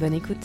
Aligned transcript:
Bonne 0.00 0.14
écoute. 0.14 0.44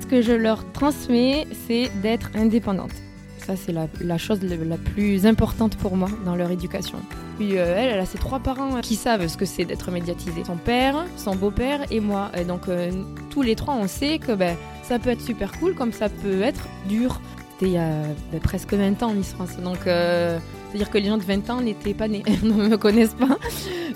Ce 0.00 0.06
que 0.06 0.22
je 0.22 0.32
leur 0.32 0.70
transmets, 0.72 1.46
c'est 1.66 1.90
d'être 2.00 2.30
indépendante. 2.34 2.92
Ça, 3.38 3.54
c'est 3.54 3.72
la, 3.72 4.18
chose 4.18 4.40
la 4.42 4.76
plus 4.76 5.26
importante 5.26 5.76
pour 5.76 5.96
moi 5.96 6.08
dans 6.24 6.34
leur 6.34 6.50
éducation. 6.50 6.98
Puis 7.38 7.58
euh, 7.58 7.74
elle, 7.76 7.90
elle 7.90 8.00
a 8.00 8.06
ses 8.06 8.18
trois 8.18 8.40
parents 8.40 8.80
qui 8.80 8.96
savent 8.96 9.26
ce 9.28 9.36
que 9.36 9.44
c'est 9.44 9.64
d'être 9.64 9.90
médiatisé. 9.90 10.42
Son 10.44 10.56
père, 10.56 11.04
son 11.16 11.36
beau-père 11.36 11.80
et 11.90 12.00
moi. 12.00 12.30
Donc 12.48 12.68
euh, 12.68 12.90
tous 13.30 13.42
les 13.42 13.54
trois, 13.54 13.74
on 13.74 13.86
sait 13.86 14.18
que 14.18 14.32
ben, 14.32 14.56
ça 14.82 14.98
peut 14.98 15.10
être 15.10 15.20
super 15.20 15.52
cool 15.58 15.74
comme 15.74 15.92
ça 15.92 16.08
peut 16.08 16.40
être 16.42 16.66
dur. 16.88 17.20
C'était 17.52 17.66
il 17.66 17.74
y 17.74 17.78
a 17.78 17.90
ben, 18.32 18.40
presque 18.40 18.72
20 18.72 19.02
ans, 19.02 19.12
Miss 19.12 19.32
France. 19.32 19.56
Donc 19.62 19.86
euh, 19.86 20.38
c'est-à-dire 20.68 20.90
que 20.90 20.98
les 20.98 21.06
gens 21.06 21.18
de 21.18 21.22
20 21.22 21.50
ans 21.50 21.60
n'étaient 21.60 21.94
pas 21.94 22.08
nés, 22.08 22.24
ne 22.42 22.52
me 22.52 22.76
connaissent 22.76 23.14
pas. 23.14 23.38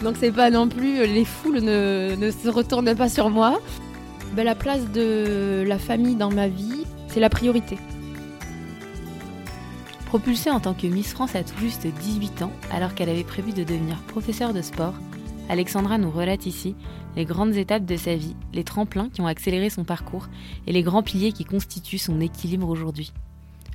Donc 0.03 0.17
c'est 0.21 0.33
pas 0.33 0.51
non 0.51 0.69
plus, 0.69 1.07
les 1.07 1.25
foules 1.25 1.61
ne, 1.61 2.15
ne 2.17 2.31
se 2.31 2.49
retournent 2.49 2.95
pas 2.95 3.09
sur 3.09 3.31
moi. 3.31 3.59
Ben, 4.33 4.45
la 4.45 4.55
place 4.55 4.91
de 4.93 5.65
la 5.67 5.79
famille 5.79 6.15
dans 6.15 6.31
ma 6.31 6.47
vie, 6.47 6.85
c'est 7.09 7.19
la 7.19 7.29
priorité. 7.29 7.79
Propulsée 10.07 10.51
en 10.51 10.61
tant 10.61 10.75
que 10.75 10.87
Miss 10.87 11.13
France 11.13 11.35
à 11.35 11.43
tout 11.43 11.59
juste 11.59 11.87
18 11.87 12.43
ans, 12.43 12.53
alors 12.73 12.95
qu'elle 12.95 13.09
avait 13.09 13.25
prévu 13.25 13.53
de 13.53 13.65
devenir 13.65 13.97
professeure 14.03 14.55
de 14.55 14.63
sport, 14.63 14.95
Alexandra 15.49 15.99
nous 15.99 16.11
relate 16.11 16.47
ici 16.47 16.77
les 17.17 17.25
grandes 17.25 17.57
étapes 17.57 17.85
de 17.85 17.97
sa 17.97 18.15
vie, 18.15 18.37
les 18.53 18.63
tremplins 18.63 19.09
qui 19.09 19.21
ont 19.21 19.27
accéléré 19.27 19.69
son 19.69 19.83
parcours 19.83 20.29
et 20.69 20.73
les 20.73 20.85
grands 20.85 21.03
piliers 21.03 21.33
qui 21.33 21.45
constituent 21.45 21.99
son 21.99 22.21
équilibre 22.21 22.69
aujourd'hui. 22.69 23.13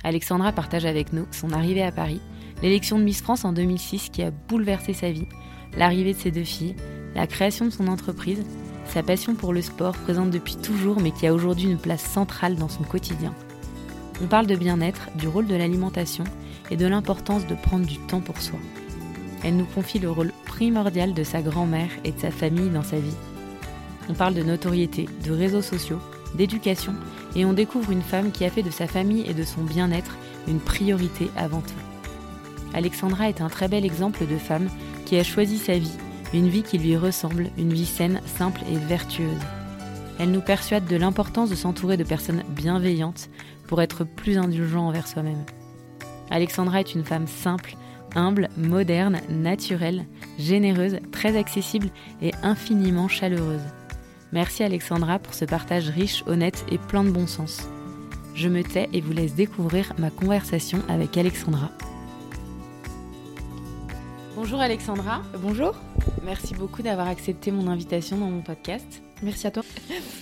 Alexandra 0.04 0.52
partage 0.52 0.86
avec 0.86 1.12
nous 1.12 1.26
son 1.32 1.52
arrivée 1.52 1.82
à 1.82 1.92
Paris, 1.92 2.20
l'élection 2.62 2.98
de 2.98 3.04
Miss 3.04 3.20
France 3.20 3.44
en 3.44 3.52
2006 3.52 4.08
qui 4.08 4.22
a 4.22 4.30
bouleversé 4.30 4.94
sa 4.94 5.10
vie, 5.10 5.28
l'arrivée 5.76 6.14
de 6.14 6.18
ses 6.18 6.30
deux 6.30 6.44
filles, 6.44 6.76
la 7.14 7.26
création 7.26 7.66
de 7.66 7.70
son 7.70 7.88
entreprise, 7.88 8.42
sa 8.88 9.02
passion 9.02 9.34
pour 9.34 9.52
le 9.52 9.62
sport 9.62 9.96
présente 9.96 10.30
depuis 10.30 10.56
toujours 10.56 11.00
mais 11.00 11.10
qui 11.10 11.26
a 11.26 11.34
aujourd'hui 11.34 11.70
une 11.70 11.78
place 11.78 12.02
centrale 12.02 12.56
dans 12.56 12.68
son 12.68 12.82
quotidien. 12.82 13.34
On 14.22 14.26
parle 14.26 14.46
de 14.46 14.56
bien-être, 14.56 15.10
du 15.16 15.28
rôle 15.28 15.46
de 15.46 15.54
l'alimentation 15.54 16.24
et 16.70 16.76
de 16.76 16.86
l'importance 16.86 17.46
de 17.46 17.54
prendre 17.54 17.86
du 17.86 17.98
temps 17.98 18.20
pour 18.20 18.40
soi. 18.40 18.58
Elle 19.44 19.56
nous 19.56 19.66
confie 19.66 19.98
le 19.98 20.10
rôle 20.10 20.32
primordial 20.46 21.14
de 21.14 21.22
sa 21.22 21.42
grand-mère 21.42 21.90
et 22.04 22.12
de 22.12 22.18
sa 22.18 22.30
famille 22.30 22.70
dans 22.70 22.82
sa 22.82 22.98
vie. 22.98 23.16
On 24.08 24.14
parle 24.14 24.34
de 24.34 24.42
notoriété, 24.42 25.08
de 25.24 25.32
réseaux 25.32 25.62
sociaux, 25.62 26.00
d'éducation 26.34 26.94
et 27.34 27.44
on 27.44 27.52
découvre 27.52 27.92
une 27.92 28.02
femme 28.02 28.32
qui 28.32 28.44
a 28.44 28.50
fait 28.50 28.62
de 28.62 28.70
sa 28.70 28.86
famille 28.86 29.28
et 29.28 29.34
de 29.34 29.44
son 29.44 29.62
bien-être 29.62 30.16
une 30.48 30.60
priorité 30.60 31.30
avant 31.36 31.60
tout. 31.60 31.74
Alexandra 32.74 33.28
est 33.28 33.40
un 33.40 33.48
très 33.48 33.68
bel 33.68 33.84
exemple 33.84 34.26
de 34.26 34.36
femme 34.36 34.68
qui 35.04 35.16
a 35.18 35.22
choisi 35.22 35.58
sa 35.58 35.78
vie, 35.78 35.96
une 36.34 36.48
vie 36.48 36.62
qui 36.62 36.78
lui 36.78 36.96
ressemble, 36.96 37.50
une 37.56 37.72
vie 37.72 37.86
saine, 37.86 38.20
simple 38.26 38.60
et 38.70 38.76
vertueuse. 38.76 39.40
Elle 40.18 40.30
nous 40.30 40.40
persuade 40.40 40.86
de 40.86 40.96
l'importance 40.96 41.50
de 41.50 41.54
s'entourer 41.54 41.96
de 41.96 42.04
personnes 42.04 42.42
bienveillantes 42.48 43.28
pour 43.66 43.82
être 43.82 44.04
plus 44.04 44.38
indulgent 44.38 44.86
envers 44.86 45.08
soi-même. 45.08 45.44
Alexandra 46.30 46.80
est 46.80 46.94
une 46.94 47.04
femme 47.04 47.26
simple, 47.26 47.76
humble, 48.14 48.48
moderne, 48.56 49.20
naturelle, 49.28 50.06
généreuse, 50.38 50.98
très 51.12 51.36
accessible 51.36 51.88
et 52.22 52.32
infiniment 52.42 53.08
chaleureuse. 53.08 53.60
Merci 54.32 54.64
Alexandra 54.64 55.18
pour 55.18 55.34
ce 55.34 55.44
partage 55.44 55.88
riche, 55.88 56.24
honnête 56.26 56.64
et 56.70 56.78
plein 56.78 57.04
de 57.04 57.10
bon 57.10 57.26
sens. 57.26 57.68
Je 58.34 58.48
me 58.48 58.62
tais 58.62 58.88
et 58.92 59.00
vous 59.00 59.12
laisse 59.12 59.34
découvrir 59.34 59.92
ma 59.98 60.10
conversation 60.10 60.80
avec 60.88 61.16
Alexandra. 61.16 61.70
Bonjour 64.36 64.60
Alexandra. 64.60 65.22
Bonjour. 65.38 65.74
Merci 66.22 66.52
beaucoup 66.52 66.82
d'avoir 66.82 67.08
accepté 67.08 67.50
mon 67.50 67.68
invitation 67.68 68.18
dans 68.18 68.30
mon 68.30 68.42
podcast. 68.42 69.02
Merci 69.22 69.46
à 69.46 69.50
toi. 69.50 69.62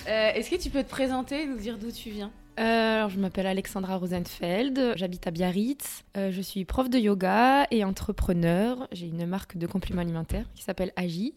Euh, 0.07 0.33
est-ce 0.35 0.51
que 0.51 0.57
tu 0.57 0.69
peux 0.69 0.83
te 0.83 0.89
présenter 0.91 1.45
et 1.45 1.47
nous 1.47 1.57
dire 1.57 1.79
d'où 1.79 1.91
tu 1.91 2.11
viens? 2.11 2.31
Euh, 2.61 2.97
alors, 2.99 3.09
je 3.09 3.19
m'appelle 3.19 3.47
Alexandra 3.47 3.97
Rosenfeld, 3.97 4.93
j'habite 4.97 5.27
à 5.27 5.31
Biarritz, 5.31 6.05
euh, 6.19 6.31
je 6.31 6.43
suis 6.43 6.67
prof 6.67 6.91
de 6.91 6.99
yoga 6.99 7.67
et 7.71 7.85
entrepreneur. 7.85 8.87
J'ai 8.93 9.07
une 9.07 9.25
marque 9.25 9.57
de 9.57 9.67
compléments 9.67 10.03
alimentaires 10.03 10.45
qui 10.55 10.63
s'appelle 10.63 10.93
Agi 10.97 11.35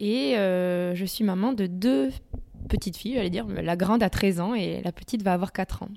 et 0.00 0.34
je 0.34 1.04
suis 1.06 1.22
maman 1.22 1.52
de 1.52 1.66
deux 1.66 2.10
petites 2.68 2.96
filles, 2.96 3.14
j'allais 3.14 3.30
dire. 3.30 3.46
La 3.46 3.76
grande 3.76 4.02
a 4.02 4.10
13 4.10 4.40
ans 4.40 4.54
et 4.54 4.82
la 4.82 4.90
petite 4.90 5.22
va 5.22 5.32
avoir 5.32 5.52
4 5.52 5.84
ans. 5.84 5.88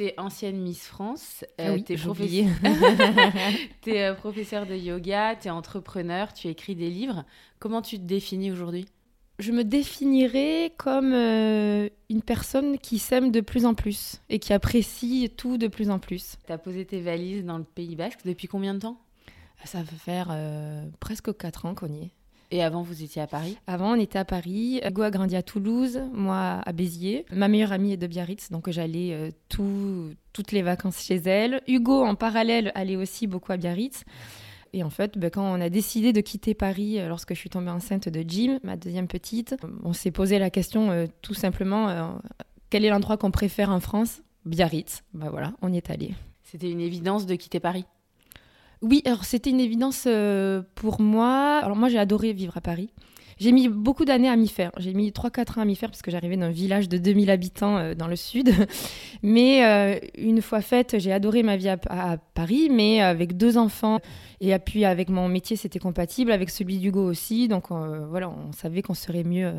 T'es 0.00 0.14
ancienne 0.16 0.56
Miss 0.56 0.86
France, 0.86 1.44
euh, 1.60 1.66
ah 1.68 1.72
oui, 1.74 1.84
t'es 3.82 4.00
euh, 4.00 4.14
professeur 4.14 4.64
de 4.64 4.74
yoga, 4.74 5.36
t'es 5.36 5.50
entrepreneur, 5.50 6.32
tu 6.32 6.48
écris 6.48 6.74
des 6.74 6.88
livres. 6.88 7.26
Comment 7.58 7.82
tu 7.82 7.98
te 7.98 8.04
définis 8.04 8.50
aujourd'hui? 8.50 8.86
Je 9.40 9.52
me 9.52 9.62
définirais 9.62 10.72
comme 10.78 11.12
euh, 11.12 11.90
une 12.08 12.22
personne 12.22 12.78
qui 12.78 12.98
s'aime 12.98 13.30
de 13.30 13.42
plus 13.42 13.66
en 13.66 13.74
plus 13.74 14.22
et 14.30 14.38
qui 14.38 14.54
apprécie 14.54 15.30
tout 15.36 15.58
de 15.58 15.68
plus 15.68 15.90
en 15.90 15.98
plus. 15.98 16.36
T'as 16.46 16.56
posé 16.56 16.86
tes 16.86 17.02
valises 17.02 17.44
dans 17.44 17.58
le 17.58 17.64
Pays 17.64 17.94
Basque 17.94 18.20
depuis 18.24 18.48
combien 18.48 18.72
de 18.72 18.78
temps? 18.78 18.96
Ça 19.66 19.82
va 19.82 19.92
faire 19.98 20.34
presque 20.98 21.36
4 21.36 21.66
ans 21.66 21.74
qu'on 21.74 21.92
y 21.92 22.04
est. 22.04 22.10
Et 22.52 22.62
avant, 22.62 22.82
vous 22.82 23.02
étiez 23.02 23.22
à 23.22 23.26
Paris? 23.26 23.56
Avant, 23.66 23.92
on 23.92 24.00
était 24.00 24.18
à 24.18 24.24
Paris. 24.24 24.80
Hugo 24.84 25.02
a 25.02 25.10
grandi 25.10 25.36
à 25.36 25.42
Toulouse, 25.42 26.00
moi 26.12 26.60
à 26.64 26.72
Béziers. 26.72 27.24
Ma 27.32 27.46
meilleure 27.46 27.72
amie 27.72 27.92
est 27.92 27.96
de 27.96 28.06
Biarritz, 28.08 28.50
donc 28.50 28.68
j'allais 28.70 29.12
euh, 29.12 29.30
toutes 29.48 30.52
les 30.52 30.62
vacances 30.62 31.00
chez 31.00 31.16
elle. 31.16 31.60
Hugo, 31.68 32.04
en 32.04 32.16
parallèle, 32.16 32.72
allait 32.74 32.96
aussi 32.96 33.28
beaucoup 33.28 33.52
à 33.52 33.56
Biarritz. 33.56 34.04
Et 34.72 34.82
en 34.82 34.90
fait, 34.90 35.16
ben, 35.18 35.30
quand 35.30 35.44
on 35.44 35.60
a 35.60 35.68
décidé 35.68 36.12
de 36.12 36.20
quitter 36.20 36.54
Paris, 36.54 36.98
euh, 36.98 37.08
lorsque 37.08 37.34
je 37.34 37.38
suis 37.38 37.50
tombée 37.50 37.70
enceinte 37.70 38.08
de 38.08 38.24
Jim, 38.26 38.58
ma 38.64 38.76
deuxième 38.76 39.08
petite, 39.08 39.56
on 39.84 39.92
s'est 39.92 40.10
posé 40.10 40.38
la 40.40 40.50
question 40.50 40.90
euh, 40.90 41.06
tout 41.22 41.34
simplement 41.34 42.18
quel 42.70 42.84
est 42.84 42.90
l'endroit 42.90 43.16
qu'on 43.16 43.32
préfère 43.32 43.70
en 43.70 43.80
France? 43.80 44.22
Biarritz. 44.44 45.02
Ben 45.12 45.28
voilà, 45.28 45.52
on 45.60 45.72
y 45.72 45.76
est 45.76 45.90
allé. 45.90 46.14
C'était 46.42 46.70
une 46.70 46.80
évidence 46.80 47.26
de 47.26 47.34
quitter 47.34 47.60
Paris? 47.60 47.84
Oui, 48.82 49.02
alors 49.04 49.24
c'était 49.24 49.50
une 49.50 49.60
évidence 49.60 50.04
euh, 50.06 50.62
pour 50.74 51.00
moi. 51.00 51.60
Alors 51.62 51.76
moi 51.76 51.88
j'ai 51.88 51.98
adoré 51.98 52.32
vivre 52.32 52.56
à 52.56 52.60
Paris. 52.60 52.90
J'ai 53.38 53.52
mis 53.52 53.68
beaucoup 53.68 54.04
d'années 54.04 54.28
à 54.28 54.36
m'y 54.36 54.48
faire. 54.48 54.70
J'ai 54.76 54.92
mis 54.92 55.10
3-4 55.10 55.58
ans 55.58 55.62
à 55.62 55.64
m'y 55.64 55.74
faire 55.74 55.90
parce 55.90 56.02
que 56.02 56.10
j'arrivais 56.10 56.36
d'un 56.36 56.50
village 56.50 56.90
de 56.90 56.98
2000 56.98 57.30
habitants 57.30 57.78
euh, 57.78 57.94
dans 57.94 58.06
le 58.06 58.16
sud. 58.16 58.52
Mais 59.22 59.64
euh, 59.64 59.98
une 60.16 60.42
fois 60.42 60.60
faite, 60.60 60.98
j'ai 60.98 61.12
adoré 61.12 61.42
ma 61.42 61.56
vie 61.56 61.68
à, 61.68 61.78
Paris, 62.34 62.68
mais 62.70 63.00
avec 63.00 63.36
deux 63.36 63.58
enfants. 63.58 63.98
Et 64.40 64.58
puis 64.58 64.84
avec 64.84 65.10
mon 65.10 65.28
métier, 65.28 65.56
c'était 65.56 65.78
compatible, 65.78 66.32
avec 66.32 66.48
celui 66.50 66.78
d'Hugo 66.78 67.02
aussi. 67.02 67.48
Donc 67.48 67.70
voilà, 67.70 68.30
on 68.30 68.52
savait 68.52 68.80
qu'on 68.80 68.94
serait 68.94 69.24
mieux 69.24 69.52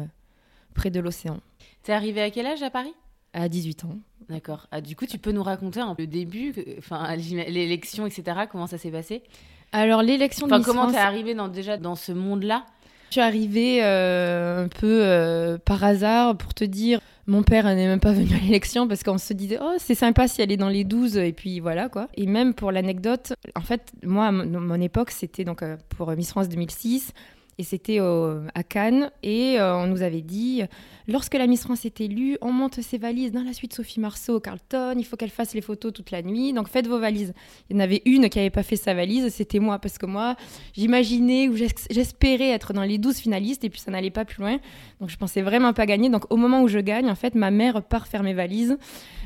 près 0.73 0.89
de 0.89 0.99
l'océan. 0.99 1.39
T'es 1.83 1.93
arrivé 1.93 2.21
à 2.21 2.31
quel 2.31 2.47
âge 2.47 2.63
à 2.63 2.71
Paris? 2.71 2.93
À 3.33 3.47
18 3.47 3.85
ans. 3.85 3.97
D'accord. 4.29 4.67
Ah, 4.71 4.81
du 4.81 4.95
coup, 4.95 5.05
tu 5.05 5.17
peux 5.17 5.31
nous 5.31 5.43
raconter 5.43 5.79
un 5.79 5.93
peu 5.95 6.03
le 6.03 6.07
début, 6.07 6.53
enfin 6.77 7.15
l'élection, 7.15 8.05
etc. 8.05 8.41
Comment 8.49 8.67
ça 8.67 8.77
s'est 8.77 8.91
passé? 8.91 9.23
Alors 9.71 10.01
l'élection. 10.03 10.47
Enfin, 10.47 10.61
comment 10.61 10.91
t'es 10.91 10.97
arrivée 10.97 11.33
dans, 11.33 11.47
déjà 11.47 11.77
dans 11.77 11.95
ce 11.95 12.11
monde-là? 12.11 12.65
Je 13.09 13.15
suis 13.15 13.21
arrivée 13.21 13.83
euh, 13.83 14.63
un 14.63 14.67
peu 14.69 15.01
euh, 15.03 15.57
par 15.57 15.83
hasard 15.83 16.37
pour 16.37 16.53
te 16.53 16.63
dire. 16.63 17.01
Mon 17.27 17.43
père 17.43 17.65
n'est 17.65 17.75
même 17.87 17.99
pas 17.99 18.13
venu 18.13 18.33
à 18.33 18.39
l'élection 18.39 18.87
parce 18.87 19.03
qu'on 19.03 19.17
se 19.17 19.33
disait 19.33 19.59
oh 19.61 19.75
c'est 19.77 19.95
sympa 19.95 20.27
si 20.27 20.41
elle 20.41 20.51
est 20.51 20.57
dans 20.57 20.69
les 20.69 20.83
12 20.85 21.17
et 21.17 21.33
puis 21.33 21.59
voilà 21.59 21.89
quoi. 21.89 22.07
Et 22.15 22.25
même 22.25 22.53
pour 22.53 22.71
l'anecdote, 22.71 23.33
en 23.55 23.61
fait 23.61 23.91
moi 24.03 24.27
à 24.27 24.31
mon 24.31 24.79
époque 24.81 25.11
c'était 25.11 25.43
donc 25.43 25.61
euh, 25.61 25.75
pour 25.89 26.09
Miss 26.11 26.29
France 26.29 26.47
2006 26.47 27.11
et 27.57 27.63
c'était 27.63 27.99
à 27.99 28.63
Cannes 28.63 29.11
et 29.23 29.57
on 29.59 29.87
nous 29.87 30.01
avait 30.01 30.21
dit 30.21 30.63
Lorsque 31.07 31.33
la 31.33 31.47
Miss 31.47 31.63
France 31.63 31.83
est 31.85 31.99
élue, 31.99 32.37
on 32.41 32.51
monte 32.51 32.79
ses 32.81 32.97
valises 32.97 33.31
dans 33.31 33.43
la 33.43 33.53
suite 33.53 33.73
Sophie 33.73 33.99
Marceau 33.99 34.35
au 34.35 34.39
Carlton. 34.39 34.95
Il 34.97 35.03
faut 35.03 35.17
qu'elle 35.17 35.31
fasse 35.31 35.53
les 35.53 35.61
photos 35.61 35.91
toute 35.91 36.11
la 36.11 36.21
nuit. 36.21 36.53
Donc 36.53 36.69
faites 36.69 36.87
vos 36.87 36.99
valises. 36.99 37.33
Il 37.69 37.75
y 37.75 37.79
en 37.79 37.83
avait 37.83 38.01
une 38.05 38.29
qui 38.29 38.37
n'avait 38.37 38.49
pas 38.49 38.63
fait 38.63 38.75
sa 38.75 38.93
valise, 38.93 39.27
c'était 39.33 39.59
moi. 39.59 39.79
Parce 39.79 39.97
que 39.97 40.05
moi, 40.05 40.35
j'imaginais 40.73 41.49
ou 41.49 41.55
j'espérais 41.55 42.49
être 42.49 42.73
dans 42.73 42.83
les 42.83 42.97
12 42.97 43.17
finalistes 43.17 43.63
et 43.63 43.69
puis 43.69 43.79
ça 43.79 43.91
n'allait 43.91 44.11
pas 44.11 44.25
plus 44.25 44.41
loin. 44.41 44.59
Donc 44.99 45.09
je 45.09 45.17
pensais 45.17 45.41
vraiment 45.41 45.73
pas 45.73 45.85
gagner. 45.85 46.09
Donc 46.09 46.31
au 46.31 46.37
moment 46.37 46.61
où 46.61 46.67
je 46.67 46.79
gagne, 46.79 47.09
en 47.09 47.15
fait, 47.15 47.35
ma 47.35 47.51
mère 47.51 47.81
part 47.83 48.07
faire 48.07 48.23
mes 48.23 48.33
valises. 48.33 48.77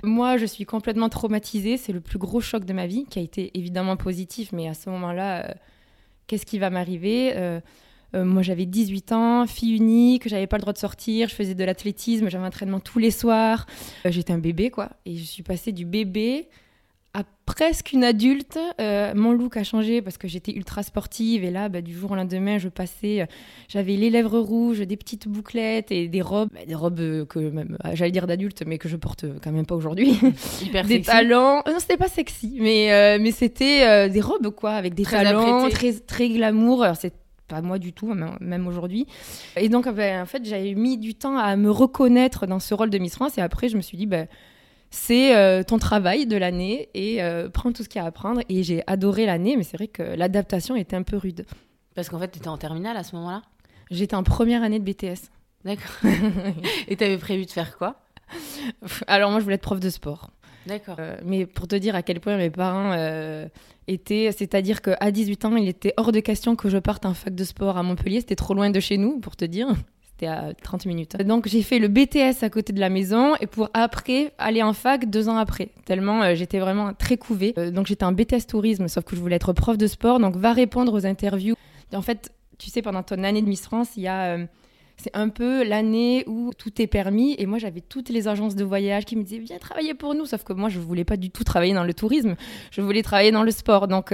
Moi, 0.01 0.38
je 0.38 0.45
suis 0.45 0.66
complètement 0.66 1.10
traumatisée. 1.10 1.77
C'est 1.77 1.94
le 1.94 2.01
plus 2.01 2.19
gros 2.19 2.42
choc 2.42 2.66
de 2.66 2.74
ma 2.74 2.88
vie 2.88 3.06
qui 3.10 3.19
a 3.19 3.22
été 3.22 3.51
évidemment 3.54 3.98
positif. 3.98 4.51
Mais 4.54 4.68
à 4.68 4.74
ce 4.74 4.89
moment-là, 4.89 5.45
euh, 5.45 5.54
qu'est-ce 6.27 6.45
qui 6.45 6.57
va 6.57 6.69
m'arriver? 6.69 7.33
Euh, 7.36 7.60
moi, 8.23 8.41
j'avais 8.41 8.65
18 8.65 9.12
ans, 9.12 9.47
fille 9.47 9.75
unique, 9.75 10.27
j'avais 10.27 10.47
pas 10.47 10.57
le 10.57 10.62
droit 10.62 10.73
de 10.73 10.77
sortir, 10.77 11.29
je 11.29 11.35
faisais 11.35 11.56
de 11.56 11.63
l'athlétisme, 11.63 12.29
j'avais 12.29 12.44
un 12.44 12.47
entraînement 12.47 12.79
tous 12.79 13.00
les 13.00 13.12
soirs. 13.12 13.65
J'étais 14.06 14.33
un 14.33 14.38
bébé, 14.38 14.69
quoi. 14.69 14.89
Et 15.06 15.15
je 15.17 15.23
suis 15.23 15.44
passée 15.44 15.71
du 15.71 15.85
bébé 15.85 16.47
à 17.15 17.23
presque 17.45 17.94
une 17.94 18.03
adulte. 18.03 18.59
Euh, 18.81 19.13
mon 19.15 19.31
look 19.31 19.56
a 19.56 19.63
changé 19.63 20.01
parce 20.01 20.17
que 20.17 20.27
j'étais 20.27 20.51
ultra 20.51 20.83
sportive 20.83 21.45
et 21.45 21.50
là, 21.50 21.69
bah, 21.69 21.81
du 21.81 21.94
jour 21.94 22.12
au 22.12 22.15
lendemain, 22.15 22.57
je 22.57 22.67
passais, 22.67 23.21
euh, 23.21 23.25
j'avais 23.69 23.95
les 23.95 24.09
lèvres 24.09 24.38
rouges, 24.38 24.79
des 24.79 24.97
petites 24.97 25.29
bouclettes 25.29 25.91
et 25.91 26.09
des 26.09 26.21
robes, 26.21 26.50
bah, 26.53 26.65
des 26.67 26.75
robes 26.75 27.00
euh, 27.00 27.25
que 27.25 27.39
même, 27.39 27.77
j'allais 27.94 28.12
dire 28.12 28.27
d'adulte, 28.27 28.63
mais 28.67 28.77
que 28.77 28.89
je 28.89 28.97
porte 28.97 29.25
quand 29.41 29.53
même 29.53 29.65
pas 29.65 29.75
aujourd'hui. 29.75 30.19
Hyper 30.62 30.83
des 30.88 30.95
sexy. 30.95 31.09
talons. 31.09 31.62
non, 31.65 31.79
c'était 31.79 31.97
pas 31.97 32.09
sexy, 32.09 32.57
mais 32.59 33.17
mais 33.19 33.31
c'était 33.31 34.09
des 34.09 34.21
robes 34.21 34.50
quoi, 34.50 34.71
avec 34.71 34.94
des 34.94 35.03
très 35.03 35.23
talons, 35.23 35.69
très 35.69 35.94
très 35.94 36.29
glamour. 36.29 36.85
C'est 37.00 37.13
pas 37.47 37.62
moi 37.62 37.80
du 37.80 37.94
tout, 37.94 38.13
même 38.39 38.68
aujourd'hui. 38.68 39.07
Et 39.56 39.69
donc, 39.69 39.88
bah, 39.88 40.21
en 40.21 40.25
fait, 40.25 40.45
j'avais 40.45 40.74
mis 40.74 40.97
du 40.97 41.15
temps 41.15 41.38
à 41.38 41.56
me 41.56 41.69
reconnaître 41.69 42.47
dans 42.47 42.59
ce 42.59 42.74
rôle 42.74 42.89
de 42.89 42.97
Miss 42.97 43.15
France 43.15 43.38
et 43.38 43.42
après, 43.42 43.69
je 43.69 43.77
me 43.77 43.81
suis 43.81 43.97
dit, 43.97 44.06
ben 44.06 44.27
c'est 44.95 45.36
euh, 45.36 45.62
ton 45.63 45.77
travail 45.77 46.25
de 46.25 46.38
l'année 46.38 46.89
et 46.94 47.21
euh, 47.21 47.50
prends 47.50 47.71
tout 47.74 47.83
ce 47.83 47.89
qu'il 47.89 48.00
y 48.00 48.01
a 48.01 48.06
à 48.06 48.07
apprendre. 48.07 48.42
Et 48.50 48.63
j'ai 48.63 48.81
adoré 48.88 49.25
l'année, 49.25 49.57
mais 49.57 49.63
c'est 49.63 49.77
vrai 49.77 49.88
que 49.88 50.03
l'adaptation 50.03 50.75
était 50.75 50.95
un 50.95 51.03
peu 51.03 51.18
rude. 51.18 51.45
Parce 51.95 52.09
qu'en 52.09 52.19
fait, 52.19 52.31
tu 52.31 52.39
étais 52.39 52.47
en 52.47 52.57
terminale 52.57 52.95
à 52.97 53.03
ce 53.03 53.15
moment-là? 53.18 53.42
J'étais 53.91 54.15
en 54.15 54.24
première 54.24 54.63
année 54.63 54.80
de 54.80 54.86
BTS. 54.86 55.30
D'accord. 55.63 56.12
et 56.88 56.95
tu 56.95 57.03
avais 57.03 57.18
prévu 57.18 57.45
de 57.45 57.51
faire 57.51 57.77
quoi? 57.77 58.01
Alors 59.07 59.31
moi, 59.31 59.39
je 59.39 59.44
voulais 59.44 59.56
être 59.56 59.62
prof 59.62 59.80
de 59.80 59.89
sport. 59.89 60.31
D'accord. 60.65 60.95
Euh, 61.00 61.17
mais 61.23 61.45
pour 61.45 61.67
te 61.67 61.75
dire 61.75 61.95
à 61.95 62.01
quel 62.01 62.19
point 62.19 62.38
mes 62.38 62.50
parents 62.50 62.95
étaient, 63.88 64.31
c'est-à-dire 64.31 64.81
qu'à 64.81 65.12
18 65.12 65.45
ans, 65.45 65.56
il 65.56 65.67
était 65.67 65.94
hors 65.97 66.12
de 66.12 66.19
question 66.19 66.56
que 66.56 66.69
je 66.69 66.77
parte 66.77 67.06
en 67.06 67.13
fac 67.13 67.33
de 67.33 67.44
sport 67.44 67.77
à 67.77 67.83
Montpellier. 67.83 68.19
C'était 68.21 68.35
trop 68.35 68.53
loin 68.53 68.69
de 68.69 68.79
chez 68.79 68.97
nous, 68.97 69.19
pour 69.19 69.35
te 69.35 69.45
dire. 69.45 69.67
C'était 70.15 70.27
à 70.27 70.53
30 70.53 70.85
minutes. 70.85 71.17
Donc 71.17 71.45
j'ai 71.45 71.62
fait 71.62 71.77
le 71.77 71.89
BTS 71.89 72.41
à 72.41 72.50
côté 72.50 72.71
de 72.71 72.79
la 72.79 72.88
maison 72.88 73.35
et 73.41 73.47
pour 73.47 73.69
après 73.73 74.31
aller 74.38 74.63
en 74.63 74.71
fac 74.71 75.09
deux 75.09 75.27
ans 75.27 75.35
après. 75.35 75.71
Tellement 75.83 76.23
euh, 76.23 76.35
j'étais 76.35 76.59
vraiment 76.59 76.94
très 76.94 77.17
couvée. 77.17 77.53
Euh, 77.57 77.69
donc 77.69 77.88
j'étais 77.88 78.06
en 78.06 78.13
BTS 78.13 78.47
tourisme, 78.47 78.88
sauf 78.88 79.03
que 79.03 79.17
je 79.17 79.21
voulais 79.21 79.35
être 79.35 79.51
prof 79.51 79.77
de 79.77 79.88
sport. 79.88 80.19
Donc 80.19 80.38
va 80.38 80.53
répondre 80.53 80.94
aux 80.94 81.06
interviews. 81.06 81.56
En 81.94 82.01
fait, 82.01 82.31
tu 82.57 82.69
sais, 82.69 82.81
pendant 82.81 83.03
ton 83.03 83.25
année 83.25 83.41
de 83.41 83.47
Miss 83.47 83.63
France, 83.63 83.89
il 83.97 84.03
y 84.03 84.07
a 84.07 84.38
euh, 84.38 84.45
c'est 84.97 85.15
un 85.15 85.30
peu 85.30 85.63
l'année 85.63 86.24
où 86.27 86.51
tout 86.57 86.81
est 86.81 86.88
permis. 86.88 87.36
Et 87.38 87.45
moi, 87.45 87.57
j'avais 87.57 87.81
toutes 87.81 88.09
les 88.09 88.27
agences 88.27 88.56
de 88.56 88.63
voyage 88.63 89.06
qui 89.06 89.15
me 89.15 89.24
disaient 89.24 89.39
Viens 89.39 89.57
travailler 89.57 89.94
pour 89.94 90.15
nous. 90.15 90.25
Sauf 90.25 90.44
que 90.44 90.53
moi, 90.53 90.69
je 90.69 90.80
voulais 90.80 91.06
pas 91.06 91.18
du 91.18 91.30
tout 91.30 91.44
travailler 91.44 91.74
dans 91.74 91.83
le 91.83 91.94
tourisme. 91.94 92.36
Je 92.71 92.81
voulais 92.81 93.03
travailler 93.03 93.31
dans 93.31 93.44
le 93.44 93.51
sport. 93.51 93.88
Donc, 93.88 94.12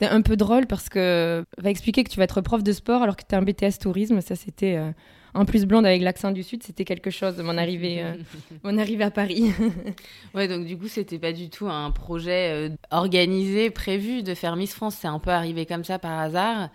c'était 0.00 0.14
un 0.14 0.22
peu 0.22 0.36
drôle 0.36 0.66
parce 0.66 0.88
que 0.88 1.44
va 1.58 1.68
expliquer 1.68 2.04
que 2.04 2.10
tu 2.10 2.16
vas 2.16 2.24
être 2.24 2.40
prof 2.40 2.62
de 2.62 2.72
sport 2.72 3.02
alors 3.02 3.16
que 3.16 3.22
tu 3.22 3.34
es 3.34 3.38
un 3.38 3.42
BTS 3.42 3.78
tourisme, 3.80 4.22
ça 4.22 4.34
c'était 4.34 4.76
euh, 4.76 4.92
en 5.34 5.44
plus 5.44 5.66
blonde 5.66 5.84
avec 5.84 6.00
l'accent 6.00 6.30
du 6.30 6.42
sud, 6.42 6.62
c'était 6.62 6.86
quelque 6.86 7.10
chose 7.10 7.36
de 7.36 7.42
mon 7.42 7.58
arrivée, 7.58 8.02
euh, 8.02 8.14
mon 8.64 8.78
arrivée 8.78 9.04
à 9.04 9.10
Paris. 9.10 9.52
ouais, 10.34 10.48
donc 10.48 10.64
du 10.64 10.78
coup, 10.78 10.88
c'était 10.88 11.18
pas 11.18 11.32
du 11.32 11.50
tout 11.50 11.68
un 11.68 11.90
projet 11.90 12.50
euh, 12.50 12.68
organisé, 12.90 13.68
prévu 13.68 14.22
de 14.22 14.34
faire 14.34 14.56
Miss 14.56 14.74
France. 14.74 14.96
C'est 14.98 15.08
un 15.08 15.18
peu 15.18 15.30
arrivé 15.30 15.66
comme 15.66 15.84
ça 15.84 15.98
par 15.98 16.18
hasard. 16.18 16.70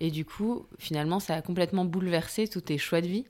Et 0.00 0.10
du 0.10 0.24
coup, 0.24 0.66
finalement, 0.78 1.20
ça 1.20 1.34
a 1.34 1.42
complètement 1.42 1.84
bouleversé 1.84 2.48
tous 2.48 2.60
tes 2.60 2.78
choix 2.78 3.00
de 3.00 3.06
vie. 3.06 3.24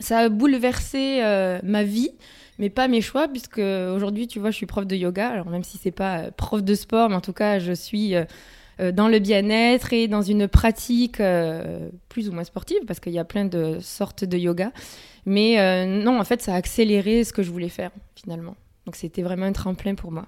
Ça 0.00 0.18
a 0.18 0.28
bouleversé 0.28 1.20
ma 1.64 1.82
vie, 1.82 2.10
mais 2.58 2.70
pas 2.70 2.86
mes 2.88 3.00
choix, 3.00 3.26
puisque 3.26 3.58
aujourd'hui, 3.58 4.28
tu 4.28 4.38
vois, 4.38 4.50
je 4.50 4.56
suis 4.56 4.66
prof 4.66 4.86
de 4.86 4.94
yoga. 4.94 5.28
Alors 5.28 5.50
même 5.50 5.64
si 5.64 5.76
c'est 5.76 5.90
pas 5.90 6.30
prof 6.30 6.62
de 6.62 6.74
sport, 6.74 7.08
mais 7.08 7.16
en 7.16 7.20
tout 7.20 7.32
cas, 7.32 7.58
je 7.58 7.72
suis 7.72 8.14
euh, 8.80 8.92
dans 8.92 9.08
le 9.08 9.18
bien-être 9.18 9.92
et 9.92 10.06
dans 10.06 10.22
une 10.22 10.46
pratique 10.46 11.20
euh, 11.20 11.88
plus 12.08 12.28
ou 12.28 12.32
moins 12.32 12.44
sportive, 12.44 12.78
parce 12.86 13.00
qu'il 13.00 13.12
y 13.12 13.18
a 13.18 13.24
plein 13.24 13.44
de 13.44 13.78
sortes 13.80 14.24
de 14.24 14.38
yoga. 14.38 14.72
Mais 15.26 15.60
euh, 15.60 15.84
non, 15.84 16.20
en 16.20 16.24
fait, 16.24 16.40
ça 16.42 16.54
a 16.54 16.56
accéléré 16.56 17.24
ce 17.24 17.32
que 17.32 17.42
je 17.42 17.50
voulais 17.50 17.68
faire, 17.68 17.90
finalement. 18.14 18.54
Donc 18.86 18.96
c'était 18.96 19.22
vraiment 19.22 19.46
un 19.46 19.52
tremplin 19.52 19.94
pour 19.94 20.12
moi. 20.12 20.26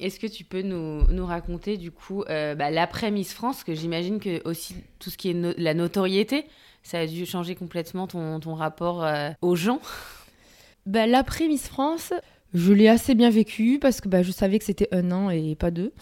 Est-ce 0.00 0.18
que 0.18 0.26
tu 0.26 0.44
peux 0.44 0.62
nous, 0.62 1.26
raconter 1.26 1.76
du 1.76 1.90
coup 1.90 2.24
bah, 2.28 2.70
l'après 2.70 3.10
Miss 3.10 3.32
France, 3.32 3.64
que 3.64 3.74
j'imagine 3.74 4.18
que 4.18 4.46
aussi 4.48 4.74
tout 4.98 5.10
ce 5.10 5.16
qui 5.16 5.30
est 5.30 5.58
la 5.58 5.74
notoriété, 5.74 6.46
ça 6.82 6.98
a 6.98 7.06
dû 7.06 7.24
changer 7.26 7.54
complètement 7.54 8.06
ton, 8.06 8.40
ton 8.40 8.54
rapport 8.54 9.06
aux 9.40 9.56
gens? 9.56 9.80
Bah, 10.86 11.06
L'après 11.06 11.48
Miss 11.48 11.68
France, 11.68 12.12
je 12.54 12.72
l'ai 12.72 12.88
assez 12.88 13.14
bien 13.14 13.30
vécu 13.30 13.78
parce 13.80 14.00
que 14.00 14.08
bah, 14.08 14.22
je 14.22 14.30
savais 14.30 14.58
que 14.58 14.64
c'était 14.64 14.88
un 14.92 15.10
an 15.10 15.28
et 15.28 15.56
pas 15.56 15.70
deux. 15.70 15.92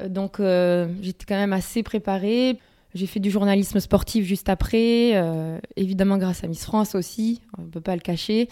Euh, 0.00 0.08
donc 0.08 0.40
euh, 0.40 0.88
j'étais 1.00 1.24
quand 1.26 1.36
même 1.36 1.52
assez 1.52 1.82
préparée. 1.82 2.58
J'ai 2.94 3.06
fait 3.06 3.20
du 3.20 3.30
journalisme 3.30 3.78
sportif 3.78 4.24
juste 4.24 4.48
après, 4.48 5.12
euh, 5.14 5.58
évidemment 5.76 6.18
grâce 6.18 6.42
à 6.42 6.48
Miss 6.48 6.64
France 6.64 6.96
aussi, 6.96 7.40
on 7.56 7.62
ne 7.62 7.68
peut 7.68 7.80
pas 7.80 7.94
le 7.94 8.00
cacher. 8.00 8.48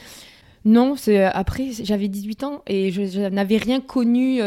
Non, 0.65 0.95
après 1.33 1.71
j'avais 1.83 2.07
18 2.07 2.45
ans 2.45 2.63
et 2.69 2.93
je, 2.93 3.29
n'avais 3.29 3.57
rien 3.57 3.81
connu 3.81 4.41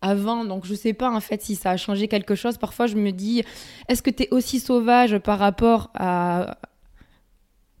avant, 0.00 0.44
donc 0.44 0.64
je 0.66 0.74
sais 0.74 0.92
pas 0.92 1.10
en 1.10 1.20
fait 1.20 1.42
si 1.42 1.56
ça 1.56 1.70
a 1.70 1.76
changé 1.76 2.08
quelque 2.08 2.34
chose. 2.34 2.58
Parfois 2.58 2.86
je 2.86 2.96
me 2.96 3.10
dis, 3.10 3.42
est-ce 3.88 4.02
que 4.02 4.10
tu 4.10 4.24
es 4.24 4.28
aussi 4.30 4.60
sauvage 4.60 5.18
par 5.18 5.38
rapport 5.38 5.90
à, 5.94 6.58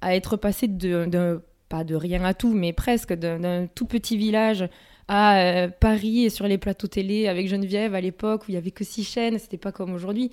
à 0.00 0.14
être 0.14 0.36
passé 0.36 0.68
de 0.68 1.40
pas 1.68 1.84
de 1.84 1.94
rien 1.94 2.24
à 2.24 2.34
tout, 2.34 2.54
mais 2.54 2.72
presque 2.72 3.12
d'un 3.12 3.66
tout 3.66 3.86
petit 3.86 4.16
village 4.16 4.68
à 5.06 5.38
euh, 5.38 5.68
Paris 5.68 6.24
et 6.24 6.30
sur 6.30 6.46
les 6.46 6.58
plateaux 6.58 6.86
télé 6.86 7.28
avec 7.28 7.48
Geneviève 7.48 7.94
à 7.94 8.00
l'époque 8.00 8.42
où 8.42 8.50
il 8.50 8.54
y 8.54 8.58
avait 8.58 8.70
que 8.70 8.84
six 8.84 9.04
chaînes, 9.04 9.38
c'était 9.38 9.56
pas 9.56 9.72
comme 9.72 9.92
aujourd'hui. 9.94 10.30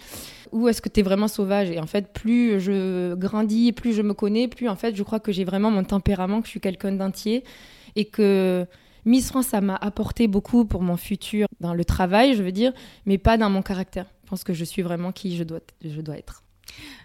Ou 0.52 0.68
est-ce 0.68 0.82
que 0.82 0.90
tu 0.90 1.00
es 1.00 1.04
vraiment 1.04 1.30
sauvage? 1.30 1.70
Et 1.70 1.80
en 1.80 1.88
fait, 1.88 2.12
plus 2.12 2.60
je 2.60 3.14
grandis, 3.16 3.72
plus 3.72 3.94
je 3.94 4.02
me 4.02 4.14
connais, 4.14 4.48
plus 4.48 4.68
en 4.68 4.76
fait, 4.76 4.96
je 4.96 5.04
crois 5.04 5.20
que 5.20 5.32
j'ai 5.32 5.46
vraiment 5.46 5.72
mon 5.72 5.84
tempérament, 5.84 6.42
que 6.42 6.48
je 6.48 6.52
suis 6.52 6.60
quelqu'un 6.60 6.92
d'entier 6.92 7.44
et 7.96 8.06
que 8.06 8.66
Miss 9.06 9.30
France, 9.30 9.48
ça 9.48 9.62
m'a 9.62 9.76
apporté 9.76 10.28
beaucoup 10.28 10.66
pour 10.66 10.82
mon 10.82 10.98
futur 10.98 11.48
dans 11.60 11.74
le 11.74 11.86
travail, 11.86 12.36
je 12.36 12.44
veux 12.44 12.52
dire, 12.52 12.74
mais 13.06 13.18
pas 13.18 13.38
dans 13.38 13.50
mon 13.50 13.62
caractère. 13.62 14.08
Je 14.24 14.30
pense 14.30 14.44
que 14.44 14.54
je 14.54 14.66
suis 14.66 14.82
vraiment 14.82 15.12
qui 15.12 15.36
je 15.38 15.44
dois, 15.44 15.60
je 15.84 16.02
dois 16.02 16.18
être. 16.18 16.44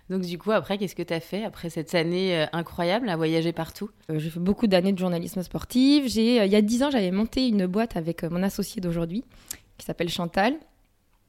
Donc 0.08 0.22
du 0.22 0.38
coup, 0.38 0.50
après, 0.50 0.78
qu'est-ce 0.78 0.94
que 0.96 1.02
tu 1.02 1.12
as 1.12 1.20
fait 1.20 1.44
après 1.44 1.70
cette 1.70 1.94
année 1.94 2.36
euh, 2.36 2.46
incroyable 2.52 3.08
à 3.10 3.16
voyager 3.16 3.52
partout? 3.52 3.90
Euh, 4.10 4.18
J'ai 4.18 4.30
fait 4.30 4.40
beaucoup 4.40 4.66
d'années 4.66 4.92
de 4.92 4.98
journalisme 4.98 5.42
sportif. 5.42 6.08
J'ai, 6.08 6.40
euh, 6.40 6.46
il 6.46 6.52
y 6.52 6.56
a 6.56 6.62
dix 6.62 6.82
ans, 6.82 6.90
j'avais 6.90 7.10
monté 7.10 7.46
une 7.46 7.66
boîte 7.66 7.96
avec 7.96 8.24
mon 8.24 8.42
associé 8.42 8.80
d'aujourd'hui, 8.80 9.24
qui 9.76 9.84
s'appelle 9.84 10.08
Chantal. 10.08 10.54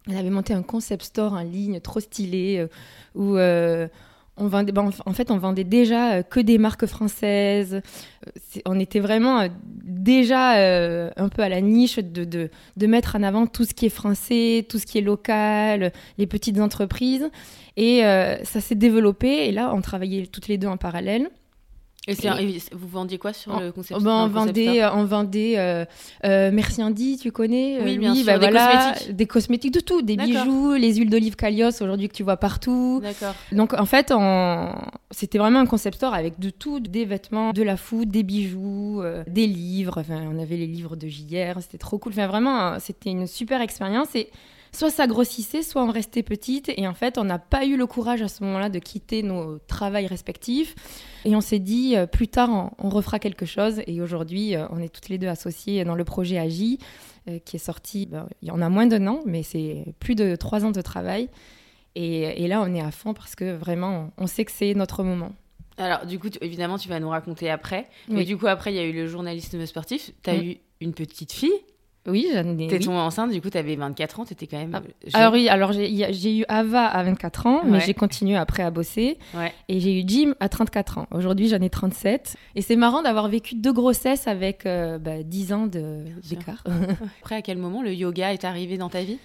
Elle 0.07 0.17
avait 0.17 0.31
monté 0.31 0.53
un 0.53 0.63
concept 0.63 1.03
store 1.03 1.33
en 1.33 1.43
ligne 1.43 1.79
trop 1.81 1.99
stylé, 1.99 2.65
où 3.13 3.35
on 4.41 4.47
vendait, 4.47 4.71
bah, 4.71 4.83
en 5.05 5.13
fait, 5.13 5.31
on 5.31 5.37
vendait 5.37 5.63
déjà 5.63 6.23
que 6.23 6.39
des 6.39 6.57
marques 6.57 6.87
françaises. 6.87 7.81
on 8.65 8.79
était 8.79 8.99
vraiment 8.99 9.47
déjà 9.65 10.51
un 11.15 11.29
peu 11.29 11.43
à 11.43 11.49
la 11.49 11.61
niche 11.61 11.99
de, 11.99 12.25
de, 12.25 12.87
mettre 12.87 13.15
en 13.15 13.23
avant 13.23 13.47
tout 13.47 13.65
ce 13.65 13.73
qui 13.73 13.85
est 13.85 13.89
français, 13.89 14.65
tout 14.67 14.79
ce 14.79 14.85
qui 14.85 14.97
est 14.97 15.01
local, 15.01 15.93
les 16.17 16.27
petites 16.27 16.59
entreprises. 16.59 17.29
Et 17.77 18.05
euh, 18.05 18.43
ça 18.43 18.61
s'est 18.61 18.75
développé. 18.75 19.47
Et 19.47 19.51
là, 19.51 19.71
on 19.73 19.81
travaillait 19.81 20.27
toutes 20.27 20.47
les 20.47 20.57
deux 20.57 20.67
en 20.67 20.77
parallèle. 20.77 21.29
Et, 22.07 22.15
vous 22.71 22.87
vendiez 22.87 23.19
quoi 23.19 23.31
sur 23.31 23.59
le 23.59 23.71
concept 23.71 24.01
ben, 24.01 24.23
On 24.23 24.27
vendait, 24.27 24.83
on 24.85 25.03
vendait 25.03 25.59
euh, 25.59 25.85
euh, 26.25 26.49
Merci 26.51 26.81
Andy, 26.81 27.17
tu 27.17 27.31
connais 27.31 27.79
Oui, 27.83 27.99
bien 27.99 28.15
sûr. 28.15 28.25
Bah, 28.25 28.39
des 28.39 28.49
cosmétiques. 28.49 29.15
Des 29.15 29.27
cosmétiques 29.27 29.73
de 29.75 29.79
tout, 29.81 30.01
des 30.01 30.17
bijoux, 30.17 30.73
les 30.73 30.95
huiles 30.95 31.11
d'olive 31.11 31.35
Kalios 31.35 31.69
aujourd'hui 31.79 32.07
que 32.07 32.15
tu 32.15 32.23
vois 32.23 32.37
partout. 32.37 33.03
Donc 33.51 33.73
en 33.73 33.85
fait, 33.85 34.11
on... 34.15 34.73
c'était 35.11 35.37
vraiment 35.37 35.59
un 35.59 35.67
concept 35.67 35.97
store 35.97 36.15
avec 36.15 36.39
de 36.39 36.49
tout, 36.49 36.79
des 36.79 37.05
vêtements, 37.05 37.53
de 37.53 37.61
la 37.61 37.77
food, 37.77 38.09
des 38.09 38.23
bijoux, 38.23 39.03
des 39.27 39.45
livres. 39.45 39.99
Enfin, 39.99 40.23
on 40.33 40.39
avait 40.39 40.57
les 40.57 40.67
livres 40.67 40.95
de 40.95 41.07
JR, 41.07 41.61
c'était 41.61 41.77
trop 41.77 41.99
cool. 41.99 42.13
Enfin, 42.13 42.25
vraiment, 42.25 42.79
c'était 42.79 43.11
une 43.11 43.27
super 43.27 43.61
expérience 43.61 44.15
et 44.15 44.29
soit 44.71 44.89
ça 44.89 45.07
grossissait, 45.07 45.63
soit 45.63 45.83
on 45.83 45.91
restait 45.91 46.23
petite. 46.23 46.71
Et 46.75 46.87
en 46.87 46.93
fait, 46.93 47.17
on 47.17 47.23
n'a 47.23 47.39
pas 47.39 47.65
eu 47.65 47.77
le 47.77 47.85
courage 47.85 48.21
à 48.21 48.27
ce 48.27 48.43
moment-là 48.43 48.69
de 48.69 48.79
quitter 48.79 49.23
nos 49.23 49.59
travails 49.59 50.07
respectifs. 50.07 50.75
Et 51.25 51.35
on 51.35 51.41
s'est 51.41 51.59
dit, 51.59 51.95
euh, 51.95 52.05
plus 52.05 52.27
tard, 52.27 52.73
on, 52.77 52.89
refera 52.89 53.19
quelque 53.19 53.45
chose. 53.45 53.81
Et 53.87 54.01
aujourd'hui, 54.01 54.55
euh, 54.55 54.65
on 54.71 54.79
est 54.79 54.89
toutes 54.89 55.09
les 55.09 55.17
deux 55.17 55.27
associées 55.27 55.83
dans 55.83 55.95
le 55.95 56.03
projet 56.03 56.37
Agi, 56.37 56.79
euh, 57.27 57.39
qui 57.39 57.57
est 57.57 57.59
sorti, 57.59 58.05
ben, 58.05 58.27
il 58.41 58.47
y 58.47 58.51
en 58.51 58.61
a 58.61 58.69
moins 58.69 58.87
d'un 58.87 59.07
an, 59.07 59.21
mais 59.25 59.43
c'est 59.43 59.85
plus 59.99 60.15
de 60.15 60.35
trois 60.35 60.65
ans 60.65 60.71
de 60.71 60.81
travail. 60.81 61.29
Et, 61.95 62.47
là, 62.47 62.61
on 62.61 62.73
est 62.73 62.81
à 62.81 62.91
fond 62.91 63.13
parce 63.13 63.35
que 63.35 63.53
vraiment, 63.53 64.11
on 64.17 64.25
sait 64.25 64.45
que 64.45 64.51
c'est 64.51 64.73
notre 64.75 65.03
moment. 65.03 65.33
Alors, 65.77 66.05
du 66.05 66.19
coup, 66.19 66.29
évidemment, 66.39 66.77
tu 66.77 66.87
vas 66.87 67.01
nous 67.01 67.09
raconter 67.09 67.49
après. 67.49 67.89
Mais 68.07 68.23
du 68.23 68.37
coup, 68.37 68.47
après, 68.47 68.71
il 68.71 68.77
y 68.77 68.79
a 68.79 68.85
eu 68.85 68.93
le 68.93 69.07
journalisme 69.07 69.65
sportif. 69.65 70.11
Tu 70.23 70.29
as 70.29 70.37
mm. 70.37 70.43
eu 70.43 70.57
une 70.79 70.93
petite 70.93 71.33
fille 71.33 71.51
oui, 72.07 72.27
j'en 72.33 72.57
ai. 72.57 72.67
T'es 72.67 72.79
tombée 72.79 72.97
enceinte, 72.97 73.31
du 73.31 73.41
coup, 73.41 73.51
t'avais 73.51 73.75
24 73.75 74.19
ans, 74.19 74.25
t'étais 74.25 74.47
quand 74.47 74.57
même. 74.57 74.71
Ah, 74.73 74.81
alors 75.13 75.33
oui, 75.33 75.49
alors 75.49 75.71
j'ai 75.71 76.37
eu 76.37 76.45
Ava 76.47 76.85
à 76.85 77.03
24 77.03 77.47
ans, 77.47 77.61
mais 77.63 77.79
j'ai 77.79 77.93
continué 77.93 78.35
après 78.35 78.63
à 78.63 78.71
bosser. 78.71 79.17
Et 79.69 79.79
j'ai 79.79 79.99
eu 79.99 80.03
Jim 80.07 80.33
à 80.39 80.49
34 80.49 80.97
ans. 80.97 81.07
Aujourd'hui, 81.11 81.47
j'en 81.47 81.61
ai 81.61 81.69
37. 81.69 82.35
Et 82.55 82.61
c'est 82.61 82.75
marrant 82.75 83.03
d'avoir 83.03 83.27
vécu 83.27 83.55
deux 83.55 83.73
grossesses 83.73 84.27
avec 84.27 84.63
10 84.63 84.67
euh, 84.67 84.97
bah, 84.97 85.55
ans 85.55 85.67
d'écart. 85.67 86.63
après, 87.21 87.35
à 87.35 87.41
quel 87.41 87.57
moment 87.57 87.83
le 87.83 87.93
yoga 87.93 88.33
est 88.33 88.45
arrivé 88.45 88.77
dans 88.77 88.89
ta 88.89 89.03
vie? 89.03 89.19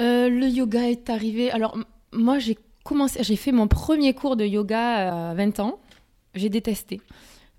Euh, 0.00 0.28
Le 0.28 0.48
yoga 0.48 0.90
est 0.90 1.08
arrivé. 1.10 1.52
Alors, 1.52 1.78
Moi, 2.12 2.40
j'ai 2.40 2.58
commencé, 2.82 3.22
j'ai 3.22 3.36
fait 3.36 3.52
mon 3.52 3.68
premier 3.68 4.14
cours 4.14 4.36
de 4.36 4.44
yoga 4.44 5.30
à 5.30 5.34
20 5.34 5.60
ans. 5.60 5.78
J'ai 6.34 6.48
détesté. 6.48 7.00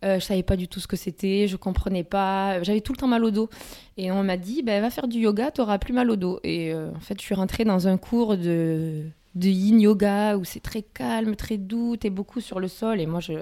Euh, 0.06 0.20
je 0.20 0.26
savais 0.26 0.44
pas 0.44 0.56
du 0.56 0.68
tout 0.68 0.80
ce 0.80 0.88
que 0.88 0.96
c'était, 0.96 1.48
je 1.48 1.56
comprenais 1.56 2.04
pas, 2.04 2.62
j'avais 2.62 2.82
tout 2.82 2.94
le 2.94 2.98
temps 2.98 3.08
mal 3.08 3.24
au 3.24 3.32
dos. 3.32 3.50
Et 3.98 4.12
on 4.12 4.24
m'a 4.24 4.38
dit, 4.38 4.62
ben, 4.62 4.82
va 4.82 4.90
faire 4.90 5.08
du 5.08 5.20
yoga, 5.20 5.52
tu 5.52 5.62
auras 5.62 5.80
plus 5.80 5.94
mal 5.94 6.12
au 6.12 6.16
dos. 6.16 6.40
Et 6.44 6.74
euh, 6.74 6.92
en 6.96 7.00
fait, 7.00 7.20
je 7.20 7.26
suis 7.26 7.34
rentrée 7.34 7.64
dans 7.64 7.88
un 7.88 7.98
cours 7.98 8.38
de, 8.38 9.04
de 9.34 9.48
yin 9.48 9.80
yoga 9.80 10.38
où 10.38 10.44
c'est 10.44 10.60
très 10.60 10.84
calme, 10.84 11.36
très 11.36 11.58
doux, 11.58 11.98
tu 11.98 12.08
es 12.08 12.10
beaucoup 12.12 12.40
sur 12.40 12.60
le 12.60 12.68
sol. 12.68 13.02
Et 13.02 13.08
moi, 13.08 13.20
je 13.20 13.34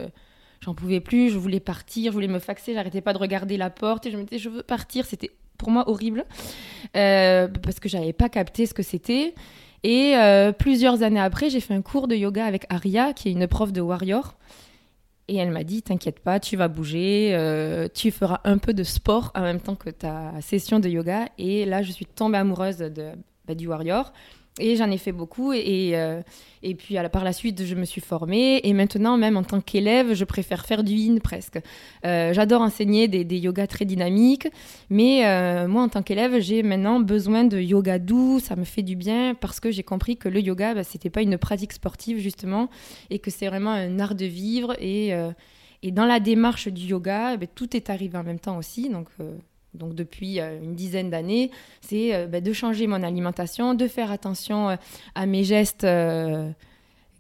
j'en 0.62 0.74
pouvais 0.74 1.02
plus, 1.02 1.30
je 1.30 1.38
voulais 1.38 1.60
partir, 1.60 2.14
je 2.14 2.16
voulais 2.16 2.30
me 2.30 2.40
faxer, 2.40 2.74
j'arrêtais 2.74 3.02
pas 3.02 3.12
de 3.12 3.18
regarder 3.18 3.58
la 3.58 3.70
porte 3.70 4.06
et 4.06 4.12
je 4.12 4.16
me 4.16 4.24
disais, 4.24 4.38
je 4.38 4.48
veux 4.48 4.64
partir. 4.64 5.06
C'était 5.06 5.32
pour 5.58 5.70
moi 5.70 5.90
horrible 5.90 6.26
euh, 6.96 7.50
parce 7.62 7.82
que 7.82 7.90
j'avais 7.90 8.14
pas 8.14 8.30
capté 8.30 8.66
ce 8.66 8.74
que 8.74 8.84
c'était. 8.84 9.36
Et 9.84 10.16
plusieurs 10.60 11.04
années 11.04 11.20
après, 11.20 11.50
j'ai 11.50 11.60
fait 11.60 11.74
un 11.74 11.82
cours 11.82 12.08
de 12.08 12.16
yoga 12.16 12.46
avec 12.46 12.66
Aria, 12.70 13.12
qui 13.12 13.28
est 13.28 13.32
une 13.34 13.48
prof 13.48 13.74
de 13.74 13.82
warrior. 13.82 14.38
Et 15.28 15.38
elle 15.38 15.52
m'a 15.52 15.64
dit, 15.64 15.82
t'inquiète 15.82 16.20
pas, 16.20 16.40
tu 16.40 16.58
vas 16.58 16.68
bouger, 16.68 17.32
euh, 17.34 17.88
tu 17.94 18.12
feras 18.12 18.42
un 18.44 18.58
peu 18.58 18.74
de 18.74 18.84
sport 18.84 19.32
en 19.36 19.42
même 19.42 19.62
temps 19.62 19.76
que 19.76 19.90
ta 19.90 20.34
session 20.42 20.80
de 20.80 20.90
yoga. 20.90 21.30
Et 21.38 21.66
là, 21.66 21.82
je 21.82 21.92
suis 21.92 22.06
tombée 22.06 22.38
amoureuse 22.38 22.78
de, 22.78 23.12
bah, 23.48 23.56
du 23.56 23.68
warrior. 23.68 24.12
Et 24.60 24.76
j'en 24.76 24.92
ai 24.92 24.98
fait 24.98 25.12
beaucoup. 25.12 25.52
Et, 25.52 25.92
euh, 25.96 26.22
et 26.62 26.76
puis 26.76 26.98
à 26.98 27.04
la, 27.04 27.10
par 27.10 27.24
la 27.24 27.34
suite, 27.34 27.66
je 27.66 27.74
me 27.74 27.86
suis 27.86 28.02
formée. 28.02 28.62
Et 28.64 28.74
maintenant, 28.74 29.18
même 29.18 29.36
en 29.36 29.44
tant 29.44 29.62
qu'élève, 29.62 30.14
je 30.14 30.24
préfère 30.26 30.66
faire 30.66 30.84
du 30.84 30.94
yin 30.94 31.20
presque. 31.20 31.60
Euh, 32.06 32.34
j'adore 32.34 32.62
enseigner 32.62 33.08
des, 33.08 33.24
des, 33.24 33.40
yogas 33.40 33.66
très 33.66 33.86
dynamiques. 33.86 34.48
Mais 34.92 35.26
euh, 35.26 35.68
moi, 35.68 35.82
en 35.82 35.90
tant 35.90 36.04
qu'élève, 36.04 36.40
j'ai 36.40 36.62
maintenant 36.62 37.00
besoin 37.00 37.46
de 37.46 37.60
yoga 37.60 37.98
doux. 37.98 38.40
Ça 38.40 38.56
me 38.56 38.64
fait 38.64 38.84
du 38.84 38.96
bien 38.96 39.34
parce 39.34 39.60
que 39.60 39.72
j'ai 39.72 39.84
compris 39.84 40.18
que 40.18 40.30
le 40.30 40.40
yoga, 40.40 40.76
bah, 40.76 40.84
c'était 40.84 41.10
pas 41.10 41.24
une 41.24 41.40
pratique 41.40 41.74
sportive, 41.74 42.20
justement. 42.20 42.70
Et 43.10 43.18
que 43.18 43.32
c'est 43.32 43.48
vraiment 43.48 43.72
un 43.72 44.00
art 44.00 44.14
de 44.14 44.26
vivre. 44.26 44.76
Et, 44.80 45.14
et 45.82 45.92
dans 45.92 46.06
la 46.06 46.20
démarche 46.20 46.68
du 46.68 46.86
yoga, 46.86 47.38
bah, 47.38 47.48
tout 47.48 47.76
est 47.76 47.90
arrivé 47.90 48.20
en 48.20 48.24
même 48.24 48.40
temps 48.40 48.58
aussi. 48.58 48.90
Donc 48.90 49.08
donc 49.74 49.96
depuis 49.96 50.40
euh, 50.40 50.62
une 50.62 50.76
dizaine 50.76 51.10
d'années, 51.10 51.52
c'est 51.82 52.14
euh, 52.14 52.28
bah, 52.28 52.42
de 52.42 52.54
changer 52.54 52.88
mon 52.88 53.02
alimentation, 53.04 53.74
de 53.74 53.88
faire 53.88 54.12
attention 54.12 54.70
euh, 54.70 54.76
à 55.16 55.26
mes 55.26 55.44
gestes 55.44 55.86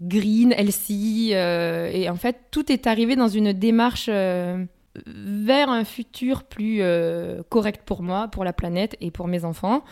green, 0.02 0.52
healthy. 0.52 1.32
et 1.32 2.10
en 2.10 2.16
fait, 2.16 2.38
tout 2.52 2.72
est 2.72 2.88
arrivé 2.88 3.16
dans 3.16 3.30
une 3.30 3.54
démarche 3.54 4.10
vers 4.10 5.70
un 5.70 5.86
futur 5.86 6.44
plus 6.44 6.82
correct 7.50 7.84
pour 7.86 8.02
moi, 8.04 8.28
pour 8.28 8.44
la 8.44 8.52
planète 8.52 8.98
et 9.00 9.12
pour 9.12 9.28
mes 9.28 9.46
enfants. 9.46 9.84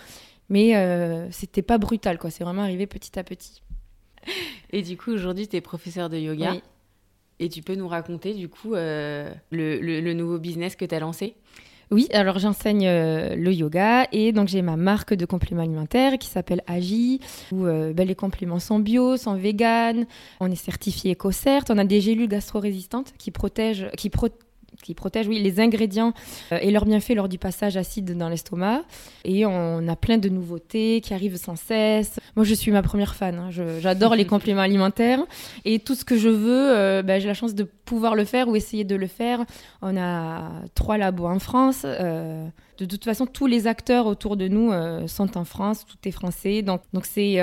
Mais 0.49 1.29
c'était 1.31 1.61
pas 1.61 1.77
brutal, 1.77 2.17
quoi. 2.17 2.29
C'est 2.29 2.43
vraiment 2.43 2.63
arrivé 2.63 2.87
petit 2.87 3.17
à 3.17 3.23
petit. 3.23 3.61
Et 4.73 4.81
du 4.81 4.97
coup, 4.97 5.11
aujourd'hui, 5.11 5.47
tu 5.47 5.55
es 5.55 5.61
professeur 5.61 6.09
de 6.09 6.17
yoga. 6.17 6.55
Et 7.39 7.47
tu 7.47 7.61
peux 7.61 7.75
nous 7.75 7.87
raconter, 7.87 8.33
du 8.33 8.49
coup, 8.49 8.73
le, 8.73 9.31
le 9.51 10.13
nouveau 10.13 10.39
business 10.39 10.75
que 10.75 10.83
tu 10.83 10.93
as 10.93 10.99
lancé? 10.99 11.35
Oui, 11.91 12.07
alors 12.13 12.39
j'enseigne 12.39 12.87
euh, 12.87 13.35
le 13.35 13.53
yoga 13.53 14.07
et 14.13 14.31
donc 14.31 14.47
j'ai 14.47 14.61
ma 14.61 14.77
marque 14.77 15.13
de 15.13 15.25
compléments 15.25 15.61
alimentaires 15.61 16.17
qui 16.17 16.29
s'appelle 16.29 16.63
Agi, 16.65 17.19
où 17.51 17.65
euh, 17.65 17.91
ben, 17.93 18.07
les 18.07 18.15
compléments 18.15 18.59
sont 18.59 18.79
bio, 18.79 19.17
sont 19.17 19.35
vegan, 19.35 20.05
on 20.39 20.49
est 20.49 20.55
certifié 20.55 21.13
EcoCert, 21.13 21.63
on 21.69 21.77
a 21.77 21.83
des 21.83 21.99
gélules 21.99 22.29
gastro-résistantes 22.29 23.13
qui 23.17 23.31
protègent, 23.31 23.89
qui 23.97 24.09
protègent 24.09 24.39
qui 24.81 24.93
protège 24.93 25.27
oui, 25.27 25.39
les 25.39 25.59
ingrédients 25.59 26.13
euh, 26.51 26.59
et 26.61 26.71
leurs 26.71 26.85
bienfaits 26.85 27.15
lors 27.15 27.29
du 27.29 27.37
passage 27.37 27.77
acide 27.77 28.17
dans 28.17 28.29
l'estomac. 28.29 28.83
Et 29.23 29.45
on 29.45 29.87
a 29.87 29.95
plein 29.95 30.17
de 30.17 30.29
nouveautés 30.29 31.01
qui 31.01 31.13
arrivent 31.13 31.37
sans 31.37 31.55
cesse. 31.55 32.19
Moi, 32.35 32.45
je 32.45 32.53
suis 32.53 32.71
ma 32.71 32.81
première 32.81 33.15
fan. 33.15 33.37
Hein. 33.37 33.49
J'adore 33.79 34.15
les 34.15 34.25
compléments 34.33 34.61
alimentaires. 34.61 35.19
Et 35.65 35.79
tout 35.79 35.95
ce 35.95 36.05
que 36.05 36.17
je 36.17 36.29
veux, 36.29 36.75
euh, 36.75 37.01
bah, 37.03 37.19
j'ai 37.19 37.27
la 37.27 37.33
chance 37.33 37.55
de 37.55 37.63
pouvoir 37.63 38.15
le 38.15 38.25
faire 38.25 38.47
ou 38.47 38.55
essayer 38.55 38.83
de 38.83 38.95
le 38.95 39.07
faire. 39.07 39.45
On 39.81 39.97
a 39.97 40.51
trois 40.75 40.97
labos 40.97 41.27
en 41.27 41.39
France. 41.39 41.81
Euh, 41.85 42.47
de 42.77 42.85
toute 42.85 43.03
façon, 43.03 43.25
tous 43.27 43.47
les 43.47 43.67
acteurs 43.67 44.07
autour 44.07 44.37
de 44.37 44.47
nous 44.47 44.71
sont 45.07 45.37
en 45.37 45.45
France, 45.45 45.85
tout 45.85 45.97
est 46.07 46.11
français. 46.11 46.63
Donc, 46.63 46.81
donc 46.93 47.05
c'est 47.05 47.37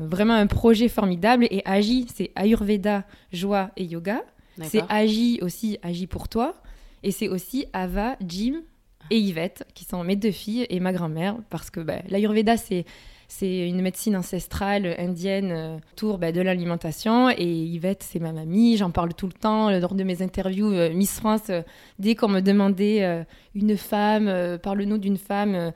vraiment 0.00 0.34
un 0.34 0.48
projet 0.48 0.88
formidable. 0.88 1.46
Et 1.52 1.62
Agi, 1.64 2.06
c'est 2.12 2.32
Ayurveda, 2.34 3.04
joie 3.32 3.70
et 3.76 3.84
yoga. 3.84 4.22
C'est 4.64 4.82
Agi 4.88 5.38
aussi, 5.42 5.78
Agi 5.82 6.06
pour 6.06 6.28
toi. 6.28 6.54
Et 7.02 7.10
c'est 7.10 7.28
aussi 7.28 7.66
Ava, 7.72 8.16
Jim 8.24 8.62
et 9.10 9.18
Yvette, 9.18 9.64
qui 9.74 9.84
sont 9.84 10.04
mes 10.04 10.16
deux 10.16 10.30
filles 10.30 10.66
et 10.68 10.80
ma 10.80 10.92
grand-mère, 10.92 11.36
parce 11.50 11.70
que 11.70 11.80
bah, 11.80 12.00
l'Ayurveda, 12.08 12.56
c'est 12.56 12.84
c'est 13.30 13.68
une 13.68 13.80
médecine 13.80 14.16
ancestrale 14.16 14.96
indienne 14.98 15.52
euh, 15.52 15.76
autour 15.92 16.18
bah, 16.18 16.32
de 16.32 16.40
l'alimentation. 16.40 17.30
Et 17.30 17.46
Yvette, 17.46 18.02
c'est 18.02 18.18
ma 18.18 18.32
mamie. 18.32 18.76
J'en 18.76 18.90
parle 18.90 19.14
tout 19.14 19.28
le 19.28 19.32
temps 19.32 19.70
lors 19.70 19.94
de 19.94 20.02
mes 20.02 20.20
interviews 20.20 20.72
euh, 20.72 20.92
Miss 20.92 21.20
France. 21.20 21.48
Euh, 21.48 21.62
dès 22.00 22.16
qu'on 22.16 22.26
me 22.26 22.40
demandait 22.40 23.24
une 23.54 23.76
femme, 23.76 24.58
parle-nous 24.58 24.98
d'une 24.98 25.16
femme 25.16 25.72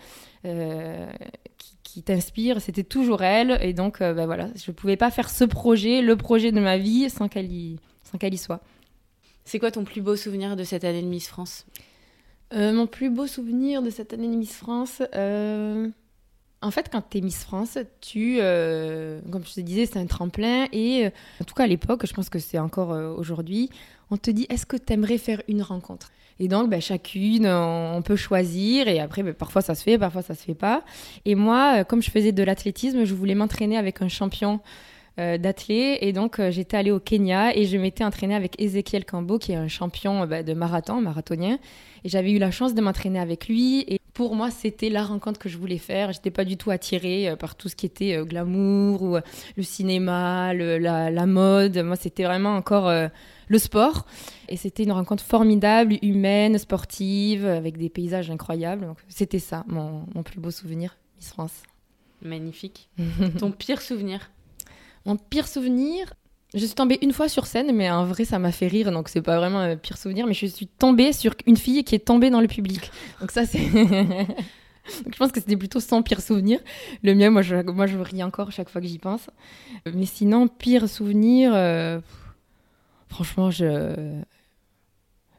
qui, 1.85 2.03
t'inspire, 2.03 2.61
c'était 2.61 2.83
toujours 2.83 3.23
elle. 3.23 3.57
Et 3.63 3.73
donc, 3.73 4.01
bah, 4.01 4.27
voilà, 4.27 4.49
je 4.57 4.73
ne 4.73 4.75
pouvais 4.75 4.97
pas 4.97 5.13
faire 5.13 5.31
ce 5.31 5.45
projet, 5.45 6.03
le 6.03 6.17
projet 6.17 6.51
de 6.51 6.61
ma 6.61 6.77
vie, 6.77 7.09
sans 7.09 7.29
qu'elle 7.29 7.53
y 7.53 7.79
soit. 8.37 8.61
C'est 9.45 9.59
quoi 9.59 9.71
ton 9.71 9.85
plus 9.85 10.01
beau 10.01 10.17
souvenir 10.17 10.57
de 10.57 10.65
cette 10.65 10.85
année 10.85 11.03
de 11.03 11.07
Miss 11.07 11.29
France? 11.29 11.67
Euh, 12.55 12.73
Mon 12.73 12.87
plus 12.87 13.11
beau 13.11 13.27
souvenir 13.27 13.83
de 13.83 13.91
cette 13.91 14.13
année 14.13 14.29
de 14.29 14.37
Miss 14.37 14.55
France, 14.55 15.03
euh, 15.15 15.89
en 16.63 16.71
fait, 16.71 16.89
quand 16.91 17.03
tu 17.11 17.19
es 17.19 17.21
Miss 17.21 17.45
France, 17.45 17.77
tu, 18.01 18.39
euh, 18.41 19.21
comme 19.31 19.45
je 19.45 19.53
te 19.53 19.61
disais, 19.61 19.85
c'est 19.85 19.99
un 19.99 20.07
tremplin. 20.07 20.67
Et 20.73 21.11
en 21.41 21.45
tout 21.45 21.55
cas, 21.55 21.65
à 21.65 21.67
l'époque, 21.67 22.07
je 22.07 22.15
pense 22.15 22.31
que 22.31 22.39
c'est 22.39 22.59
encore 22.59 22.91
aujourd'hui, 23.19 23.69
on 24.11 24.17
te 24.17 24.31
dit 24.31 24.47
est-ce 24.49 24.65
que 24.65 24.79
tu 24.79 24.95
aimerais 24.95 25.19
faire 25.19 25.43
une 25.47 25.61
rencontre? 25.61 26.11
Et 26.41 26.49
donc, 26.49 26.71
ben, 26.71 26.81
chacune, 26.81 27.47
on, 27.47 28.01
peut 28.03 28.17
choisir. 28.17 28.89
Et 28.89 28.99
après, 28.99 29.23
ben, 29.23 29.35
parfois 29.35 29.61
ça 29.61 29.75
se 29.75 29.83
fait, 29.83 29.99
parfois 29.99 30.23
ça 30.23 30.35
se 30.35 30.43
fait 30.43 30.55
pas. 30.55 30.85
Et 31.27 31.35
moi, 31.35 31.85
comme 31.85 32.03
je 32.03 32.11
faisais 32.11 32.33
de 32.33 32.43
l'athlétisme, 32.43 33.05
je 33.05 33.15
voulais 33.15 33.35
m'entraîner 33.35 33.77
avec 33.77 34.01
un 34.01 34.09
champion 34.09 34.61
euh, 35.19 35.39
Et 36.01 36.13
donc, 36.13 36.39
euh, 36.39 36.51
j'étais 36.51 36.77
allée 36.77 36.91
au 36.91 37.01
Kenya 37.01 37.57
et 37.57 37.67
je 37.67 37.77
m'étais 37.77 38.05
entraînée 38.05 38.35
avec 38.35 38.61
Ezekiel 38.61 39.05
Kambo, 39.05 39.39
qui 39.39 39.53
est 39.53 39.57
un 39.57 39.69
champion 39.69 40.23
euh, 40.23 40.27
bah, 40.27 40.43
de 40.43 40.55
marathon, 40.55 41.01
marathonien. 41.01 41.59
Et 42.05 42.09
j'avais 42.09 42.33
eu 42.33 42.39
la 42.39 42.51
chance 42.51 42.75
de 42.75 42.81
m'entraîner 42.81 43.21
avec 43.21 43.49
lui. 43.49 43.85
Et 43.89 44.01
pour 44.13 44.35
moi, 44.35 44.51
c'était 44.51 44.91
la 44.91 45.05
rencontre 45.05 45.39
que 45.39 45.49
je 45.49 45.57
voulais 45.57 45.79
faire. 45.79 46.13
J'étais 46.13 46.31
pas 46.31 46.45
du 46.45 46.57
tout 46.57 46.71
attirée 46.71 47.29
euh, 47.29 47.37
par 47.37 47.55
tout 47.55 47.69
ce 47.69 47.77
qui 47.77 47.87
était 47.87 48.21
glamour 48.25 49.03
ou 49.03 49.17
le 49.57 49.63
cinéma, 49.63 50.53
la, 50.53 51.11
la, 51.11 51.27
mode. 51.27 51.79
Moi, 51.79 51.97
c'était 51.97 52.25
vraiment 52.25 52.57
encore 52.57 52.93
le 53.49 53.59
sport. 53.59 54.07
Et 54.49 54.57
c'était 54.57 54.83
une 54.83 54.93
rencontre 54.93 55.23
formidable, 55.23 55.97
humaine, 56.03 56.59
sportive, 56.59 57.47
avec 57.47 57.79
des 57.79 57.89
paysages 57.89 58.31
incroyables. 58.31 58.87
Donc, 58.87 58.99
c'était 59.09 59.39
ça, 59.39 59.65
mon, 59.69 60.05
mon 60.15 60.23
plus 60.23 60.41
beau 60.41 60.51
souvenir, 60.51 60.97
Miss 61.19 61.31
France. 61.31 61.63
Magnifique. 62.21 62.89
Ton 63.39 63.51
pire 63.51 63.81
souvenir? 63.81 64.31
Mon 65.07 65.17
pire 65.17 65.47
souvenir, 65.47 66.15
je 66.55 66.65
suis 66.65 66.75
tombée 66.75 66.99
une 67.03 67.13
fois 67.13 67.29
sur 67.29 67.47
scène, 67.47 67.75
mais 67.75 67.91
en 67.91 68.05
vrai, 68.05 68.25
ça 68.25 68.39
m'a 68.39 68.53
fait 68.53 68.69
rire, 68.69 68.93
donc 68.93 69.09
c'est 69.09 69.23
pas 69.23 69.39
vraiment 69.39 69.59
un 69.59 69.77
pire 69.77 69.99
souvenir, 69.99 70.27
mais 70.27 70.35
je 70.35 70.47
suis 70.47 70.67
tombée 70.67 71.13
sur 71.13 71.35
une 71.47 71.57
fille 71.57 71.83
qui 71.85 71.95
est 71.95 72.05
tombée 72.05 72.31
dans 72.31 72.41
le 72.41 72.47
public. 72.47 72.91
Donc 73.21 73.31
ça, 73.33 73.45
c'est... 73.45 73.59
je 73.69 75.17
pense 75.19 75.33
que 75.33 75.41
c'était 75.41 75.57
plutôt 75.57 75.81
son 75.81 76.03
pire 76.03 76.21
souvenir. 76.21 76.61
Le 77.03 77.15
mien, 77.15 77.31
moi 77.31 77.43
je, 77.43 77.57
moi, 77.57 77.87
je 77.87 77.99
ris 77.99 78.23
encore 78.23 78.53
chaque 78.53 78.69
fois 78.69 78.81
que 78.81 78.87
j'y 78.87 78.99
pense. 78.99 79.29
Mais 79.93 80.07
sinon, 80.07 80.47
pire 80.47 80.89
souvenir, 80.89 81.53
euh, 81.55 82.01
franchement, 83.09 83.51
je... 83.51 84.21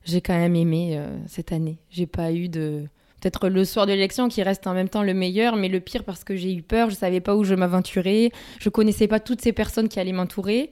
j'ai 0.03 0.21
quand 0.21 0.37
même 0.37 0.55
aimé 0.55 0.97
euh, 0.97 1.17
cette 1.27 1.53
année. 1.53 1.77
J'ai 1.89 2.07
pas 2.07 2.33
eu 2.33 2.49
de 2.49 2.85
peut-être 3.21 3.49
le 3.49 3.65
soir 3.65 3.85
de 3.85 3.91
l'élection 3.91 4.27
qui 4.27 4.43
reste 4.43 4.67
en 4.67 4.73
même 4.73 4.89
temps 4.89 5.03
le 5.03 5.13
meilleur, 5.13 5.55
mais 5.55 5.69
le 5.69 5.79
pire 5.79 6.03
parce 6.03 6.23
que 6.23 6.35
j'ai 6.35 6.53
eu 6.53 6.61
peur, 6.61 6.89
je 6.89 6.95
savais 6.95 7.21
pas 7.21 7.35
où 7.35 7.43
je 7.43 7.55
m'aventurais, 7.55 8.31
je 8.59 8.69
connaissais 8.69 9.07
pas 9.07 9.19
toutes 9.19 9.41
ces 9.41 9.53
personnes 9.53 9.89
qui 9.89 9.99
allaient 9.99 10.11
m'entourer. 10.11 10.69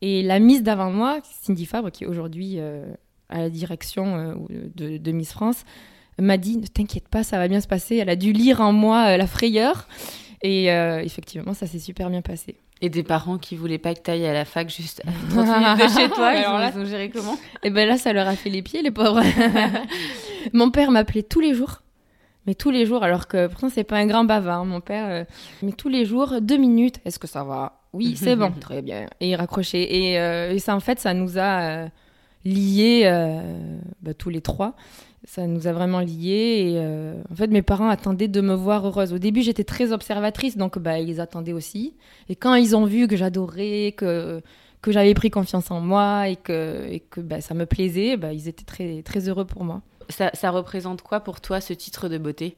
Et 0.00 0.22
la 0.22 0.38
mise 0.38 0.62
d'avant 0.62 0.90
moi, 0.90 1.18
Cindy 1.42 1.66
Fabre, 1.66 1.90
qui 1.90 2.04
est 2.04 2.06
aujourd'hui 2.06 2.54
euh, 2.58 2.86
à 3.28 3.38
la 3.38 3.50
direction 3.50 4.36
euh, 4.50 4.98
de, 4.98 5.12
Miss 5.12 5.32
France, 5.32 5.64
m'a 6.18 6.36
dit 6.36 6.56
Ne 6.56 6.66
t'inquiète 6.66 7.08
pas, 7.08 7.24
ça 7.24 7.38
va 7.38 7.48
bien 7.48 7.60
se 7.60 7.68
passer. 7.68 7.96
Elle 7.96 8.10
a 8.10 8.16
dû 8.16 8.32
lire 8.32 8.60
en 8.60 8.72
moi 8.72 9.14
euh, 9.14 9.16
la 9.16 9.26
frayeur. 9.26 9.88
Et 10.42 10.66
effectivement, 10.66 11.52
ça 11.52 11.66
s'est 11.66 11.80
super 11.80 12.10
bien 12.10 12.22
passé. 12.22 12.54
Et 12.80 12.88
des 12.90 13.02
parents 13.02 13.38
qui 13.38 13.56
voulaient 13.56 13.78
pas 13.78 13.94
que 13.94 14.00
tu 14.02 14.10
ailles 14.10 14.26
à 14.26 14.32
la 14.32 14.44
fac 14.44 14.70
juste 14.70 15.02
30 15.30 15.46
minutes 15.46 15.94
de 15.94 16.00
chez 16.00 16.08
toi, 16.10 16.32
ils, 16.34 16.78
ont, 16.78 16.84
géré 16.84 17.10
comment? 17.10 17.34
Et 17.34 17.68
eh 17.68 17.70
ben 17.70 17.88
là, 17.88 17.98
ça 17.98 18.12
leur 18.12 18.28
a 18.28 18.36
fait 18.36 18.50
les 18.50 18.62
pieds, 18.62 18.82
les 18.82 18.92
pauvres. 18.92 19.22
Mon 20.52 20.70
père 20.70 20.90
m'appelait 20.90 21.24
tous 21.24 21.40
les 21.40 21.54
jours 21.54 21.82
mais 22.48 22.54
tous 22.54 22.70
les 22.70 22.86
jours, 22.86 23.04
alors 23.04 23.28
que 23.28 23.46
pourtant 23.46 23.68
c'est 23.68 23.84
pas 23.84 23.98
un 23.98 24.06
grand 24.06 24.24
bavard, 24.24 24.64
mon 24.64 24.80
père, 24.80 25.06
euh, 25.10 25.24
mais 25.60 25.72
tous 25.72 25.90
les 25.90 26.06
jours, 26.06 26.40
deux 26.40 26.56
minutes, 26.56 26.96
est-ce 27.04 27.18
que 27.18 27.26
ça 27.26 27.44
va? 27.44 27.82
Oui, 27.92 28.16
c'est 28.18 28.36
bon, 28.36 28.50
très 28.52 28.80
bien. 28.80 29.06
Et 29.20 29.28
il 29.28 29.34
raccrochait. 29.36 30.16
Euh, 30.16 30.52
et, 30.52 30.58
ça, 30.58 30.74
en 30.74 30.80
fait, 30.80 30.98
ça 30.98 31.12
nous 31.12 31.36
a 31.36 31.60
euh, 31.60 31.88
liés 32.46 33.04
bah, 34.00 34.14
tous 34.14 34.30
les 34.30 34.40
trois. 34.40 34.76
Ça 35.28 35.46
nous 35.46 35.66
a 35.66 35.72
vraiment 35.72 36.00
liés. 36.00 36.72
Et 36.72 37.22
en 37.30 37.34
fait, 37.34 37.48
mes 37.48 37.62
parents 37.62 37.88
attendaient 37.88 38.28
de 38.28 38.40
me 38.40 38.54
voir 38.54 38.86
heureuse. 38.86 39.12
Au 39.12 39.18
début, 39.18 39.42
j'étais 39.42 39.64
très 39.64 39.92
observatrice, 39.92 40.56
donc 40.56 40.78
bah, 40.78 40.98
ils 40.98 41.20
attendaient 41.20 41.52
aussi. 41.52 41.94
Et 42.30 42.36
quand 42.36 42.54
ils 42.54 42.74
ont 42.74 42.86
vu 42.86 43.06
que 43.06 43.16
j'adorais, 43.16 43.94
que 43.96 44.42
que 44.80 44.92
j'avais 44.92 45.14
pris 45.14 45.30
confiance 45.30 45.70
en 45.70 45.80
moi 45.80 46.28
et 46.28 46.36
que, 46.36 46.86
et 46.88 47.00
que 47.00 47.20
bah, 47.20 47.40
ça 47.40 47.54
me 47.54 47.66
plaisait, 47.66 48.16
bah, 48.16 48.32
ils 48.32 48.48
étaient 48.48 48.64
très, 48.64 49.02
très 49.02 49.28
heureux 49.28 49.44
pour 49.44 49.64
moi. 49.64 49.82
Ça, 50.08 50.30
ça 50.34 50.50
représente 50.50 51.02
quoi 51.02 51.20
pour 51.20 51.40
toi 51.40 51.60
ce 51.60 51.72
titre 51.72 52.08
de 52.08 52.18
beauté? 52.18 52.56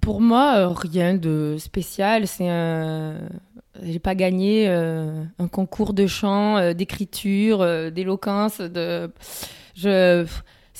Pour 0.00 0.20
moi, 0.20 0.54
euh, 0.58 0.68
rien 0.68 1.14
de 1.14 1.56
spécial. 1.58 2.26
C'est 2.26 2.48
un... 2.48 3.16
J'ai 3.82 3.98
pas 3.98 4.14
gagné 4.14 4.68
euh, 4.68 5.24
un 5.38 5.48
concours 5.48 5.92
de 5.92 6.06
chant, 6.06 6.56
euh, 6.56 6.72
d'écriture, 6.72 7.58
d'éloquence. 7.90 8.60
De... 8.60 9.10
Je... 9.74 10.24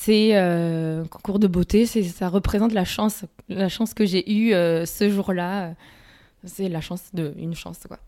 C'est 0.00 0.36
un 0.36 1.04
concours 1.10 1.40
de 1.40 1.48
beauté. 1.48 1.84
Ça 1.86 2.28
représente 2.28 2.72
la 2.72 2.84
chance, 2.84 3.24
la 3.48 3.68
chance 3.68 3.94
que 3.94 4.06
j'ai 4.06 4.30
eue 4.32 4.52
ce 4.52 5.10
jour-là. 5.10 5.74
C'est 6.44 6.68
la 6.68 6.80
chance 6.80 7.10
de 7.12 7.34
une 7.36 7.54
chance, 7.54 7.80
quoi. 7.88 7.98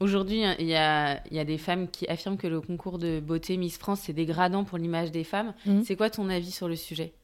Aujourd'hui, 0.00 0.42
il 0.58 0.66
y 0.66 0.76
a, 0.76 1.44
des 1.44 1.58
femmes 1.58 1.88
qui 1.88 2.06
affirment 2.08 2.36
que 2.36 2.46
le 2.46 2.60
concours 2.60 2.98
de 2.98 3.20
beauté 3.20 3.56
Miss 3.56 3.78
France, 3.78 4.00
c'est 4.02 4.12
dégradant 4.12 4.64
pour 4.64 4.76
l'image 4.76 5.10
des 5.10 5.24
femmes. 5.24 5.54
Mhm. 5.64 5.82
C'est 5.84 5.96
quoi 5.96 6.10
ton 6.10 6.28
avis 6.28 6.50
sur 6.50 6.68
le 6.68 6.76
sujet? 6.76 7.14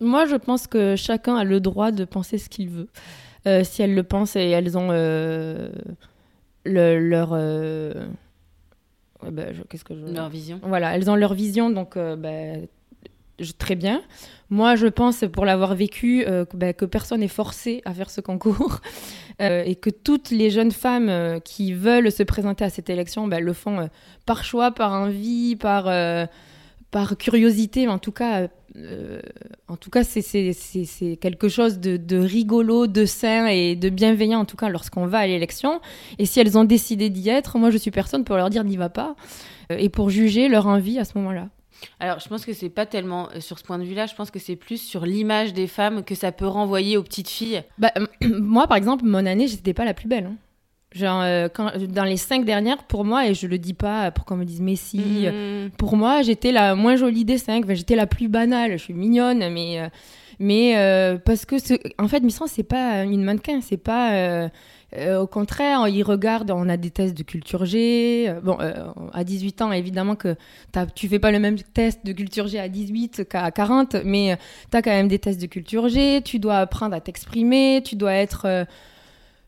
Moi, 0.00 0.24
je 0.24 0.36
pense 0.36 0.66
que 0.66 0.96
chacun 0.96 1.36
a 1.36 1.44
le 1.44 1.60
droit 1.60 1.90
de 1.90 2.06
penser 2.06 2.38
ce 2.38 2.48
qu'il 2.48 2.70
veut. 2.70 2.88
Euh, 3.46 3.64
si 3.64 3.82
elles 3.82 3.94
le 3.94 4.02
pensent 4.02 4.34
et 4.36 4.48
elles 4.48 4.78
ont 4.78 4.88
euh, 4.90 5.70
leur... 6.64 7.30
Euh, 7.32 8.06
bah, 9.30 9.44
qu'est-ce 9.68 9.84
que 9.84 9.94
je... 9.94 10.14
Leur 10.14 10.28
vision. 10.28 10.60
Voilà, 10.62 10.94
elles 10.96 11.10
ont 11.10 11.16
leur 11.16 11.34
vision, 11.34 11.70
donc 11.70 11.96
bah, 11.96 12.56
très 13.58 13.74
bien. 13.74 14.02
Moi, 14.50 14.74
je 14.74 14.86
pense, 14.86 15.24
pour 15.32 15.44
l'avoir 15.44 15.74
vécu, 15.74 16.24
euh, 16.26 16.44
bah, 16.54 16.72
que 16.72 16.84
personne 16.84 17.20
n'est 17.20 17.28
forcé 17.28 17.82
à 17.84 17.94
faire 17.94 18.10
ce 18.10 18.20
concours 18.20 18.80
euh, 19.40 19.62
et 19.64 19.76
que 19.76 19.90
toutes 19.90 20.30
les 20.30 20.50
jeunes 20.50 20.72
femmes 20.72 21.08
euh, 21.08 21.38
qui 21.38 21.72
veulent 21.72 22.10
se 22.10 22.22
présenter 22.22 22.64
à 22.64 22.70
cette 22.70 22.90
élection 22.90 23.26
le 23.26 23.52
font 23.52 23.88
par 24.26 24.44
choix, 24.44 24.72
par 24.72 24.92
envie, 24.92 25.56
par, 25.56 25.84
par 26.90 27.16
curiosité. 27.16 27.86
Mais 27.86 27.92
en 27.92 27.98
tout 27.98 28.12
cas, 28.12 28.48
en 29.68 29.76
tout 29.76 29.90
cas 29.90 30.04
c'est 30.04 31.16
quelque 31.20 31.48
chose 31.48 31.78
de, 31.78 31.96
de, 31.96 32.16
rigolo, 32.16 32.86
de 32.86 33.04
sain 33.04 33.46
et 33.46 33.76
de 33.76 33.88
bienveillant, 33.88 34.40
en 34.40 34.44
tout 34.44 34.56
cas, 34.56 34.68
lorsqu'on 34.68 35.06
va 35.06 35.18
à 35.18 35.26
l'élection. 35.26 35.80
Et 36.18 36.26
si 36.26 36.40
elles 36.40 36.56
ont 36.58 36.64
décidé 36.64 37.10
d'y 37.10 37.28
être, 37.28 37.58
moi, 37.58 37.70
je 37.70 37.78
suis 37.78 37.90
personne 37.90 38.24
pour 38.24 38.36
leur 38.36 38.50
dire 38.50 38.64
n'y 38.64 38.76
va 38.76 38.88
pas 38.88 39.16
et 39.70 39.88
pour 39.88 40.10
juger 40.10 40.48
leur 40.48 40.66
envie 40.66 40.98
à 40.98 41.04
ce 41.04 41.16
moment-là. 41.18 41.48
Alors, 41.98 42.18
je 42.20 42.28
pense 42.28 42.44
que 42.44 42.52
c'est 42.52 42.68
pas 42.68 42.86
tellement 42.86 43.28
euh, 43.34 43.40
sur 43.40 43.58
ce 43.58 43.64
point 43.64 43.78
de 43.78 43.84
vue-là, 43.84 44.06
je 44.06 44.14
pense 44.14 44.30
que 44.30 44.38
c'est 44.38 44.56
plus 44.56 44.78
sur 44.78 45.06
l'image 45.06 45.52
des 45.52 45.66
femmes 45.66 46.04
que 46.04 46.14
ça 46.14 46.32
peut 46.32 46.46
renvoyer 46.46 46.96
aux 46.96 47.02
petites 47.02 47.28
filles. 47.28 47.62
Bah, 47.78 47.92
moi, 48.22 48.66
par 48.66 48.76
exemple, 48.76 49.04
mon 49.04 49.26
année, 49.26 49.46
j'étais 49.48 49.74
pas 49.74 49.84
la 49.84 49.94
plus 49.94 50.08
belle. 50.08 50.26
Hein. 50.26 50.36
Genre, 50.92 51.22
euh, 51.22 51.48
quand, 51.48 51.70
dans 51.88 52.04
les 52.04 52.16
cinq 52.16 52.44
dernières, 52.44 52.84
pour 52.84 53.04
moi, 53.04 53.26
et 53.26 53.34
je 53.34 53.46
le 53.46 53.58
dis 53.58 53.74
pas 53.74 54.10
pour 54.10 54.24
qu'on 54.24 54.36
me 54.36 54.44
dise 54.44 54.60
Messi, 54.60 54.98
mmh. 54.98 55.70
pour 55.78 55.96
moi, 55.96 56.22
j'étais 56.22 56.52
la 56.52 56.74
moins 56.74 56.96
jolie 56.96 57.24
des 57.24 57.38
cinq. 57.38 57.64
j'étais 57.72 57.96
la 57.96 58.06
plus 58.06 58.28
banale. 58.28 58.72
Je 58.72 58.84
suis 58.84 58.94
mignonne, 58.94 59.52
mais, 59.52 59.80
euh, 59.80 59.88
mais 60.40 61.18
parce 61.24 61.44
que, 61.46 61.56
en 62.02 62.08
fait, 62.08 62.20
Miss 62.20 62.36
France, 62.36 62.52
c'est 62.54 62.62
pas 62.62 63.04
une 63.04 63.22
mannequin, 63.22 63.60
c'est 63.60 63.76
pas 63.76 64.50
euh, 64.96 65.20
au 65.20 65.26
contraire, 65.26 65.86
ils 65.88 66.02
regardent, 66.02 66.50
on 66.50 66.68
a 66.68 66.76
des 66.76 66.90
tests 66.90 67.16
de 67.16 67.22
culture 67.22 67.64
G. 67.64 68.26
Euh, 68.28 68.40
bon, 68.40 68.56
euh, 68.60 68.72
à 69.12 69.22
18 69.22 69.62
ans, 69.62 69.72
évidemment 69.72 70.16
que 70.16 70.36
tu 70.94 71.08
fais 71.08 71.18
pas 71.18 71.30
le 71.30 71.38
même 71.38 71.56
test 71.60 72.04
de 72.04 72.12
culture 72.12 72.48
G 72.48 72.58
à 72.58 72.68
18 72.68 73.28
qu'à 73.28 73.50
40, 73.50 73.96
mais 74.04 74.36
tu 74.70 74.76
as 74.76 74.82
quand 74.82 74.90
même 74.90 75.08
des 75.08 75.18
tests 75.18 75.40
de 75.40 75.46
culture 75.46 75.88
G. 75.88 76.22
Tu 76.22 76.38
dois 76.38 76.58
apprendre 76.58 76.94
à 76.94 77.00
t'exprimer, 77.00 77.82
tu 77.84 77.94
dois 77.96 78.14
être 78.14 78.66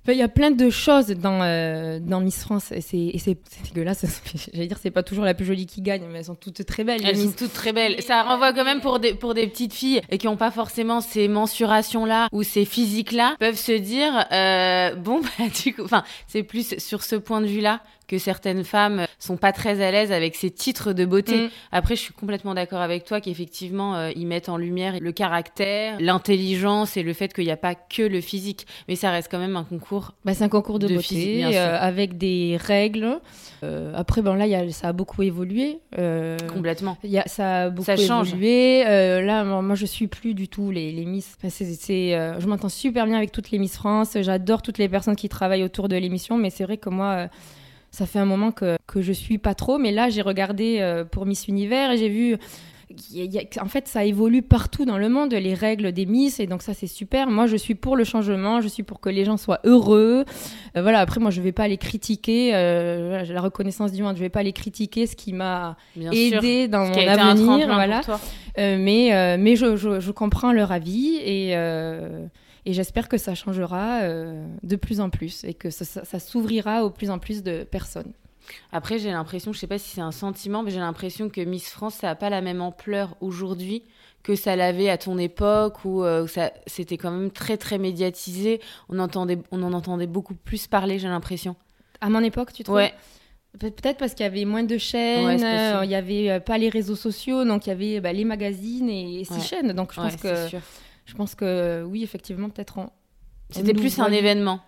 il 0.08 0.16
y 0.18 0.22
a 0.22 0.28
plein 0.28 0.50
de 0.50 0.68
choses 0.68 1.08
dans, 1.08 1.42
euh, 1.42 2.00
dans 2.00 2.20
Miss 2.20 2.42
France 2.42 2.72
et 2.72 2.80
c'est 2.80 3.36
dégueulasse. 3.64 4.04
J'allais 4.52 4.66
dire, 4.66 4.78
c'est 4.82 4.90
pas 4.90 5.04
toujours 5.04 5.24
la 5.24 5.34
plus 5.34 5.44
jolie 5.44 5.66
qui 5.66 5.80
gagne, 5.80 6.02
mais 6.10 6.18
elles 6.18 6.24
sont 6.24 6.34
toutes 6.34 6.64
très 6.66 6.82
belles. 6.82 7.02
Elles 7.04 7.16
sont 7.16 7.32
toutes 7.32 7.52
très 7.52 7.72
belles. 7.72 8.02
Ça 8.02 8.22
renvoie 8.22 8.52
quand 8.52 8.64
même 8.64 8.80
pour 8.80 8.98
des, 8.98 9.14
pour 9.14 9.34
des 9.34 9.46
petites 9.46 9.74
filles 9.74 10.00
et 10.10 10.18
qui 10.18 10.26
n'ont 10.26 10.36
pas 10.36 10.50
forcément 10.50 11.00
ces 11.00 11.28
mensurations-là 11.28 12.28
ou 12.32 12.42
ces 12.42 12.64
physiques-là, 12.64 13.36
peuvent 13.38 13.54
se 13.56 13.72
dire, 13.72 14.26
euh, 14.32 14.96
bon, 14.96 15.20
bah, 15.20 15.44
du 15.62 15.74
coup, 15.74 15.82
enfin, 15.84 16.02
c'est 16.26 16.42
plus 16.42 16.78
sur 16.78 17.04
ce 17.04 17.14
point 17.14 17.40
de 17.40 17.46
vue-là 17.46 17.80
que 18.12 18.18
certaines 18.18 18.62
femmes 18.62 19.06
sont 19.18 19.38
pas 19.38 19.52
très 19.52 19.82
à 19.82 19.90
l'aise 19.90 20.12
avec 20.12 20.36
ces 20.36 20.50
titres 20.50 20.92
de 20.92 21.06
beauté. 21.06 21.46
Mm. 21.46 21.50
Après, 21.72 21.96
je 21.96 22.02
suis 22.02 22.12
complètement 22.12 22.52
d'accord 22.52 22.82
avec 22.82 23.06
toi 23.06 23.22
qu'effectivement, 23.22 23.96
euh, 23.96 24.10
ils 24.14 24.26
mettent 24.26 24.50
en 24.50 24.58
lumière 24.58 25.00
le 25.00 25.12
caractère, 25.12 25.96
l'intelligence 25.98 26.98
et 26.98 27.02
le 27.02 27.14
fait 27.14 27.32
qu'il 27.32 27.46
n'y 27.46 27.50
a 27.50 27.56
pas 27.56 27.74
que 27.74 28.02
le 28.02 28.20
physique. 28.20 28.66
Mais 28.86 28.96
ça 28.96 29.10
reste 29.10 29.28
quand 29.30 29.38
même 29.38 29.56
un 29.56 29.64
concours. 29.64 30.12
Bah, 30.26 30.34
c'est 30.34 30.44
un 30.44 30.50
concours 30.50 30.78
de, 30.78 30.88
beauté 30.88 31.42
euh, 31.42 31.78
avec 31.80 32.18
des 32.18 32.58
règles. 32.60 33.18
Euh, 33.62 33.94
après, 33.96 34.20
bon, 34.20 34.34
là, 34.34 34.46
y 34.46 34.54
a, 34.54 34.70
ça 34.72 34.88
a 34.88 34.92
beaucoup 34.92 35.22
évolué. 35.22 35.80
Complètement. 36.52 36.98
Y 37.02 37.16
a, 37.16 37.22
ça 37.26 37.62
a 37.62 37.70
beaucoup 37.70 37.86
ça 37.86 37.96
change. 37.96 38.28
évolué. 38.28 38.84
là, 38.84 39.42
moi, 39.42 39.74
je 39.74 39.86
suis 39.86 40.06
plus 40.06 40.34
du 40.34 40.48
tout 40.48 40.70
les, 40.70 40.92
les 40.92 41.06
Miss. 41.06 41.38
c'est, 41.48 42.10
je 42.38 42.46
m'entends 42.46 42.68
super 42.68 43.06
bien 43.06 43.16
avec 43.16 43.32
toutes 43.32 43.50
les 43.50 43.58
Miss 43.58 43.76
France. 43.76 44.18
J'adore 44.20 44.60
toutes 44.60 44.76
les 44.76 44.90
personnes 44.90 45.16
qui 45.16 45.30
travaillent 45.30 45.64
autour 45.64 45.88
de 45.88 45.96
l'émission. 45.96 46.36
Mais 46.36 46.50
c'est 46.50 46.64
vrai 46.64 46.76
que 46.76 46.90
moi 46.90 47.30
ça 47.92 48.06
fait 48.06 48.18
un 48.18 48.24
moment 48.24 48.50
que, 48.50 48.76
que 48.86 49.02
je 49.02 49.12
suis 49.12 49.38
pas 49.38 49.54
trop, 49.54 49.78
mais 49.78 49.92
là 49.92 50.08
j'ai 50.10 50.22
regardé 50.22 50.78
euh, 50.80 51.04
pour 51.04 51.26
Miss 51.26 51.46
Univers 51.46 51.92
et 51.92 51.98
j'ai 51.98 52.08
vu 52.08 52.38
en 53.58 53.68
fait, 53.68 53.88
ça 53.88 54.04
évolue 54.04 54.42
partout 54.42 54.84
dans 54.84 54.98
le 54.98 55.08
monde, 55.08 55.32
les 55.32 55.54
règles 55.54 55.92
des 55.92 56.04
Miss, 56.04 56.40
et 56.40 56.46
donc 56.46 56.60
ça, 56.60 56.74
c'est 56.74 56.86
super. 56.86 57.28
Moi, 57.28 57.46
je 57.46 57.56
suis 57.56 57.74
pour 57.74 57.96
le 57.96 58.04
changement, 58.04 58.60
je 58.60 58.68
suis 58.68 58.82
pour 58.82 59.00
que 59.00 59.08
les 59.08 59.24
gens 59.24 59.38
soient 59.38 59.60
heureux. 59.64 60.26
Euh, 60.76 60.82
voilà, 60.82 61.00
après, 61.00 61.18
moi, 61.18 61.30
je 61.30 61.40
vais 61.40 61.52
pas 61.52 61.68
les 61.68 61.78
critiquer, 61.78 62.50
euh, 62.54 63.24
la 63.24 63.40
reconnaissance 63.40 63.92
du 63.92 64.02
monde, 64.02 64.16
je 64.16 64.20
vais 64.20 64.28
pas 64.28 64.42
les 64.42 64.52
critiquer, 64.52 65.06
ce 65.06 65.16
qui 65.16 65.32
m'a 65.32 65.76
aidé 65.96 66.68
dans 66.68 66.86
mon 66.86 67.08
avenir, 67.08 67.66
voilà. 67.66 68.02
mais 68.58 69.36
mais 69.38 69.56
je, 69.56 69.76
je, 69.76 70.00
je, 70.00 70.10
comprends 70.10 70.52
leur 70.52 70.70
avis, 70.70 71.16
et 71.24 71.54
et 72.64 72.72
j'espère 72.72 73.08
que 73.08 73.18
ça 73.18 73.34
changera 73.34 74.02
euh, 74.02 74.46
de 74.62 74.76
plus 74.76 75.00
en 75.00 75.10
plus 75.10 75.44
et 75.44 75.54
que 75.54 75.70
ça, 75.70 76.18
s'ouvrira 76.20 76.84
au 76.84 76.90
plus 76.90 77.10
en 77.10 77.18
plus 77.18 77.42
de 77.42 77.64
personnes. 77.64 78.12
Après, 78.72 78.98
j'ai 78.98 79.10
l'impression, 79.10 79.52
je 79.52 79.58
sais 79.58 79.66
pas 79.66 79.78
si 79.78 79.90
c'est 79.90 80.00
un 80.00 80.12
sentiment, 80.12 80.62
mais 80.62 80.70
j'ai 80.70 80.80
l'impression 80.80 81.28
que 81.28 81.40
Miss 81.40 81.68
France, 81.70 81.94
ça 81.96 82.08
n'a 82.08 82.14
pas 82.14 82.30
la 82.30 82.40
même 82.40 82.60
ampleur 82.60 83.16
aujourd'hui 83.20 83.82
que 84.22 84.36
ça 84.36 84.54
l'avait 84.54 84.88
à 84.88 84.98
ton 84.98 85.18
époque 85.18 85.84
où 85.84 86.04
euh, 86.04 86.28
ça 86.28 86.52
c'était 86.68 86.96
quand 86.96 87.10
même 87.10 87.30
très 87.32 87.56
très 87.56 87.78
médiatisé. 87.78 88.60
On 88.88 89.00
entendait, 89.00 89.38
on 89.50 89.62
en 89.64 89.72
entendait 89.72 90.06
beaucoup 90.06 90.34
plus 90.34 90.68
parler, 90.68 91.00
j'ai 91.00 91.08
l'impression. 91.08 91.56
À 92.00 92.08
mon 92.08 92.20
époque, 92.20 92.52
tu 92.52 92.62
trouves? 92.62 92.76
Ouais. 92.76 92.94
Peut-être 93.58 93.98
parce 93.98 94.14
qu'il 94.14 94.24
y 94.24 94.28
avait 94.28 94.44
moins 94.44 94.62
de 94.62 94.78
chaînes, 94.78 95.42
euh, 95.42 95.80
il 95.82 95.88
n'y 95.88 95.94
avait 95.94 96.40
pas 96.40 96.56
les 96.56 96.68
réseaux 96.68 96.96
sociaux, 96.96 97.44
donc 97.44 97.66
il 97.66 97.70
y 97.70 97.72
avait 97.72 98.00
bah, 98.00 98.12
les 98.12 98.24
magazines 98.24 98.88
et, 98.88 99.24
ces 99.24 99.40
chaînes. 99.40 99.72
Donc 99.72 99.92
je 99.92 100.00
pense 100.00 100.16
que 100.16 100.48
sûr 100.48 100.60
je 101.04 101.14
pense 101.14 101.34
que 101.34 101.82
oui, 101.84 102.02
effectivement, 102.02 102.48
peut-être 102.50 102.78
en. 102.78 102.92
C'était 103.50 103.74
plus 103.74 103.98
un 103.98 104.10
événement. 104.10 104.60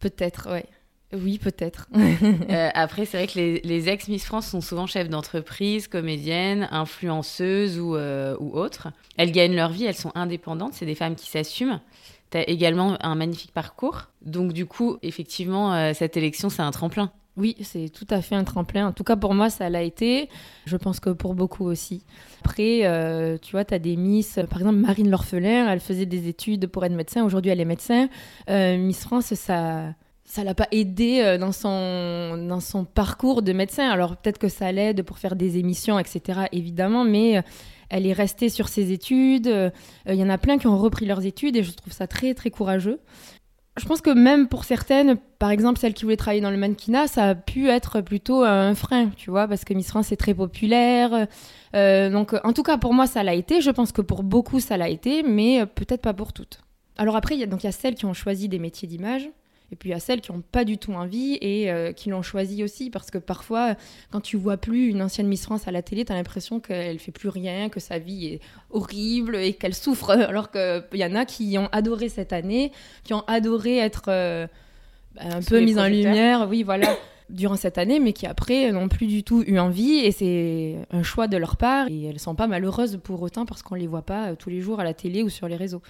Peut-être, 0.00 0.50
ouais. 0.50 0.66
Oui, 1.14 1.38
peut-être. 1.38 1.88
Euh, 1.96 2.68
après, 2.74 3.06
c'est 3.06 3.16
vrai 3.16 3.26
que 3.26 3.66
les, 3.66 3.88
ex-Miss 3.88 4.24
France 4.24 4.48
sont 4.48 4.60
souvent 4.60 4.86
chefs 4.86 5.08
d'entreprise, 5.08 5.88
comédiennes, 5.88 6.68
influenceuses 6.70 7.78
ou, 7.78 7.96
euh, 7.96 8.36
ou 8.38 8.58
autres. 8.58 8.88
Elles 9.16 9.32
gagnent 9.32 9.56
leur 9.56 9.70
vie, 9.70 9.84
elles 9.84 9.96
sont 9.96 10.12
indépendantes, 10.14 10.74
c'est 10.74 10.86
des 10.86 10.94
femmes 10.94 11.14
qui 11.14 11.30
s'assument. 11.30 11.80
Tu 12.30 12.36
as 12.36 12.48
également 12.48 12.98
un 13.00 13.14
magnifique 13.14 13.52
parcours. 13.52 14.08
Donc, 14.20 14.52
du 14.52 14.66
coup, 14.66 14.98
effectivement, 15.02 15.72
euh, 15.72 15.92
cette 15.94 16.18
élection, 16.18 16.50
c'est 16.50 16.62
un 16.62 16.70
tremplin. 16.70 17.10
Oui, 17.38 17.54
c'est 17.60 17.88
tout 17.88 18.06
à 18.10 18.20
fait 18.20 18.34
un 18.34 18.42
tremplin. 18.42 18.88
En 18.88 18.92
tout 18.92 19.04
cas, 19.04 19.14
pour 19.14 19.32
moi, 19.32 19.48
ça 19.48 19.70
l'a 19.70 19.82
été. 19.82 20.28
Je 20.66 20.76
pense 20.76 20.98
que 20.98 21.10
pour 21.10 21.36
beaucoup 21.36 21.64
aussi. 21.66 22.02
Après, 22.40 22.80
euh, 22.82 23.38
tu 23.40 23.52
vois, 23.52 23.64
tu 23.64 23.74
as 23.74 23.78
des 23.78 23.94
Miss, 23.94 24.40
par 24.50 24.58
exemple, 24.58 24.78
Marine 24.78 25.08
L'Orphelin, 25.08 25.70
elle 25.70 25.78
faisait 25.78 26.04
des 26.04 26.26
études 26.26 26.66
pour 26.66 26.84
être 26.84 26.92
médecin. 26.92 27.24
Aujourd'hui, 27.24 27.52
elle 27.52 27.60
est 27.60 27.64
médecin. 27.64 28.08
Euh, 28.50 28.76
Miss 28.76 29.00
France, 29.00 29.34
ça 29.34 29.94
ça 30.24 30.44
l'a 30.44 30.54
pas 30.54 30.68
aidé 30.72 31.22
euh, 31.22 31.38
dans 31.38 31.52
son, 31.52 32.44
dans 32.46 32.60
son 32.60 32.84
parcours 32.84 33.40
de 33.40 33.52
médecin. 33.52 33.88
Alors 33.88 34.16
peut-être 34.16 34.36
que 34.36 34.48
ça 34.48 34.70
l'aide 34.72 35.02
pour 35.02 35.18
faire 35.18 35.36
des 35.36 35.56
émissions, 35.58 35.98
etc., 35.98 36.40
évidemment, 36.52 37.04
mais 37.04 37.42
elle 37.88 38.04
est 38.04 38.12
restée 38.12 38.50
sur 38.50 38.68
ses 38.68 38.92
études. 38.92 39.50
Il 40.06 40.14
y 40.14 40.22
en 40.22 40.28
a 40.28 40.36
plein 40.36 40.58
qui 40.58 40.66
ont 40.66 40.76
repris 40.76 41.06
leurs 41.06 41.24
études 41.24 41.56
et 41.56 41.62
je 41.62 41.72
trouve 41.72 41.94
ça 41.94 42.06
très, 42.06 42.34
très 42.34 42.50
courageux 42.50 43.00
je 43.78 43.86
pense 43.86 44.00
que 44.00 44.10
même 44.10 44.48
pour 44.48 44.64
certaines, 44.64 45.16
par 45.38 45.50
exemple 45.50 45.78
celles 45.78 45.94
qui 45.94 46.04
voulaient 46.04 46.16
travailler 46.16 46.40
dans 46.40 46.50
le 46.50 46.56
mannequinat, 46.56 47.06
ça 47.06 47.30
a 47.30 47.34
pu 47.34 47.68
être 47.68 48.00
plutôt 48.00 48.42
un 48.42 48.74
frein, 48.74 49.10
tu 49.16 49.30
vois, 49.30 49.48
parce 49.48 49.64
que 49.64 49.74
Miss 49.74 49.88
France 49.88 50.12
est 50.12 50.16
très 50.16 50.34
populaire. 50.34 51.26
Euh, 51.74 52.10
donc, 52.10 52.34
en 52.44 52.52
tout 52.52 52.62
cas, 52.62 52.78
pour 52.78 52.94
moi, 52.94 53.06
ça 53.06 53.22
l'a 53.22 53.34
été. 53.34 53.60
Je 53.60 53.70
pense 53.70 53.92
que 53.92 54.02
pour 54.02 54.22
beaucoup, 54.22 54.60
ça 54.60 54.76
l'a 54.76 54.88
été, 54.88 55.22
mais 55.22 55.64
peut-être 55.66 56.02
pas 56.02 56.14
pour 56.14 56.32
toutes. 56.32 56.60
Alors 56.96 57.16
après, 57.16 57.36
il 57.36 57.40
y, 57.40 57.44
a, 57.44 57.46
il 57.46 57.64
y 57.64 57.66
a 57.66 57.72
celles 57.72 57.94
qui 57.94 58.06
ont 58.06 58.14
choisi 58.14 58.48
des 58.48 58.58
métiers 58.58 58.88
d'image 58.88 59.30
Et 59.70 59.76
puis 59.76 59.90
il 59.90 59.92
y 59.92 59.94
a 59.94 60.00
celles 60.00 60.20
qui 60.20 60.32
n'ont 60.32 60.40
pas 60.40 60.64
du 60.64 60.78
tout 60.78 60.92
envie 60.92 61.38
et 61.40 61.70
euh, 61.70 61.92
qui 61.92 62.08
l'ont 62.10 62.22
choisi 62.22 62.64
aussi 62.64 62.90
parce 62.90 63.10
que 63.10 63.18
parfois, 63.18 63.74
quand 64.10 64.20
tu 64.20 64.36
vois 64.36 64.56
plus 64.56 64.88
une 64.88 65.02
ancienne 65.02 65.26
Miss 65.26 65.44
France 65.44 65.68
à 65.68 65.72
la 65.72 65.82
télé, 65.82 66.04
tu 66.04 66.12
as 66.12 66.14
l'impression 66.14 66.60
qu'elle 66.60 66.98
fait 66.98 67.12
plus 67.12 67.28
rien, 67.28 67.68
que 67.68 67.80
sa 67.80 67.98
vie 67.98 68.26
est 68.26 68.40
horrible 68.70 69.36
et 69.36 69.52
qu'elle 69.52 69.74
souffre. 69.74 70.10
Alors 70.28 70.50
qu'il 70.50 70.82
y 70.94 71.04
en 71.04 71.14
a 71.14 71.24
qui 71.24 71.56
ont 71.58 71.68
adoré 71.72 72.08
cette 72.08 72.32
année, 72.32 72.72
qui 73.04 73.14
ont 73.14 73.24
adoré 73.26 73.78
être 73.78 74.04
euh, 74.08 74.46
un 75.18 75.42
peu 75.42 75.60
mise 75.60 75.78
en 75.78 75.86
lumière. 75.86 76.48
Oui, 76.48 76.62
voilà. 76.62 76.96
durant 77.30 77.56
cette 77.56 77.78
année, 77.78 78.00
mais 78.00 78.12
qui 78.12 78.26
après 78.26 78.72
n'ont 78.72 78.88
plus 78.88 79.06
du 79.06 79.22
tout 79.22 79.44
eu 79.46 79.58
envie 79.58 79.96
et 79.96 80.12
c'est 80.12 80.76
un 80.90 81.02
choix 81.02 81.28
de 81.28 81.36
leur 81.36 81.56
part 81.56 81.88
et 81.88 82.04
elles 82.04 82.18
sont 82.18 82.34
pas 82.34 82.46
malheureuses 82.46 82.98
pour 83.02 83.20
autant 83.20 83.44
parce 83.44 83.62
qu'on 83.62 83.74
les 83.74 83.86
voit 83.86 84.02
pas 84.02 84.28
euh, 84.28 84.34
tous 84.34 84.48
les 84.50 84.60
jours 84.60 84.80
à 84.80 84.84
la 84.84 84.94
télé 84.94 85.22
ou 85.22 85.28
sur 85.28 85.48
les 85.48 85.56
réseaux. 85.56 85.82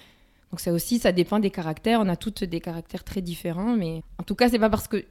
Donc 0.51 0.61
ça 0.61 0.73
aussi, 0.73 0.99
ça 0.99 1.13
dépend 1.13 1.39
des 1.39 1.51
caractères. 1.51 2.01
On 2.01 2.09
a 2.09 2.17
toutes 2.17 2.45
des 2.45 2.61
caractères 2.61 3.05
très 3.05 3.21
différents, 3.21 3.77
mais 3.77 4.03
en 4.19 4.23
tout 4.23 4.35
cas, 4.35 4.49
c'est 4.49 4.59
pas 4.59 4.71
parce 4.71 4.89
que 4.89 5.05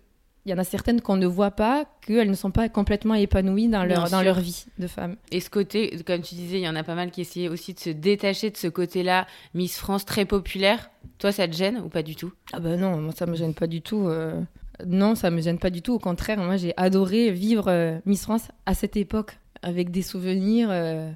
il 0.48 0.52
y 0.52 0.54
en 0.54 0.58
a 0.60 0.64
certaines 0.64 1.02
qu'on 1.02 1.18
ne 1.18 1.28
voit 1.28 1.52
pas 1.52 1.84
qu'elles 2.00 2.30
ne 2.30 2.36
sont 2.36 2.52
pas 2.52 2.70
complètement 2.70 3.16
épanouies 3.16 3.68
dans 3.68 3.84
leur, 3.84 4.10
dans 4.10 4.22
leur 4.22 4.40
vie 4.40 4.66
de 4.80 4.88
femme. 4.88 5.18
Et 5.30 5.42
ce 5.42 5.50
côté, 5.50 5.94
comme 6.06 6.22
tu 6.22 6.36
disais, 6.36 6.60
il 6.60 6.64
y 6.64 6.70
en 6.70 6.76
a 6.78 6.84
pas 6.84 6.96
mal 6.96 7.12
qui 7.12 7.20
essayaient 7.20 7.50
aussi 7.50 7.74
de 7.74 7.80
se 7.80 7.90
détacher 7.90 8.50
de 8.50 8.56
ce 8.56 8.68
côté-là, 8.68 9.28
Miss 9.54 9.78
France 9.78 10.06
très 10.06 10.24
populaire. 10.24 10.90
Toi, 11.18 11.34
ça 11.34 11.50
te 11.50 11.54
gêne 11.54 11.80
ou 11.80 11.90
pas 11.90 12.02
du 12.02 12.16
tout? 12.16 12.32
Ah 12.54 12.62
ben 12.62 12.80
non, 12.80 12.96
moi 12.96 13.12
ça 13.12 13.26
me 13.26 13.36
gêne 13.36 13.54
pas 13.54 13.68
du 13.68 13.82
tout. 13.82 14.08
Euh. 14.08 14.42
Non, 14.86 15.16
ça 15.16 15.32
me 15.32 15.42
gêne 15.42 15.60
pas 15.60 15.70
du 15.70 15.82
tout. 15.82 15.96
Au 15.96 16.00
contraire, 16.00 16.38
moi 16.38 16.56
j'ai 16.56 16.74
adoré 16.78 17.30
vivre 17.32 17.66
euh, 17.68 18.00
Miss 18.06 18.22
France 18.22 18.48
à 18.66 18.74
cette 18.74 18.96
époque 18.96 19.38
avec 19.64 19.92
des 19.92 20.02
souvenirs. 20.02 20.70
Euh, 20.72 21.12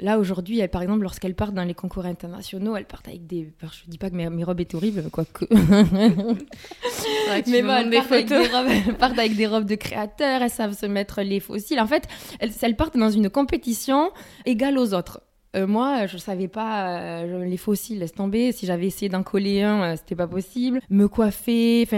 Là, 0.00 0.18
aujourd'hui, 0.18 0.66
par 0.68 0.82
exemple, 0.82 1.02
lorsqu'elles 1.02 1.34
partent 1.34 1.54
dans 1.54 1.64
les 1.64 1.74
concours 1.74 2.06
internationaux, 2.06 2.76
elles 2.76 2.84
partent 2.84 3.08
avec 3.08 3.26
des. 3.26 3.52
je 3.60 3.90
dis 3.90 3.98
pas 3.98 4.10
que 4.10 4.14
mes, 4.14 4.44
robes 4.44 4.60
étaient 4.60 4.76
horribles, 4.76 5.02
quoique. 5.10 5.46
mais 7.48 7.62
bon, 7.62 7.72
elles, 7.72 7.90
partent 7.90 8.12
avec 8.12 8.28
des 8.28 8.46
robes, 8.46 8.66
elles 8.68 8.94
partent 8.96 9.18
avec 9.18 9.36
des 9.36 9.46
robes 9.46 9.64
de 9.64 9.74
créateurs, 9.74 10.42
elles 10.42 10.50
savent 10.50 10.78
se 10.78 10.86
mettre 10.86 11.22
les 11.22 11.40
fossiles. 11.40 11.80
En 11.80 11.88
fait, 11.88 12.04
elles 12.38 12.76
partent 12.76 12.96
dans 12.96 13.10
une 13.10 13.28
compétition 13.28 14.12
égale 14.46 14.78
aux 14.78 14.94
autres. 14.94 15.20
Euh, 15.56 15.66
moi, 15.66 16.06
je 16.06 16.18
savais 16.18 16.48
pas 16.48 16.88
euh, 16.88 17.44
les 17.44 17.56
fossiles, 17.56 18.00
laisse 18.00 18.12
tomber. 18.12 18.52
Si 18.52 18.66
j'avais 18.66 18.86
essayé 18.86 19.08
d'en 19.08 19.22
coller 19.22 19.62
un, 19.62 19.82
euh, 19.82 19.96
c'était 19.96 20.14
pas 20.14 20.26
possible. 20.26 20.80
Me 20.90 21.08
coiffer, 21.08 21.88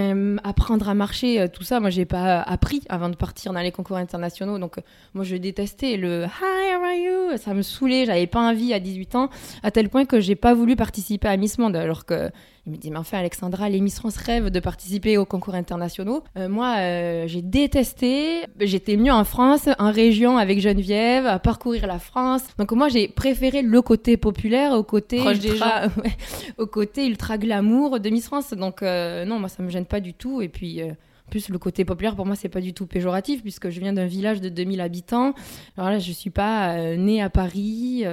apprendre 0.44 0.88
à 0.88 0.94
marcher, 0.94 1.46
tout 1.52 1.64
ça, 1.64 1.80
moi 1.80 1.90
j'ai 1.90 2.04
pas 2.04 2.42
appris 2.42 2.82
avant 2.88 3.08
de 3.08 3.16
partir 3.16 3.52
dans 3.52 3.60
les 3.60 3.72
concours 3.72 3.96
internationaux. 3.96 4.58
Donc 4.58 4.76
moi 5.14 5.24
je 5.24 5.36
détestais 5.36 5.96
le 5.96 6.24
Hi, 6.24 6.74
how 6.74 6.84
are 6.84 6.94
you? 6.94 7.36
Ça 7.38 7.54
me 7.54 7.62
saoulait, 7.62 8.06
j'avais 8.06 8.26
pas 8.26 8.40
envie 8.40 8.72
à 8.72 8.78
18 8.80 9.14
ans, 9.16 9.30
à 9.62 9.70
tel 9.70 9.88
point 9.88 10.04
que 10.04 10.20
j'ai 10.20 10.36
pas 10.36 10.54
voulu 10.54 10.76
participer 10.76 11.28
à 11.28 11.36
Miss 11.36 11.58
Monde, 11.58 11.76
alors 11.76 12.04
que 12.04 12.30
il 12.66 12.72
me 12.72 12.76
dit, 12.76 12.90
mais 12.90 12.98
enfin, 12.98 13.18
Alexandra, 13.18 13.68
les 13.68 13.80
Miss 13.80 13.98
France 13.98 14.16
rêvent 14.16 14.50
de 14.50 14.60
participer 14.60 15.16
aux 15.16 15.24
concours 15.24 15.54
internationaux. 15.54 16.22
Euh, 16.36 16.48
moi, 16.48 16.76
euh, 16.78 17.24
j'ai 17.26 17.40
détesté. 17.40 18.44
J'étais 18.60 18.96
mieux 18.96 19.12
en 19.12 19.24
France, 19.24 19.68
en 19.78 19.90
région 19.90 20.36
avec 20.36 20.60
Geneviève, 20.60 21.26
à 21.26 21.38
parcourir 21.38 21.86
la 21.86 21.98
France. 21.98 22.42
Donc 22.58 22.72
moi, 22.72 22.88
j'ai 22.88 23.08
préféré 23.08 23.62
le 23.62 23.82
côté 23.82 24.16
populaire 24.16 24.72
au 24.72 24.82
côté 24.82 25.22
ultra, 25.22 25.84
au 26.58 26.66
côté 26.66 27.06
ultra 27.06 27.38
glamour 27.38 27.98
de 27.98 28.10
Miss 28.10 28.26
France. 28.26 28.52
Donc 28.52 28.82
euh, 28.82 29.24
non, 29.24 29.38
moi, 29.38 29.48
ça 29.48 29.62
me 29.62 29.70
gêne 29.70 29.86
pas 29.86 30.00
du 30.00 30.12
tout. 30.12 30.42
Et 30.42 30.48
puis 30.48 30.82
plus 31.30 31.48
le 31.48 31.58
côté 31.58 31.84
populaire 31.84 32.16
pour 32.16 32.26
moi 32.26 32.36
c'est 32.36 32.48
pas 32.48 32.60
du 32.60 32.74
tout 32.74 32.86
péjoratif 32.86 33.42
puisque 33.42 33.70
je 33.70 33.80
viens 33.80 33.94
d'un 33.94 34.06
village 34.06 34.40
de 34.40 34.48
2000 34.48 34.80
habitants. 34.80 35.32
Alors 35.76 35.90
là 35.90 35.98
je 35.98 36.12
suis 36.12 36.30
pas 36.30 36.96
née 36.96 37.22
à 37.22 37.30
Paris 37.30 38.04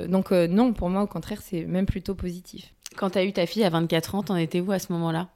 donc 0.00 0.32
non 0.32 0.72
pour 0.72 0.90
moi 0.90 1.02
au 1.02 1.06
contraire 1.06 1.40
c'est 1.42 1.64
même 1.64 1.86
plutôt 1.86 2.14
positif. 2.14 2.74
Quand 2.96 3.10
tu 3.10 3.18
as 3.18 3.24
eu 3.24 3.32
ta 3.32 3.46
fille 3.46 3.64
à 3.64 3.70
24 3.70 4.14
ans, 4.14 4.22
t'en 4.22 4.36
étais 4.36 4.60
où 4.60 4.72
à 4.72 4.78
ce 4.78 4.92
moment-là? 4.92 5.28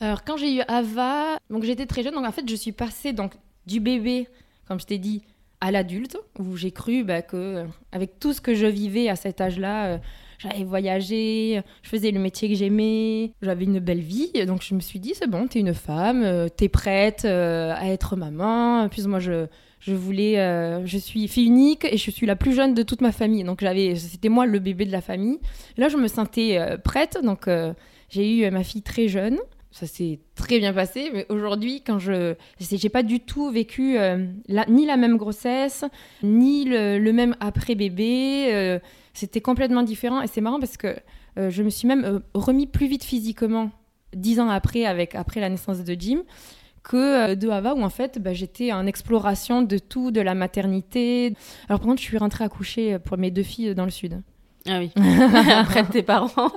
Alors, 0.00 0.24
quand 0.24 0.36
j'ai 0.36 0.56
eu 0.56 0.60
Ava, 0.66 1.38
donc 1.50 1.64
j'étais 1.64 1.86
très 1.86 2.02
jeune, 2.02 2.14
donc 2.14 2.26
en 2.26 2.32
fait, 2.32 2.48
je 2.48 2.54
suis 2.54 2.72
passée 2.72 3.12
donc, 3.12 3.32
du 3.66 3.80
bébé, 3.80 4.28
comme 4.66 4.80
je 4.80 4.86
t'ai 4.86 4.98
dit, 4.98 5.22
à 5.60 5.70
l'adulte, 5.70 6.16
où 6.38 6.56
j'ai 6.56 6.70
cru 6.70 7.04
bah, 7.04 7.22
que, 7.22 7.36
euh, 7.36 7.66
avec 7.92 8.18
tout 8.18 8.32
ce 8.32 8.40
que 8.40 8.54
je 8.54 8.66
vivais 8.66 9.08
à 9.08 9.16
cet 9.16 9.40
âge-là, 9.40 10.00
euh, 10.44 10.48
j'allais 10.48 10.64
voyager, 10.64 11.62
je 11.82 11.88
faisais 11.88 12.10
le 12.10 12.20
métier 12.20 12.48
que 12.48 12.54
j'aimais, 12.54 13.32
j'avais 13.42 13.64
une 13.64 13.78
belle 13.78 14.00
vie. 14.00 14.32
Donc 14.46 14.62
je 14.62 14.74
me 14.74 14.80
suis 14.80 15.00
dit, 15.00 15.12
c'est 15.14 15.28
bon, 15.28 15.46
t'es 15.46 15.60
une 15.60 15.74
femme, 15.74 16.22
euh, 16.22 16.48
t'es 16.48 16.68
prête 16.68 17.24
à 17.24 17.86
être 17.88 18.16
maman. 18.16 18.88
Plus, 18.88 19.06
moi, 19.06 19.18
je, 19.18 19.46
je 19.80 19.94
voulais, 19.94 20.38
euh, 20.38 20.86
je 20.86 20.98
suis 20.98 21.26
fille 21.26 21.46
unique 21.46 21.86
et 21.86 21.96
je 21.96 22.10
suis 22.10 22.26
la 22.26 22.36
plus 22.36 22.52
jeune 22.52 22.74
de 22.74 22.82
toute 22.82 23.00
ma 23.00 23.12
famille. 23.12 23.44
Donc 23.44 23.60
j'avais, 23.60 23.96
c'était 23.96 24.28
moi 24.28 24.46
le 24.46 24.58
bébé 24.58 24.84
de 24.84 24.92
la 24.92 25.00
famille. 25.00 25.38
là, 25.76 25.88
je 25.88 25.96
me 25.96 26.06
sentais 26.06 26.58
euh, 26.58 26.76
prête. 26.76 27.18
Donc 27.24 27.48
euh, 27.48 27.72
j'ai 28.10 28.46
eu 28.46 28.50
ma 28.50 28.62
fille 28.62 28.82
très 28.82 29.08
jeune. 29.08 29.38
Ça 29.72 29.86
s'est 29.86 30.18
très 30.34 30.58
bien 30.58 30.72
passé. 30.72 31.10
Mais 31.12 31.26
aujourd'hui, 31.28 31.82
quand 31.86 31.98
je, 31.98 32.34
j'ai 32.58 32.88
pas 32.88 33.02
du 33.02 33.20
tout 33.20 33.50
vécu 33.50 33.96
ni 34.68 34.86
la 34.86 34.96
même 34.96 35.16
grossesse, 35.16 35.84
ni 36.22 36.64
le, 36.64 37.12
même 37.12 37.36
après 37.40 37.74
bébé. 37.76 38.80
c'était 39.14 39.40
complètement 39.40 39.84
différent. 39.84 40.22
Et 40.22 40.26
c'est 40.26 40.40
marrant 40.40 40.58
parce 40.58 40.76
que 40.76 40.96
je 41.36 41.62
me 41.62 41.70
suis 41.70 41.86
même 41.86 42.20
remis 42.34 42.66
plus 42.66 42.88
vite 42.88 43.04
physiquement 43.04 43.70
dix 44.14 44.40
ans 44.40 44.48
après, 44.48 44.86
avec 44.86 45.14
après 45.14 45.40
la 45.40 45.48
naissance 45.48 45.84
de 45.84 45.96
Jim 45.98 46.22
que 46.82 47.30
euh, 47.30 47.34
de 47.34 47.48
Hava 47.48 47.74
où 47.74 47.82
en 47.82 47.90
fait 47.90 48.18
bah, 48.20 48.32
j'étais 48.32 48.72
en 48.72 48.86
exploration 48.86 49.62
de 49.62 49.78
tout, 49.78 50.10
de 50.10 50.20
la 50.20 50.34
maternité. 50.34 51.34
Alors 51.68 51.80
par 51.80 51.88
contre 51.88 52.00
je 52.00 52.06
suis 52.06 52.18
rentrée 52.18 52.44
à 52.44 52.48
coucher 52.48 52.98
pour 52.98 53.18
mes 53.18 53.30
deux 53.30 53.42
filles 53.42 53.74
dans 53.74 53.84
le 53.84 53.90
sud. 53.90 54.22
Ah 54.66 54.78
oui, 54.78 54.90
près 55.66 55.82
de 55.82 55.90
tes 55.90 56.02
parents. 56.02 56.30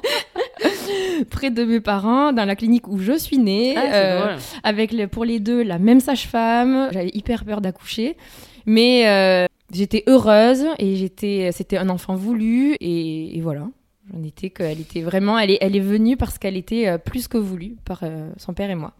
près 1.30 1.52
de 1.52 1.64
mes 1.64 1.80
parents, 1.80 2.34
dans 2.34 2.46
la 2.46 2.56
clinique 2.56 2.88
où 2.88 3.00
je 3.00 3.18
suis 3.18 3.38
née, 3.38 3.76
ah, 3.78 3.94
euh, 3.94 4.38
avec 4.64 4.96
pour 5.08 5.26
les 5.26 5.40
deux 5.40 5.64
la 5.64 5.80
même 5.80 6.00
sage-femme. 6.00 6.90
J'avais 6.92 7.12
hyper 7.14 7.46
peur 7.46 7.62
d'accoucher, 7.62 8.18
mais 8.66 9.08
euh, 9.08 9.46
j'étais 9.72 10.04
heureuse 10.08 10.66
et 10.80 10.96
j'étais, 10.96 11.52
c'était 11.52 11.78
un 11.78 11.90
enfant 11.90 12.16
voulu 12.16 12.76
et, 12.80 13.40
voilà. 13.42 13.68
J'en 14.14 14.22
étais 14.24 14.50
qu'elle 14.50 14.82
était 14.82 15.02
vraiment, 15.02 15.40
elle 15.40 15.52
est, 15.52 15.58
elle 15.62 15.78
est 15.78 15.80
venue 15.80 16.18
parce 16.18 16.38
qu'elle 16.38 16.58
était 16.58 16.98
plus 16.98 17.30
que 17.30 17.38
voulue 17.38 17.78
par 17.86 18.04
son 18.38 18.54
père 18.54 18.70
et 18.70 18.76
moi. 18.76 18.94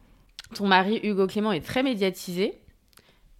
Ton 0.56 0.68
mari, 0.68 1.00
Hugo 1.04 1.28
Clément, 1.28 1.52
est 1.52 1.66
très 1.66 1.84
médiatisé. 1.84 2.54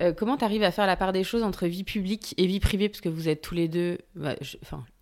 Euh, 0.02 0.12
comment 0.12 0.38
tu 0.38 0.44
arrives 0.44 0.64
à 0.64 0.72
faire 0.72 0.88
la 0.88 0.96
part 0.96 1.14
des 1.14 1.24
choses 1.24 1.44
entre 1.44 1.68
vie 1.68 1.84
publique 1.84 2.34
et 2.38 2.48
vie 2.48 2.60
privée? 2.60 2.90
Parce 2.90 3.02
que 3.02 3.10
vous 3.10 3.30
êtes 3.30 3.42
tous 3.42 3.54
les 3.54 3.68
deux. 3.68 4.00
Bah, 4.16 4.36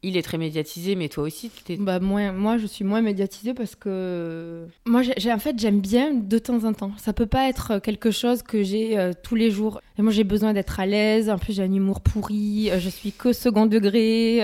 il 0.03 0.17
est 0.17 0.21
très 0.21 0.37
médiatisé, 0.37 0.95
mais 0.95 1.07
toi 1.09 1.23
aussi, 1.23 1.49
Bah, 1.79 1.99
moi, 1.99 2.31
moi, 2.31 2.57
je 2.57 2.67
suis 2.67 2.83
moins 2.83 3.01
médiatisée 3.01 3.53
parce 3.53 3.75
que. 3.75 4.67
Moi, 4.85 5.01
en 5.01 5.39
fait, 5.39 5.57
j'aime 5.57 5.79
bien 5.79 6.13
de 6.13 6.37
temps 6.37 6.63
en 6.65 6.73
temps. 6.73 6.91
Ça 6.97 7.13
peut 7.13 7.25
pas 7.25 7.47
être 7.47 7.79
quelque 7.79 8.11
chose 8.11 8.43
que 8.43 8.63
j'ai 8.63 8.97
euh, 8.97 9.13
tous 9.23 9.35
les 9.35 9.49
jours. 9.49 9.81
Et 9.97 10.01
moi, 10.01 10.11
j'ai 10.11 10.23
besoin 10.23 10.53
d'être 10.53 10.79
à 10.79 10.85
l'aise. 10.85 11.29
En 11.29 11.37
plus, 11.37 11.53
j'ai 11.53 11.63
un 11.63 11.71
humour 11.71 12.01
pourri. 12.01 12.69
Euh, 12.69 12.79
je 12.79 12.89
suis 12.89 13.11
que 13.11 13.33
second 13.33 13.65
degré. 13.65 14.39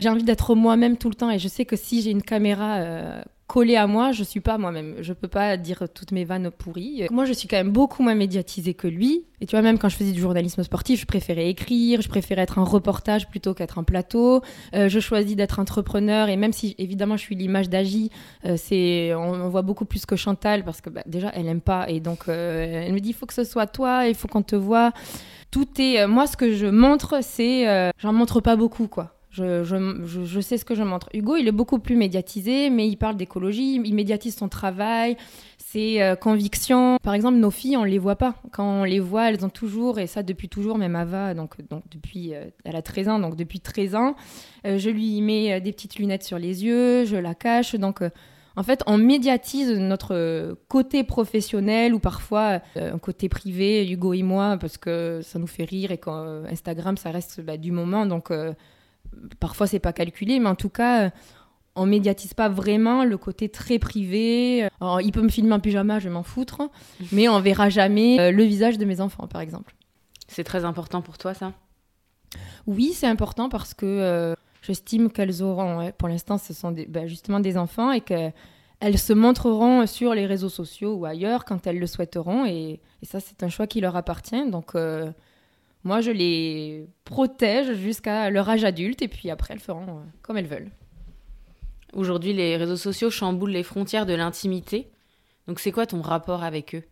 j'ai 0.00 0.08
envie 0.08 0.24
d'être 0.24 0.54
moi-même 0.54 0.98
tout 0.98 1.08
le 1.08 1.14
temps. 1.14 1.30
Et 1.30 1.38
je 1.38 1.48
sais 1.48 1.64
que 1.64 1.76
si 1.76 2.02
j'ai 2.02 2.10
une 2.10 2.22
caméra 2.22 3.24
collé 3.54 3.76
à 3.76 3.86
moi, 3.86 4.10
je 4.10 4.24
suis 4.24 4.40
pas 4.40 4.58
moi-même. 4.58 4.96
Je 4.98 5.12
peux 5.12 5.28
pas 5.28 5.56
dire 5.56 5.84
toutes 5.94 6.10
mes 6.10 6.24
vannes 6.24 6.50
pourries. 6.50 7.06
Moi, 7.12 7.24
je 7.24 7.32
suis 7.32 7.46
quand 7.46 7.56
même 7.56 7.70
beaucoup 7.70 8.02
moins 8.02 8.16
médiatisée 8.16 8.74
que 8.74 8.88
lui. 8.88 9.26
Et 9.40 9.46
tu 9.46 9.52
vois, 9.52 9.62
même 9.62 9.78
quand 9.78 9.88
je 9.88 9.94
faisais 9.94 10.10
du 10.10 10.20
journalisme 10.20 10.64
sportif, 10.64 11.00
je 11.00 11.06
préférais 11.06 11.48
écrire, 11.48 12.02
je 12.02 12.08
préférais 12.08 12.42
être 12.42 12.58
un 12.58 12.64
reportage 12.64 13.28
plutôt 13.28 13.54
qu'être 13.54 13.78
un 13.78 13.84
plateau. 13.84 14.42
Euh, 14.74 14.88
je 14.88 14.98
choisis 14.98 15.36
d'être 15.36 15.60
entrepreneur 15.60 16.28
et 16.30 16.36
même 16.36 16.52
si 16.52 16.74
évidemment 16.78 17.16
je 17.16 17.22
suis 17.22 17.36
l'image 17.36 17.68
d'Agi, 17.68 18.10
euh, 18.44 18.56
c'est 18.56 19.14
on, 19.14 19.48
voit 19.50 19.62
beaucoup 19.62 19.84
plus 19.84 20.04
que 20.04 20.16
Chantal 20.16 20.64
parce 20.64 20.80
que 20.80 20.90
bah, 20.90 21.02
déjà 21.06 21.30
elle 21.32 21.46
aime 21.46 21.60
pas 21.60 21.88
et 21.88 22.00
donc 22.00 22.24
euh, 22.28 22.84
elle 22.86 22.92
me 22.92 22.98
dit 22.98 23.10
il 23.10 23.14
faut 23.14 23.26
que 23.26 23.34
ce 23.34 23.44
soit 23.44 23.68
toi, 23.68 24.08
il 24.08 24.16
faut 24.16 24.26
qu'on 24.26 24.42
te 24.42 24.56
voit. 24.56 24.90
Tout 25.52 25.68
est 25.78 26.08
moi 26.08 26.26
ce 26.26 26.36
que 26.36 26.52
je 26.54 26.66
montre, 26.66 27.22
c'est 27.22 27.92
j'en 27.98 28.12
montre 28.12 28.40
pas 28.40 28.56
beaucoup 28.56 28.88
quoi. 28.88 29.13
Je, 29.34 30.40
sais 30.40 30.58
ce 30.58 30.64
que 30.64 30.76
je 30.76 30.82
montre. 30.84 31.08
Hugo, 31.12 31.36
il 31.36 31.48
est 31.48 31.52
beaucoup 31.52 31.80
plus 31.80 31.96
médiatisé, 31.96 32.70
mais 32.70 32.86
il 32.86 32.96
parle 32.96 33.16
d'écologie, 33.16 33.80
il 33.84 33.94
médiatise 33.94 34.36
son 34.36 34.48
travail, 34.48 35.16
ses 35.58 36.00
euh, 36.00 36.14
convictions. 36.14 36.98
Par 37.02 37.14
exemple, 37.14 37.38
nos 37.38 37.50
filles, 37.50 37.76
on 37.76 37.82
les 37.82 37.98
voit 37.98 38.14
pas. 38.14 38.36
Quand 38.52 38.64
on 38.64 38.84
les 38.84 39.00
voit, 39.00 39.30
elles 39.30 39.44
ont 39.44 39.50
toujours, 39.50 39.98
et 39.98 40.06
ça 40.06 40.22
depuis 40.22 40.48
toujours, 40.48 40.78
même 40.78 40.94
Ava, 40.94 41.34
donc, 41.34 41.56
depuis, 41.90 42.32
euh, 42.32 42.44
elle 42.64 42.76
a 42.76 42.82
13 42.82 43.08
ans, 43.08 43.18
donc 43.18 43.34
depuis 43.34 43.58
13 43.58 43.96
ans, 43.96 44.14
euh, 44.66 44.78
je 44.78 44.88
lui 44.88 45.20
mets 45.20 45.60
des 45.60 45.72
petites 45.72 45.96
lunettes 45.96 46.22
sur 46.22 46.38
les 46.38 46.64
yeux, 46.64 47.04
je 47.04 47.16
la 47.16 47.34
cache. 47.34 47.74
Donc, 47.74 48.02
en 48.54 48.62
fait, 48.62 48.84
on 48.86 48.98
médiatise 48.98 49.72
notre 49.72 50.56
côté 50.68 51.02
professionnel 51.02 51.92
ou 51.92 51.98
parfois 51.98 52.60
un 52.76 52.98
côté 52.98 53.28
privé, 53.28 53.90
Hugo 53.90 54.12
et 54.12 54.22
moi, 54.22 54.56
parce 54.60 54.78
que 54.78 55.22
ça 55.24 55.40
nous 55.40 55.48
fait 55.48 55.64
rire 55.64 55.90
et 55.90 55.98
quand 55.98 56.44
Instagram, 56.44 56.96
ça 56.96 57.10
reste 57.10 57.40
bah, 57.40 57.56
du 57.56 57.72
moment. 57.72 58.06
Donc, 58.06 58.30
parfois 59.40 59.66
c'est 59.66 59.78
pas 59.78 59.92
calculé, 59.92 60.38
mais 60.38 60.48
en 60.48 60.54
tout 60.54 60.68
cas, 60.68 61.06
euh, 61.06 61.10
on 61.76 61.86
médiatise 61.86 62.34
pas 62.34 62.48
vraiment 62.48 63.04
le 63.04 63.18
côté 63.18 63.48
très 63.48 63.78
privé. 63.78 64.68
Alors, 64.80 65.00
il 65.00 65.12
peut 65.12 65.22
me 65.22 65.28
filmer 65.28 65.54
en 65.54 65.60
pyjama, 65.60 65.98
je 65.98 66.08
vais 66.08 66.14
m'en 66.14 66.22
foutre, 66.22 66.62
mais 67.12 67.28
on 67.28 67.40
verra 67.40 67.68
jamais 67.68 68.20
euh, 68.20 68.30
le 68.30 68.44
visage 68.44 68.78
de 68.78 68.84
mes 68.84 69.00
enfants, 69.00 69.26
par 69.26 69.40
exemple. 69.40 69.74
C'est 70.28 70.44
très 70.44 70.64
important 70.64 71.02
pour 71.02 71.18
toi, 71.18 71.34
ça? 71.34 71.52
Oui, 72.66 72.92
c'est 72.94 73.06
important 73.06 73.48
parce 73.48 73.74
que 73.74 73.86
euh, 73.86 74.34
j'estime 74.62 75.10
qu'elles 75.10 75.42
auront, 75.42 75.92
pour 75.98 76.08
l'instant, 76.08 76.38
ce 76.38 76.54
sont 76.54 76.74
bah, 76.88 77.06
justement 77.06 77.40
des 77.40 77.56
enfants 77.56 77.92
et 77.92 78.00
qu'elles 78.00 78.32
elles 78.80 78.98
se 78.98 79.12
montreront 79.12 79.86
sur 79.86 80.14
les 80.14 80.26
réseaux 80.26 80.48
sociaux 80.48 80.94
ou 80.94 81.04
ailleurs 81.04 81.44
quand 81.44 81.66
elles 81.66 81.78
le 81.78 81.86
souhaiteront. 81.86 82.46
Et, 82.46 82.80
ça, 83.02 83.20
c'est 83.20 83.42
un 83.42 83.48
choix 83.48 83.66
qui 83.66 83.80
leur 83.80 83.96
appartient. 83.96 84.50
Donc, 84.50 84.74
euh, 84.74 85.10
moi, 85.84 86.00
je 86.00 86.10
les 86.10 86.88
protège 87.04 87.76
jusqu'à 87.76 88.30
leur 88.30 88.48
âge 88.48 88.64
adulte. 88.64 89.02
Et 89.02 89.08
puis 89.08 89.30
après, 89.30 89.54
elles 89.54 89.60
feront 89.60 89.82
euh, 89.82 90.02
comme 90.22 90.38
elles 90.38 90.46
veulent. 90.46 90.70
Aujourd'hui, 91.92 92.32
les 92.32 92.56
réseaux 92.56 92.76
sociaux 92.76 93.10
chamboulent 93.10 93.50
les 93.50 93.62
frontières 93.62 94.06
de 94.06 94.14
l'intimité. 94.14 94.88
Donc, 95.46 95.60
c'est 95.60 95.72
quoi 95.72 95.86
ton 95.86 96.00
rapport 96.00 96.42
avec 96.42 96.74
eux? 96.74 96.82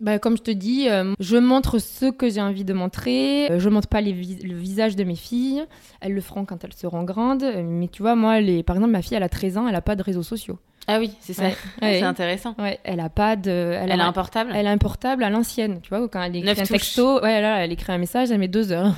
Bah, 0.00 0.18
comme 0.18 0.36
je 0.36 0.42
te 0.42 0.50
dis, 0.50 0.88
euh, 0.88 1.14
je 1.18 1.36
montre 1.36 1.78
ce 1.78 2.10
que 2.10 2.28
j'ai 2.28 2.42
envie 2.42 2.64
de 2.64 2.74
montrer. 2.74 3.48
Je 3.50 3.58
je 3.58 3.68
montre 3.70 3.88
pas 3.88 4.02
le 4.02 4.10
visage 4.10 4.96
de 4.96 5.04
mes 5.04 5.16
filles. 5.16 5.64
Elles 6.00 6.12
le 6.12 6.20
feront 6.20 6.44
quand 6.44 6.62
elles 6.62 6.74
seront 6.74 7.04
grandes. 7.04 7.44
Mais 7.64 7.88
tu 7.88 8.02
vois, 8.02 8.14
moi, 8.14 8.40
les... 8.40 8.62
par 8.62 8.76
exemple, 8.76 8.92
ma 8.92 9.02
fille, 9.02 9.16
elle 9.16 9.22
a 9.22 9.28
13 9.30 9.56
ans, 9.56 9.66
elle 9.66 9.72
n'a 9.72 9.82
pas 9.82 9.96
de 9.96 10.02
réseaux 10.02 10.22
sociaux. 10.22 10.58
Ah 10.86 10.98
oui, 10.98 11.12
c'est 11.20 11.32
ça. 11.32 11.44
c'est 11.80 12.02
intéressant. 12.02 12.54
Ouais, 12.58 12.78
elle 12.84 13.00
a 13.00 13.08
pas 13.08 13.36
de. 13.36 13.50
Elle, 13.50 13.90
a, 13.92 14.06
un 14.06 14.12
portable? 14.12 14.52
Elle 14.54 14.66
a 14.66 14.70
un 14.70 14.78
portable 14.78 15.24
à 15.24 15.30
l'ancienne, 15.30 15.80
tu 15.82 15.88
vois, 15.88 16.06
quand 16.08 16.22
elle 16.22 16.36
écrit 16.36 16.50
un 16.50 16.64
texto, 16.64 17.22
ouais, 17.22 17.40
là, 17.40 17.64
elle 17.64 17.72
écrit 17.72 17.92
un 17.92 17.98
message, 17.98 18.30
elle 18.30 18.38
met 18.38 18.48
deux 18.48 18.72
heures. 18.72 18.94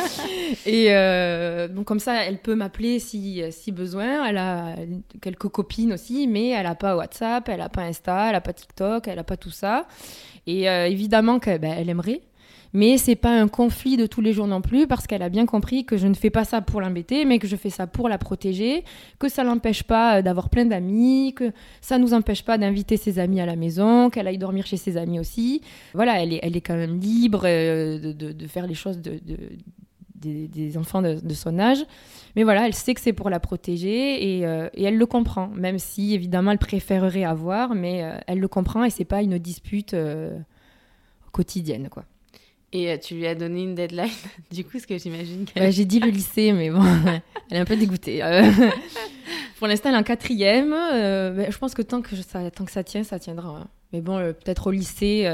et 0.66 0.86
euh, 0.90 1.68
donc 1.68 1.84
comme 1.86 2.00
ça, 2.00 2.24
elle 2.24 2.38
peut 2.38 2.54
m'appeler 2.54 2.98
si 2.98 3.42
si 3.50 3.72
besoin. 3.72 4.26
Elle 4.26 4.38
a 4.38 4.74
quelques 5.20 5.48
copines 5.48 5.92
aussi, 5.92 6.26
mais 6.28 6.50
elle 6.50 6.66
a 6.66 6.74
pas 6.74 6.96
WhatsApp, 6.96 7.48
elle 7.48 7.60
a 7.60 7.68
pas 7.68 7.82
Insta, 7.82 8.28
elle 8.28 8.36
a 8.36 8.40
pas 8.40 8.52
TikTok, 8.52 9.08
elle 9.08 9.18
a 9.18 9.24
pas 9.24 9.36
tout 9.36 9.50
ça. 9.50 9.86
Et 10.46 10.68
euh, 10.68 10.86
évidemment 10.86 11.38
qu'elle 11.38 11.60
ben, 11.60 11.74
elle 11.76 11.90
aimerait. 11.90 12.20
Mais 12.72 12.98
c'est 12.98 13.16
pas 13.16 13.40
un 13.40 13.48
conflit 13.48 13.96
de 13.96 14.06
tous 14.06 14.20
les 14.20 14.32
jours 14.32 14.46
non 14.46 14.60
plus 14.60 14.86
parce 14.86 15.06
qu'elle 15.06 15.22
a 15.22 15.28
bien 15.28 15.46
compris 15.46 15.84
que 15.84 15.96
je 15.96 16.06
ne 16.06 16.14
fais 16.14 16.30
pas 16.30 16.44
ça 16.44 16.60
pour 16.60 16.80
l'embêter, 16.80 17.24
mais 17.24 17.38
que 17.38 17.46
je 17.46 17.56
fais 17.56 17.70
ça 17.70 17.86
pour 17.86 18.08
la 18.08 18.18
protéger, 18.18 18.84
que 19.18 19.28
ça 19.28 19.44
l'empêche 19.44 19.82
pas 19.82 20.18
euh, 20.18 20.22
d'avoir 20.22 20.50
plein 20.50 20.64
d'amis, 20.64 21.34
que 21.34 21.52
ça 21.80 21.98
nous 21.98 22.14
empêche 22.14 22.44
pas 22.44 22.58
d'inviter 22.58 22.96
ses 22.96 23.18
amis 23.18 23.40
à 23.40 23.46
la 23.46 23.56
maison, 23.56 24.10
qu'elle 24.10 24.26
aille 24.26 24.38
dormir 24.38 24.66
chez 24.66 24.76
ses 24.76 24.96
amis 24.96 25.20
aussi. 25.20 25.60
Voilà, 25.94 26.22
elle 26.22 26.32
est, 26.32 26.40
elle 26.42 26.56
est 26.56 26.60
quand 26.60 26.76
même 26.76 26.98
libre 26.98 27.42
euh, 27.44 28.12
de, 28.12 28.46
faire 28.46 28.66
les 28.66 28.74
choses 28.74 29.00
de, 29.00 29.20
des, 30.14 30.78
enfants 30.78 31.02
de, 31.02 31.34
son 31.34 31.58
âge. 31.58 31.84
Mais 32.34 32.42
voilà, 32.42 32.66
elle 32.66 32.74
sait 32.74 32.94
que 32.94 33.00
c'est 33.00 33.12
pour 33.12 33.30
la 33.30 33.40
protéger 33.40 34.38
et, 34.38 34.46
euh, 34.46 34.68
et, 34.74 34.84
elle 34.84 34.96
le 34.96 35.06
comprend, 35.06 35.48
même 35.48 35.78
si 35.78 36.14
évidemment 36.14 36.50
elle 36.50 36.58
préférerait 36.58 37.24
avoir, 37.24 37.74
mais 37.74 38.04
elle 38.26 38.40
le 38.40 38.48
comprend 38.48 38.84
et 38.84 38.90
c'est 38.90 39.04
pas 39.04 39.22
une 39.22 39.38
dispute 39.38 39.96
quotidienne, 41.32 41.88
quoi. 41.90 42.04
Et 42.76 42.90
euh, 42.90 42.98
tu 42.98 43.14
lui 43.14 43.26
as 43.26 43.34
donné 43.34 43.62
une 43.62 43.74
deadline, 43.74 44.10
du 44.50 44.62
coup, 44.62 44.78
ce 44.78 44.86
que 44.86 44.98
j'imagine 44.98 45.46
qu'elle... 45.46 45.72
J'ai 45.72 45.86
dit 45.86 45.98
le 45.98 46.10
lycée, 46.10 46.52
mais 46.52 46.68
bon, 46.68 46.82
elle 47.50 47.56
est 47.56 47.60
un 47.60 47.64
peu 47.64 47.74
dégoûtée. 47.74 48.22
Euh. 48.22 48.52
pour 49.58 49.66
l'instant, 49.66 49.88
elle 49.88 49.94
est 49.94 49.98
en 49.98 50.02
quatrième. 50.02 50.74
Euh, 50.74 51.50
je 51.50 51.56
pense 51.56 51.72
que 51.72 51.80
tant 51.80 52.02
que, 52.02 52.14
ça, 52.16 52.50
tant 52.50 52.66
que 52.66 52.70
ça 52.70 52.84
tient, 52.84 53.02
ça 53.02 53.18
tiendra. 53.18 53.48
Hein. 53.48 53.68
Mais 53.94 54.02
bon, 54.02 54.18
peut-être 54.18 54.66
au 54.66 54.72
lycée, 54.72 55.26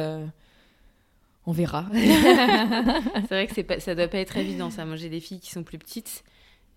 on 1.47 1.51
verra. 1.51 1.87
c'est 1.93 3.27
vrai 3.27 3.49
que 3.49 3.61
pas, 3.63 3.81
ça 3.81 3.97
doit 3.97 4.07
pas 4.07 4.19
être 4.19 4.37
évident, 4.37 4.71
ça. 4.71 4.85
Moi, 4.85 4.95
j'ai 4.95 5.09
des 5.09 5.19
filles 5.19 5.41
qui 5.41 5.51
sont 5.51 5.65
plus 5.65 5.79
petites. 5.79 6.23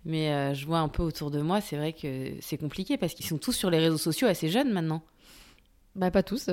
Mais 0.04 0.56
je 0.56 0.66
vois 0.66 0.80
un 0.80 0.88
peu 0.88 1.04
autour 1.04 1.30
de 1.30 1.42
moi, 1.42 1.62
c'est 1.62 1.78
vrai 1.78 1.94
que 1.94 2.32
c'est 2.40 2.58
compliqué 2.58 2.98
parce 2.98 3.14
qu'ils 3.14 3.26
sont 3.28 3.38
tous 3.38 3.54
sur 3.54 3.70
les 3.70 3.78
réseaux 3.78 3.98
sociaux 4.00 4.28
assez 4.28 4.50
jeunes 4.50 4.72
maintenant. 4.72 5.04
Bah, 5.96 6.10
pas 6.10 6.24
tous. 6.24 6.50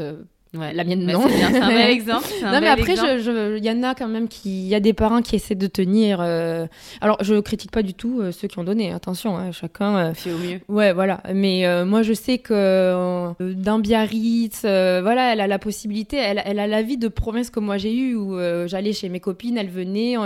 Ouais, 0.55 0.75
la 0.75 0.85
mienne, 0.85 1.07
bah, 1.07 1.15
non. 1.15 1.27
C'est 1.29 1.43
un 1.45 1.69
bel 1.69 1.91
exemple. 1.91 2.29
non, 2.43 2.61
mais 2.61 2.69
après, 2.69 2.95
il 2.95 3.65
y 3.65 3.71
en 3.71 3.83
a 3.83 3.95
quand 3.95 4.09
même 4.09 4.29
qui. 4.29 4.65
Il 4.65 4.69
y 4.69 4.75
a 4.75 4.81
des 4.81 4.93
parents 4.93 5.23
qui 5.23 5.35
essaient 5.35 5.55
de 5.55 5.67
tenir. 5.67 6.19
Euh, 6.21 6.67
alors, 7.01 7.17
je 7.23 7.41
critique 7.41 7.71
pas 7.71 7.83
du 7.83 7.95
tout 7.95 8.21
euh, 8.21 8.33
ceux 8.33 8.49
qui 8.49 8.59
ont 8.59 8.65
donné. 8.65 8.93
Attention, 8.93 9.39
hein, 9.39 9.51
chacun. 9.53 9.97
Euh, 9.97 10.15
Fait 10.15 10.31
au 10.31 10.37
mieux. 10.37 10.61
Ouais, 10.69 10.93
voilà. 10.93 11.23
Mais 11.33 11.65
moi, 11.85 12.03
je 12.03 12.13
sais 12.13 12.39
que 12.39 13.33
dans 13.41 13.79
Biarritz, 13.79 14.61
voilà, 14.63 15.33
elle 15.33 15.41
a 15.41 15.47
la 15.47 15.59
possibilité. 15.59 16.19
Elle, 16.19 16.43
elle 16.45 16.59
a 16.59 16.67
la 16.67 16.83
vie 16.83 16.99
de 16.99 17.09
province 17.09 17.49
que 17.49 17.61
moi 17.61 17.79
j'ai 17.79 17.95
eue 17.95 18.15
où 18.15 18.39
j'allais 18.67 18.93
chez 18.93 19.09
mes 19.09 19.21
copines, 19.21 19.57
elles 19.57 19.71
venaient. 19.71 20.17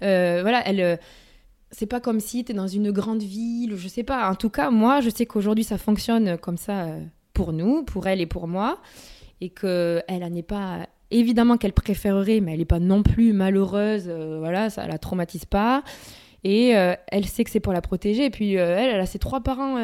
voilà, 0.00 0.66
elle 0.66 0.98
c'est 1.70 1.86
pas 1.86 2.00
comme 2.00 2.18
si 2.18 2.44
tu 2.44 2.52
es 2.52 2.54
dans 2.54 2.66
une 2.66 2.90
grande 2.90 3.22
ville, 3.22 3.74
je 3.76 3.88
sais 3.88 4.02
pas. 4.02 4.30
En 4.30 4.34
tout 4.34 4.48
cas, 4.48 4.70
moi, 4.70 5.02
je 5.02 5.10
sais 5.10 5.26
qu'aujourd'hui, 5.26 5.64
ça 5.64 5.76
fonctionne 5.76 6.38
comme 6.38 6.56
ça 6.56 6.86
pour 7.34 7.52
nous, 7.52 7.82
pour 7.82 8.06
elle 8.06 8.22
et 8.22 8.26
pour 8.26 8.48
moi 8.48 8.78
et 9.40 9.50
qu'elle 9.50 10.04
n'est 10.30 10.42
pas 10.42 10.86
évidemment 11.10 11.56
qu'elle 11.56 11.72
préférerait, 11.72 12.40
mais 12.40 12.52
elle 12.52 12.58
n'est 12.58 12.64
pas 12.64 12.80
non 12.80 13.02
plus 13.02 13.32
malheureuse, 13.32 14.04
euh, 14.08 14.38
voilà, 14.38 14.70
ça 14.70 14.86
la 14.86 14.98
traumatise 14.98 15.44
pas. 15.44 15.82
Et 16.44 16.76
euh, 16.76 16.94
elle 17.08 17.26
sait 17.26 17.44
que 17.44 17.50
c'est 17.50 17.60
pour 17.60 17.72
la 17.72 17.80
protéger. 17.80 18.26
Et 18.26 18.30
puis 18.30 18.58
euh, 18.58 18.76
elle, 18.78 18.90
elle 18.90 19.00
a 19.00 19.06
ses 19.06 19.18
trois 19.18 19.40
parents 19.40 19.76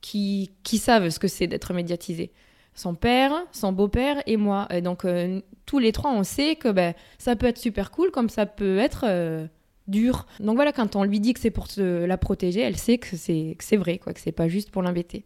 qui, 0.00 0.50
qui 0.62 0.78
savent 0.78 1.08
ce 1.10 1.18
que 1.18 1.28
c'est 1.28 1.46
d'être 1.46 1.72
médiatisé. 1.74 2.32
Son 2.74 2.94
père, 2.94 3.32
son 3.52 3.72
beau-père 3.72 4.22
et 4.26 4.36
moi. 4.36 4.66
Et 4.70 4.80
donc 4.80 5.04
tous 5.66 5.78
les 5.78 5.92
trois, 5.92 6.12
on 6.12 6.24
sait 6.24 6.56
que 6.56 6.68
ben, 6.68 6.94
ça 7.18 7.36
peut 7.36 7.46
être 7.46 7.58
super 7.58 7.90
cool, 7.90 8.10
comme 8.10 8.28
ça 8.28 8.46
peut 8.46 8.78
être 8.78 9.48
dur. 9.86 10.26
Donc 10.40 10.56
voilà, 10.56 10.72
quand 10.72 10.96
on 10.96 11.04
lui 11.04 11.20
dit 11.20 11.34
que 11.34 11.40
c'est 11.40 11.50
pour 11.50 11.66
la 11.76 12.16
protéger, 12.16 12.60
elle 12.60 12.76
sait 12.76 12.98
que 12.98 13.16
c'est 13.16 13.76
vrai, 13.76 13.98
quoi, 13.98 14.12
que 14.12 14.20
c'est 14.20 14.32
pas 14.32 14.48
juste 14.48 14.70
pour 14.70 14.82
l'embêter. 14.82 15.24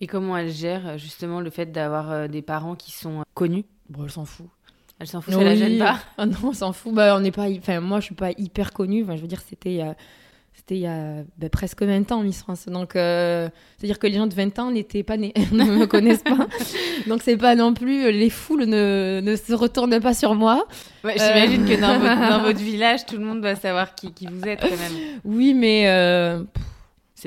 Et 0.00 0.06
comment 0.06 0.36
elle 0.36 0.50
gère 0.50 0.86
euh, 0.86 0.98
justement 0.98 1.40
le 1.40 1.50
fait 1.50 1.72
d'avoir 1.72 2.10
euh, 2.12 2.28
des 2.28 2.42
parents 2.42 2.76
qui 2.76 2.92
sont 2.92 3.20
euh, 3.20 3.24
connus? 3.34 3.64
Bon, 3.88 4.04
elle 4.04 4.10
s'en 4.10 4.24
fout. 4.24 4.46
Elle 5.00 5.06
s'en 5.06 5.20
fout, 5.20 5.34
ça 5.34 5.42
la 5.42 5.56
gêne 5.56 5.78
pas? 5.78 5.98
Ah 6.18 6.26
Non, 6.26 6.36
on 6.44 6.52
s'en 6.52 6.72
fout. 6.72 6.94
Bah, 6.94 7.16
on 7.16 7.20
n'est 7.20 7.32
pas. 7.32 7.48
Enfin, 7.50 7.80
moi, 7.80 8.00
je 8.00 8.06
suis 8.06 8.14
pas 8.14 8.30
hyper 8.36 8.72
connue. 8.72 9.02
Enfin, 9.02 9.16
je 9.16 9.22
veux 9.22 9.28
dire, 9.28 9.40
c'était 9.40 9.70
il 9.70 9.76
y 9.76 9.82
a, 9.82 9.94
c'était 10.54 10.76
il 10.76 10.80
y 10.80 10.86
a 10.86 11.22
bah, 11.36 11.48
presque 11.48 11.82
20 11.82 12.12
ans, 12.12 12.22
Miss 12.22 12.40
France. 12.40 12.66
Donc, 12.66 12.90
c'est-à-dire 12.94 13.98
que 13.98 14.06
les 14.08 14.14
gens 14.14 14.26
de 14.26 14.34
20 14.34 14.58
ans 14.58 14.70
n'étaient 14.70 15.04
pas 15.04 15.16
nés, 15.16 15.32
ne 15.52 15.64
me 15.64 15.86
connaissent 15.86 16.24
pas. 16.24 16.48
Donc, 17.06 17.22
c'est 17.22 17.36
pas 17.36 17.54
non 17.54 17.74
plus. 17.74 18.10
Les 18.12 18.30
foules 18.30 18.64
ne, 18.64 19.20
ne 19.22 19.36
se 19.36 19.52
retournent 19.52 20.00
pas 20.00 20.14
sur 20.14 20.34
moi. 20.34 20.66
Ouais, 21.04 21.14
J'imagine 21.16 21.64
que 21.64 21.80
dans 21.80 21.98
votre, 21.98 22.30
dans 22.30 22.42
votre, 22.42 22.60
village, 22.60 23.06
tout 23.06 23.16
le 23.16 23.24
monde 23.24 23.40
doit 23.40 23.56
savoir 23.56 23.94
qui, 23.94 24.12
qui 24.12 24.26
vous 24.26 24.46
êtes 24.46 24.60
quand 24.60 24.68
même. 24.68 25.18
Oui, 25.24 25.54
mais. 25.54 25.86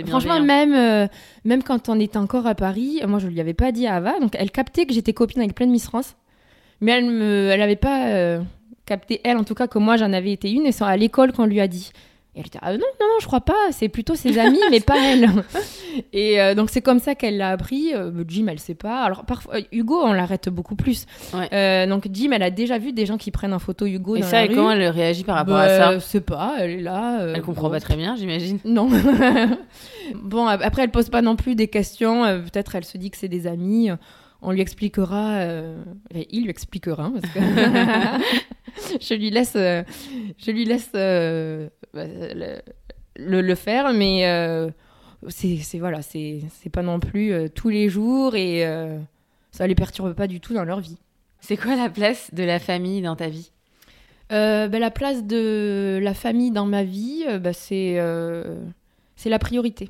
Franchement, 0.07 0.39
même, 0.39 0.73
euh, 0.73 1.07
même 1.43 1.63
quand 1.63 1.89
on 1.89 1.99
était 1.99 2.17
encore 2.17 2.47
à 2.47 2.55
Paris, 2.55 3.01
moi 3.07 3.19
je 3.19 3.27
lui 3.27 3.39
avais 3.41 3.53
pas 3.53 3.71
dit 3.71 3.87
à 3.87 3.95
Ava, 3.95 4.19
donc 4.19 4.35
elle 4.37 4.51
captait 4.51 4.85
que 4.85 4.93
j'étais 4.93 5.13
copine 5.13 5.41
avec 5.41 5.53
plein 5.53 5.67
de 5.67 5.71
Miss 5.71 5.85
France, 5.85 6.15
mais 6.79 6.91
elle 6.91 7.05
me, 7.05 7.49
elle 7.49 7.61
avait 7.61 7.75
pas 7.75 8.07
euh, 8.07 8.41
capté 8.85 9.19
elle 9.23 9.37
en 9.37 9.43
tout 9.43 9.55
cas 9.55 9.67
que 9.67 9.79
moi 9.79 9.97
j'en 9.97 10.13
avais 10.13 10.31
été 10.31 10.49
une 10.51 10.65
et 10.65 10.71
c'est 10.71 10.83
à 10.83 10.95
l'école 10.95 11.33
qu'on 11.33 11.45
lui 11.45 11.59
a 11.59 11.67
dit. 11.67 11.91
Et 12.33 12.39
elle 12.39 12.47
était 12.47 12.59
ah 12.61 12.71
non 12.71 12.77
non 12.79 13.07
non 13.07 13.19
je 13.19 13.25
crois 13.25 13.41
pas 13.41 13.71
c'est 13.71 13.89
plutôt 13.89 14.15
ses 14.15 14.39
amis 14.39 14.61
mais 14.69 14.79
pas 14.79 14.95
elle. 14.97 15.29
Et 16.13 16.39
euh, 16.39 16.55
donc 16.55 16.69
c'est 16.69 16.81
comme 16.81 16.99
ça 16.99 17.13
qu'elle 17.13 17.35
l'a 17.37 17.49
appris. 17.49 17.91
Jim 18.27 18.45
elle 18.47 18.59
sait 18.59 18.73
pas. 18.73 19.01
Alors 19.03 19.25
parfois 19.25 19.55
Hugo 19.73 19.99
on 20.01 20.13
l'arrête 20.13 20.47
beaucoup 20.47 20.75
plus. 20.77 21.05
Donc 21.33 22.07
Jim 22.09 22.29
elle 22.31 22.43
a 22.43 22.49
déjà 22.49 22.77
vu 22.77 22.93
des 22.93 23.05
gens 23.05 23.17
qui 23.17 23.31
prennent 23.31 23.53
en 23.53 23.59
photo 23.59 23.85
Hugo 23.85 24.15
et 24.15 24.21
dans 24.21 24.27
ça 24.27 24.45
et 24.45 24.47
comment 24.47 24.71
elle 24.71 24.87
réagit 24.87 25.25
par 25.25 25.35
rapport 25.35 25.57
à 25.57 25.67
bah, 25.67 25.77
ça 25.77 25.93
je 25.95 25.99
sais 25.99 26.21
pas 26.21 26.55
elle 26.59 26.71
est 26.71 26.81
là 26.81 27.19
elle 27.35 27.41
comprend 27.41 27.69
pas 27.69 27.81
très 27.81 27.97
bien 27.97 28.15
j'imagine. 28.15 28.59
Non. 28.63 28.89
Bon 30.15 30.45
après 30.45 30.83
elle 30.83 30.91
pose 30.91 31.09
pas 31.09 31.21
non 31.21 31.35
plus 31.35 31.55
des 31.55 31.67
questions 31.67 32.23
peut-être 32.23 32.75
elle 32.75 32.85
se 32.85 32.97
dit 32.97 33.11
que 33.11 33.17
c'est 33.17 33.27
des 33.27 33.47
amis. 33.47 33.89
On 34.41 34.51
lui 34.51 34.61
expliquera, 34.61 35.45
il 36.11 36.43
lui 36.43 36.49
expliquera, 36.49 37.11
parce 37.11 37.31
que 37.31 37.39
je 39.01 39.13
lui 39.13 39.29
laisse, 39.29 39.53
je 39.53 40.51
lui 40.51 40.65
laisse 40.65 40.91
bah, 40.93 42.05
le, 43.15 43.41
le, 43.41 43.55
faire, 43.55 43.93
mais 43.93 44.25
euh, 44.25 44.69
c'est 45.27 45.79
voilà, 45.79 46.01
c'est 46.01 46.41
pas 46.71 46.81
non 46.81 46.99
plus 46.99 47.33
euh, 47.33 47.47
tous 47.47 47.69
les 47.69 47.89
jours 47.89 48.35
et 48.35 48.65
euh, 48.65 48.99
ça 49.51 49.67
les 49.67 49.75
perturbe 49.75 50.13
pas 50.13 50.27
du 50.27 50.39
tout 50.39 50.53
dans 50.53 50.63
leur 50.63 50.79
vie. 50.79 50.97
C'est 51.39 51.57
quoi 51.57 51.75
la 51.75 51.89
place 51.89 52.33
de 52.33 52.43
la 52.43 52.59
famille 52.59 53.01
dans 53.01 53.15
ta 53.15 53.29
vie? 53.29 53.51
Bah, 54.29 54.67
La 54.67 54.91
place 54.91 55.25
de 55.25 55.99
la 56.01 56.13
famille 56.13 56.51
dans 56.51 56.65
ma 56.65 56.83
vie, 56.83 57.25
bah, 57.41 57.51
c'est 57.51 57.99
c'est 59.15 59.29
la 59.29 59.39
priorité. 59.39 59.89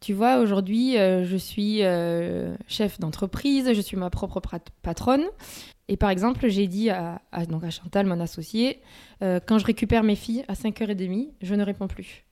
Tu 0.00 0.12
vois, 0.14 0.38
aujourd'hui, 0.38 0.94
je 0.94 1.36
suis 1.36 1.80
chef 2.68 3.00
d'entreprise, 3.00 3.72
je 3.72 3.80
suis 3.80 3.96
ma 3.96 4.10
propre 4.10 4.40
patronne. 4.82 5.24
Et 5.90 5.96
par 5.96 6.10
exemple, 6.10 6.48
j'ai 6.48 6.68
dit 6.68 6.88
à, 6.88 7.20
donc 7.48 7.64
à 7.64 7.70
Chantal, 7.70 8.06
mon 8.06 8.20
associée, 8.20 8.78
euh, 9.22 9.40
quand 9.44 9.58
je 9.58 9.66
récupère 9.66 10.04
mes 10.04 10.14
filles 10.14 10.44
à 10.46 10.54
5h30, 10.54 11.30
je 11.42 11.54
ne 11.56 11.64
réponds 11.64 11.88
plus. 11.88 12.24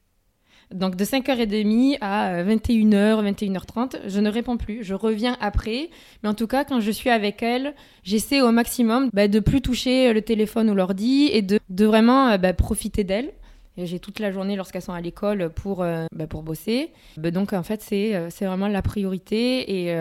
Donc 0.72 0.94
de 0.94 1.04
5h30 1.04 1.98
à 2.00 2.44
21h, 2.44 3.34
21h30, 3.34 3.96
je 4.06 4.20
ne 4.20 4.30
réponds 4.30 4.58
plus. 4.58 4.84
Je 4.84 4.94
reviens 4.94 5.36
après. 5.40 5.90
Mais 6.22 6.28
en 6.28 6.34
tout 6.34 6.46
cas, 6.46 6.64
quand 6.64 6.78
je 6.78 6.90
suis 6.92 7.10
avec 7.10 7.42
elles, 7.42 7.74
j'essaie 8.04 8.40
au 8.42 8.52
maximum 8.52 9.10
bah, 9.12 9.26
de 9.26 9.40
plus 9.40 9.60
toucher 9.60 10.12
le 10.12 10.22
téléphone 10.22 10.70
ou 10.70 10.74
l'ordi 10.76 11.28
et 11.32 11.42
de, 11.42 11.58
de 11.68 11.84
vraiment 11.84 12.28
euh, 12.28 12.38
bah, 12.38 12.52
profiter 12.52 13.02
d'elles. 13.02 13.32
J'ai 13.76 13.98
toute 13.98 14.20
la 14.20 14.30
journée 14.30 14.54
lorsqu'elles 14.54 14.82
sont 14.82 14.92
à 14.92 15.00
l'école 15.00 15.50
pour, 15.50 15.82
euh, 15.82 16.06
bah, 16.14 16.28
pour 16.28 16.44
bosser. 16.44 16.92
donc 17.16 17.52
en 17.52 17.64
fait, 17.64 17.82
c'est 17.82 18.30
vraiment 18.44 18.68
la 18.68 18.82
priorité 18.82 19.84
et 19.84 19.96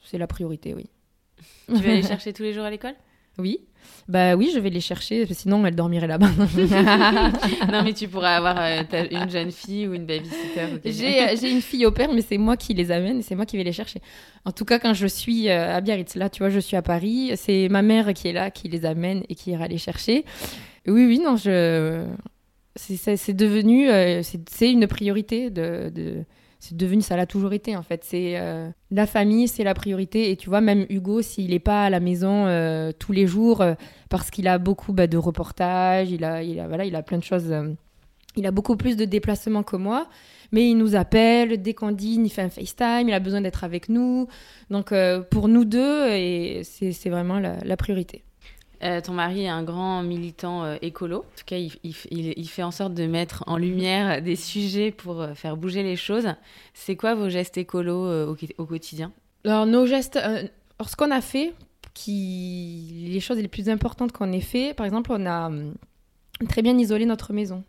c'est 0.00 0.18
la 0.18 0.26
priorité, 0.26 0.74
oui. 0.74 0.91
Tu 1.66 1.74
vas 1.74 1.90
aller 1.90 2.02
chercher 2.06 2.32
tous 2.32 2.42
les 2.42 2.52
jours 2.52 2.64
à 2.64 2.70
l'école? 2.70 2.94
Oui. 3.38 3.60
Bah 4.08 4.36
oui, 4.36 4.50
je 4.54 4.58
vais 4.58 4.70
les 4.70 4.80
chercher, 4.80 5.26
sinon 5.32 5.64
elle 5.64 5.74
dormirait 5.74 6.06
là-bas. 6.06 6.28
non, 7.72 7.82
mais 7.82 7.92
tu 7.92 8.08
pourrais 8.08 8.34
avoir 8.34 8.56
euh, 8.58 8.82
une 9.10 9.30
jeune 9.30 9.50
fille 9.50 9.88
ou 9.88 9.94
une 9.94 10.06
babysitter. 10.06 10.80
J'ai 10.84 11.50
une 11.50 11.62
fille 11.62 11.86
au 11.86 11.92
père, 11.92 12.12
mais 12.12 12.20
c'est 12.20 12.38
moi 12.38 12.56
qui 12.56 12.74
les 12.74 12.90
amène 12.90 13.20
et 13.20 13.22
c'est 13.22 13.34
moi 13.34 13.46
qui 13.46 13.56
vais 13.56 13.64
les 13.64 13.72
chercher. 13.72 14.00
En 14.44 14.52
tout 14.52 14.64
cas, 14.64 14.78
quand 14.78 14.92
je 14.92 15.06
suis 15.06 15.48
à 15.48 15.80
Biarritz, 15.80 16.14
là, 16.14 16.28
tu 16.28 16.40
vois, 16.42 16.50
je 16.50 16.60
suis 16.60 16.76
à 16.76 16.82
Paris, 16.82 17.32
c'est 17.36 17.68
ma 17.70 17.82
mère 17.82 18.12
qui 18.12 18.28
est 18.28 18.32
là, 18.32 18.50
qui 18.50 18.68
les 18.68 18.84
amène 18.84 19.22
et 19.28 19.34
qui 19.34 19.50
ira 19.50 19.66
les 19.66 19.78
chercher. 19.78 20.24
Oui, 20.86 21.06
oui, 21.06 21.20
non, 21.20 21.36
je 21.36 22.06
c'est 22.76 23.34
devenu 23.34 23.90
euh, 23.90 24.22
c'est 24.22 24.70
une 24.70 24.86
priorité 24.86 25.50
de, 25.50 25.90
de 25.94 26.24
c'est 26.62 26.76
devenu 26.76 27.02
ça 27.02 27.16
l'a 27.16 27.26
toujours 27.26 27.52
été 27.54 27.76
en 27.76 27.82
fait. 27.82 28.04
C'est 28.04 28.38
euh, 28.38 28.70
la 28.92 29.08
famille 29.08 29.48
c'est 29.48 29.64
la 29.64 29.74
priorité. 29.74 30.30
Et 30.30 30.36
tu 30.36 30.48
vois 30.48 30.60
même 30.60 30.86
Hugo 30.90 31.20
s'il 31.20 31.50
n'est 31.50 31.58
pas 31.58 31.86
à 31.86 31.90
la 31.90 31.98
maison 31.98 32.46
euh, 32.46 32.92
tous 32.96 33.10
les 33.10 33.26
jours 33.26 33.64
parce 34.08 34.30
qu'il 34.30 34.46
a 34.46 34.58
beaucoup 34.58 34.92
bah, 34.92 35.08
de 35.08 35.16
reportages 35.16 36.12
il 36.12 36.22
a, 36.22 36.36
a 36.36 36.68
voilà 36.68 36.84
il 36.84 36.94
a 36.94 37.02
plein 37.02 37.18
de 37.18 37.24
choses 37.24 37.52
il 38.36 38.46
a 38.46 38.52
beaucoup 38.52 38.76
plus 38.76 38.96
de 38.96 39.04
déplacements 39.04 39.64
que 39.64 39.74
moi. 39.74 40.06
Mais 40.52 40.68
il 40.68 40.76
nous 40.76 40.94
appelle 40.94 41.60
dès 41.60 41.74
qu'on 41.74 41.90
dîne 41.90 42.26
il 42.26 42.30
fait 42.30 42.42
un 42.42 42.48
FaceTime 42.48 43.08
il 43.08 43.12
a 43.12 43.18
besoin 43.18 43.40
d'être 43.40 43.64
avec 43.64 43.88
nous. 43.88 44.28
Donc 44.70 44.94
pour 45.32 45.48
nous 45.48 45.64
deux 45.64 46.10
et 46.10 46.62
c'est 46.62 47.10
vraiment 47.10 47.40
la 47.40 47.76
priorité 47.76 48.22
euh, 48.84 49.00
ton 49.00 49.12
mari 49.12 49.44
est 49.44 49.48
un 49.48 49.62
grand 49.62 50.02
militant 50.02 50.64
euh, 50.64 50.76
écolo. 50.82 51.18
En 51.18 51.36
tout 51.36 51.44
cas, 51.46 51.56
il, 51.56 52.48
fait 52.48 52.62
en 52.62 52.70
sorte 52.70 52.94
de 52.94 53.06
mettre 53.06 53.44
en 53.46 53.56
lumière 53.56 54.20
des 54.22 54.36
sujets 54.36 54.90
pour 54.90 55.20
euh, 55.20 55.34
faire 55.34 55.56
bouger 55.56 55.82
les 55.82 55.96
choses. 55.96 56.28
C'est 56.74 56.96
quoi 56.96 57.14
vos 57.14 57.28
gestes 57.28 57.58
écolos 57.58 58.36
au, 58.58 58.66
quotidien? 58.66 59.12
Alors, 59.44 59.66
nos 59.66 59.86
gestes, 59.86 60.16
alors, 60.16 60.88
ce 60.88 60.96
qu'on 60.96 61.10
a 61.10 61.20
fait, 61.20 61.54
les 62.06 63.20
choses 63.20 63.38
les 63.38 63.48
plus 63.48 63.68
importantes 63.68 64.12
qu'on 64.12 64.32
ait 64.32 64.40
fait, 64.40 64.74
par 64.74 64.86
exemple, 64.86 65.12
on 65.12 65.26
a 65.26 65.46
hum, 65.46 65.74
très 66.48 66.62
bien 66.62 66.76
isolé 66.76 67.06
notre 67.06 67.32
maison 67.32 67.62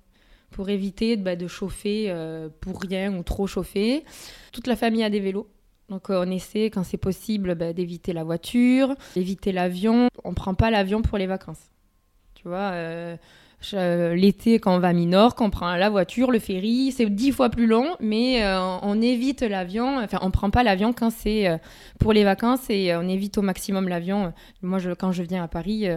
pour 0.49 0.69
éviter 0.69 1.17
bah, 1.17 1.35
de 1.35 1.47
chauffer 1.47 2.15
pour 2.61 2.79
rien 2.79 3.15
ou 3.15 3.23
trop 3.23 3.47
chauffer. 3.47 4.03
Toute 4.51 4.67
la 4.67 4.75
famille 4.75 5.03
a 5.03 5.09
des 5.09 5.19
vélos. 5.19 5.47
Donc 5.89 6.09
euh, 6.09 6.23
on 6.25 6.31
essaie, 6.31 6.65
quand 6.65 6.83
c'est 6.83 6.97
possible, 6.97 7.55
bah, 7.55 7.73
d'éviter 7.73 8.13
la 8.13 8.23
voiture, 8.23 8.95
d'éviter 9.15 9.51
l'avion. 9.51 10.09
On 10.23 10.29
ne 10.29 10.35
prend 10.35 10.53
pas 10.53 10.71
l'avion 10.71 11.01
pour 11.01 11.17
les 11.17 11.27
vacances. 11.27 11.71
Tu 12.35 12.47
vois, 12.47 12.71
euh, 12.73 13.15
l'été 14.15 14.59
quand 14.59 14.75
on 14.75 14.79
va 14.79 14.89
à 14.89 14.93
Minorque, 14.93 15.39
on 15.39 15.49
prend 15.49 15.75
la 15.75 15.89
voiture, 15.89 16.31
le 16.31 16.39
ferry, 16.39 16.91
c'est 16.91 17.05
dix 17.05 17.31
fois 17.31 17.49
plus 17.49 17.67
long, 17.67 17.95
mais 17.99 18.43
euh, 18.43 18.59
on 18.81 19.01
évite 19.01 19.41
l'avion. 19.41 19.99
Enfin, 19.99 20.19
on 20.21 20.31
prend 20.31 20.49
pas 20.49 20.63
l'avion 20.63 20.93
quand 20.93 21.09
c'est 21.09 21.59
pour 21.99 22.13
les 22.13 22.23
vacances 22.23 22.69
et 22.69 22.95
on 22.95 23.07
évite 23.07 23.37
au 23.37 23.41
maximum 23.41 23.87
l'avion. 23.87 24.33
Moi, 24.61 24.79
quand 24.97 25.11
je 25.11 25.23
viens 25.23 25.43
à 25.43 25.47
Paris 25.47 25.87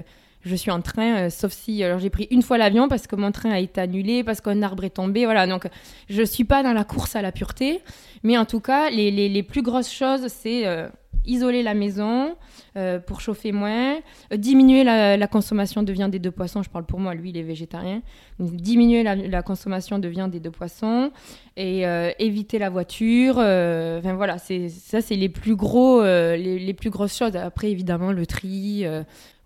je 0.46 0.54
suis 0.54 0.70
en 0.70 0.80
train, 0.80 1.16
euh, 1.16 1.30
sauf 1.30 1.52
si 1.52 1.82
alors 1.82 1.98
j'ai 1.98 2.08
pris 2.08 2.28
une 2.30 2.42
fois 2.42 2.56
l'avion 2.56 2.88
parce 2.88 3.06
que 3.06 3.16
mon 3.16 3.32
train 3.32 3.50
a 3.50 3.58
été 3.58 3.80
annulé, 3.80 4.24
parce 4.24 4.40
qu'un 4.40 4.62
arbre 4.62 4.84
est 4.84 4.90
tombé, 4.90 5.24
voilà. 5.24 5.46
Donc 5.46 5.68
je 6.08 6.22
suis 6.22 6.44
pas 6.44 6.62
dans 6.62 6.72
la 6.72 6.84
course 6.84 7.16
à 7.16 7.22
la 7.22 7.32
pureté, 7.32 7.82
mais 8.22 8.38
en 8.38 8.44
tout 8.44 8.60
cas 8.60 8.88
les, 8.90 9.10
les, 9.10 9.28
les 9.28 9.42
plus 9.42 9.62
grosses 9.62 9.92
choses 9.92 10.28
c'est 10.28 10.66
euh, 10.66 10.88
isoler 11.26 11.62
la 11.62 11.74
maison 11.74 12.36
euh, 12.76 12.98
pour 12.98 13.20
chauffer 13.20 13.52
moins, 13.52 13.98
diminuer 14.34 14.84
la, 14.84 15.16
la, 15.16 15.26
consommation 15.26 15.82
de 15.82 15.92
viande 15.92 16.14
et 16.14 16.18
de 16.18 16.30
poissons. 16.30 16.62
Je 16.62 16.70
parle 16.70 16.86
pour 16.86 17.00
moi, 17.00 17.14
lui 17.14 17.30
il 17.30 17.36
est 17.36 17.42
végétarien. 17.42 18.02
Donc, 18.38 18.52
diminuer 18.52 19.02
la, 19.02 19.14
la, 19.14 19.42
consommation 19.42 19.98
de 19.98 20.08
viande 20.08 20.34
et 20.34 20.40
de 20.40 20.50
poissons 20.50 21.10
et 21.56 21.84
éviter 22.18 22.58
la 22.58 22.68
voiture. 22.68 23.38
Enfin 23.38 24.14
voilà, 24.14 24.38
c'est 24.38 24.68
ça 24.68 25.00
c'est 25.00 25.16
les 25.16 25.30
plus 25.30 25.56
gros, 25.56 26.02
les, 26.02 26.58
les, 26.58 26.74
plus 26.74 26.90
grosses 26.90 27.16
choses. 27.16 27.34
Après 27.34 27.70
évidemment 27.70 28.12
le 28.12 28.26
tri 28.26 28.84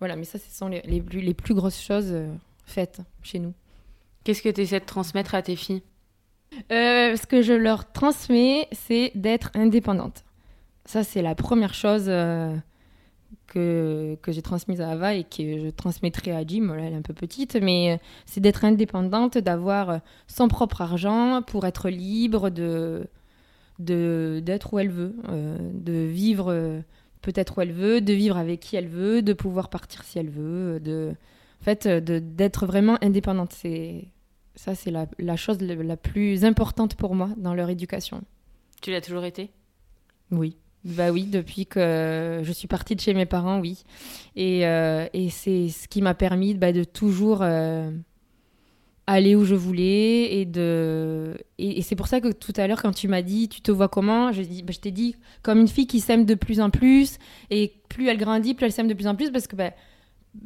voilà, 0.01 0.17
mais 0.17 0.25
ça, 0.25 0.39
ce 0.39 0.51
sont 0.51 0.69
les, 0.69 0.81
les, 0.87 1.01
plus, 1.01 1.21
les 1.21 1.35
plus 1.35 1.55
grosses 1.55 1.81
choses 1.81 2.11
euh, 2.11 2.33
faites 2.65 3.01
chez 3.23 3.39
nous. 3.39 3.53
Qu'est-ce 4.25 4.43
que 4.43 4.49
tu 4.49 4.63
essaies 4.63 4.81
de 4.81 4.87
transmettre 4.87 5.35
à 5.35 5.43
tes 5.43 5.57
filles? 5.57 5.83
Euh, 6.73 7.17
Ce 7.17 7.27
que 7.27 7.43
je 7.43 7.53
leur 7.53 7.93
transmets, 7.93 8.67
c'est 8.73 9.13
d'être 9.15 9.51
indépendante. 9.55 10.25
Ça, 10.91 11.05
c'est 11.05 11.23
la 11.23 11.37
première 11.37 11.73
chose 11.73 12.07
euh, 12.09 12.53
que, 13.47 14.19
que 14.23 14.33
j'ai 14.33 14.43
transmise 14.43 14.81
à 14.81 14.91
Ava 14.91 15.15
et 15.15 15.23
que 15.23 15.67
je 15.67 15.71
transmettrai 15.71 16.33
à 16.33 16.45
Jim. 16.45 16.75
Elle 16.77 16.95
est 16.95 16.97
un 16.97 17.03
peu 17.03 17.15
petite, 17.15 17.55
mais 17.63 18.01
c'est 18.27 18.41
d'être 18.41 18.65
indépendante, 18.65 19.39
d'avoir 19.39 20.01
son 20.27 20.49
propre 20.49 20.81
argent 20.81 21.43
pour 21.47 21.65
être 21.65 21.91
libre 21.91 22.51
de 22.51 23.07
d'être 23.79 24.75
où 24.75 24.81
elle 24.81 24.91
veut, 24.91 25.15
de 25.29 25.93
vivre 25.93 26.83
peut-être 27.23 27.59
où 27.59 27.61
elle 27.61 27.73
veut, 27.73 28.01
de 28.01 28.13
vivre 28.13 28.37
avec 28.37 28.59
qui 28.59 28.75
elle 28.75 28.89
veut, 28.89 29.23
de 29.23 29.33
pouvoir 29.33 29.71
partir 29.71 30.03
si 30.03 30.19
elle 30.19 30.29
veut, 30.29 30.81
de, 30.81 31.15
en 31.61 31.65
fait, 31.65 31.87
d'être 31.87 32.67
vraiment 32.67 32.99
indépendante. 33.01 33.53
C'est 33.53 34.09
ça, 34.57 34.75
c'est 34.75 34.91
la, 34.91 35.07
la, 35.21 35.37
chose 35.37 35.61
la, 35.61 35.97
plus 35.97 36.45
importante 36.45 36.97
pour 36.97 37.15
moi 37.15 37.31
dans 37.37 37.55
leur 37.55 37.71
éducation. 37.71 38.23
Tu 38.83 38.91
l'as 38.91 39.01
toujours 39.01 39.25
été? 39.25 39.51
Oui. 40.33 40.57
Bah 40.85 41.11
oui, 41.11 41.25
depuis 41.25 41.67
que 41.67 42.41
je 42.43 42.53
suis 42.53 42.69
partie 42.69 42.97
de 42.97 43.01
chez 43.01 43.13
mes 43.13 43.27
parents, 43.27 43.61
oui. 43.61 43.85
Et, 44.35 44.67
euh, 44.67 45.07
et 45.13 45.29
c'est 45.29 45.69
ce 45.69 45.89
qui 45.89 46.01
m'a 46.01 46.15
permis 46.15 46.55
bah, 46.55 46.73
de 46.73 46.85
toujours 46.85 47.41
euh, 47.43 47.91
aller 49.07 49.35
où 49.35 49.45
je 49.45 49.55
voulais 49.55 50.41
et 50.41 50.47
de 50.47 51.37
et, 51.59 51.83
c'est 51.83 51.97
pour 51.97 52.07
ça 52.07 52.21
que 52.21 52.33
tout 52.33 52.53
à 52.57 52.67
l'heure 52.67 52.81
quand 52.81 52.93
tu 52.93 53.09
m'as 53.09 53.23
dit 53.23 53.49
tu 53.49 53.61
te 53.61 53.73
vois 53.73 53.89
comment 53.89 54.33
je 54.33 54.43
dis 54.43 54.63
bah, 54.63 54.73
je 54.73 54.79
t'ai 54.79 54.93
dit 54.93 55.17
comme 55.43 55.59
une 55.59 55.69
fille 55.69 55.87
qui 55.87 56.01
s'aime 56.01 56.25
de 56.25 56.35
plus 56.35 56.61
en 56.61 56.71
plus 56.71 57.19
et 57.51 57.73
plus 57.89 58.09
elle 58.09 58.19
grandit 58.19 58.55
plus 58.55 58.67
elle 58.67 58.73
s'aime 58.73 58.89
de 58.89 58.95
plus 58.95 59.09
en 59.09 59.17
plus 59.17 59.33
parce 59.33 59.49
que 59.49 59.57
bah, 59.57 59.73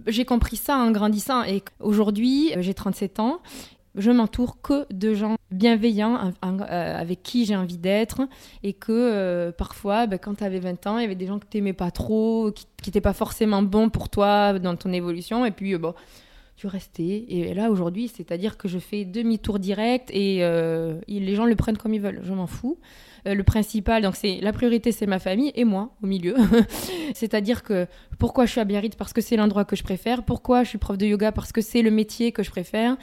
j'ai 0.07 0.25
compris 0.25 0.57
ça 0.57 0.79
en 0.79 0.91
grandissant 0.93 1.45
et 1.45 1.63
aujourd'hui 1.79 2.53
j'ai 2.61 2.73
37 2.73 3.21
ans 3.21 3.41
je 3.95 4.11
m'entoure 4.11 4.61
que 4.61 4.87
de 4.93 5.15
gens 5.15 5.37
bienveillants 5.51 6.33
euh, 6.45 7.01
avec 7.01 7.23
qui 7.23 7.45
j'ai 7.45 7.57
envie 7.57 7.79
d'être 7.79 8.23
et 8.63 8.73
que 8.73 8.93
euh, 8.93 9.53
parfois 9.53 10.07
bah, 10.07 10.19
quand 10.19 10.37
tu 10.37 10.45
avais 10.45 10.59
20 10.59 10.87
ans 10.87 10.99
il 10.99 11.03
y 11.03 11.05
avait 11.05 11.15
des 11.15 11.27
gens 11.27 11.39
que 11.39 11.47
tu 11.49 11.59
n'aimais 11.59 11.73
pas 11.73 11.91
trop 11.91 12.51
qui 12.53 12.67
n'étaient 12.87 13.01
pas 13.01 13.13
forcément 13.13 13.63
bons 13.63 13.91
pour 13.91 14.09
toi 14.09 14.59
dans 14.59 14.77
ton 14.77 14.93
évolution 14.93 15.45
et 15.47 15.51
puis 15.51 15.75
euh, 15.75 15.79
bon 15.79 15.95
tu 16.57 16.67
restais. 16.67 17.25
Et 17.29 17.55
là, 17.55 17.71
aujourd'hui, 17.71 18.09
c'est-à-dire 18.09 18.57
que 18.57 18.69
je 18.69 18.79
fais 18.79 19.05
demi-tour 19.05 19.59
direct 19.59 20.11
et, 20.13 20.39
euh, 20.43 21.01
les 21.09 21.35
gens 21.35 21.47
le 21.47 21.57
prennent 21.57 21.77
comme 21.77 21.95
ils 21.95 22.01
veulent. 22.01 22.21
Je 22.23 22.33
m'en 22.33 22.47
fous. 22.47 22.79
Euh, 23.27 23.35
le 23.35 23.43
principal, 23.43 24.03
donc 24.03 24.17
c'est 24.17 24.39
la 24.41 24.53
priorité, 24.53 24.93
c'est 24.93 25.07
ma 25.07 25.19
famille 25.19 25.51
et 25.55 25.65
moi 25.65 25.91
au 26.03 26.07
milieu. 26.07 26.37
c'est-à-dire 27.15 27.63
que 27.63 27.87
pourquoi 28.19 28.47
je 28.47 28.53
suis 28.53 28.61
à 28.61 28.65
Biarritz? 28.65 28.97
Parce 28.97 29.13
que 29.13 29.21
c'est 29.21 29.37
l'endroit 29.37 29.65
que 29.65 29.77
je 29.77 29.83
préfère. 29.83 30.23
Pourquoi 30.23 30.63
je 30.63 30.69
suis 30.69 30.79
prof 30.79 30.99
de 30.99 31.07
yoga? 31.07 31.33
Parce 31.33 31.51
que 31.51 31.61
c'est 31.61 31.83
le 31.83 31.91
métier 31.91 32.33
que 32.33 32.43
je 32.43 32.51
préfère. 32.51 32.97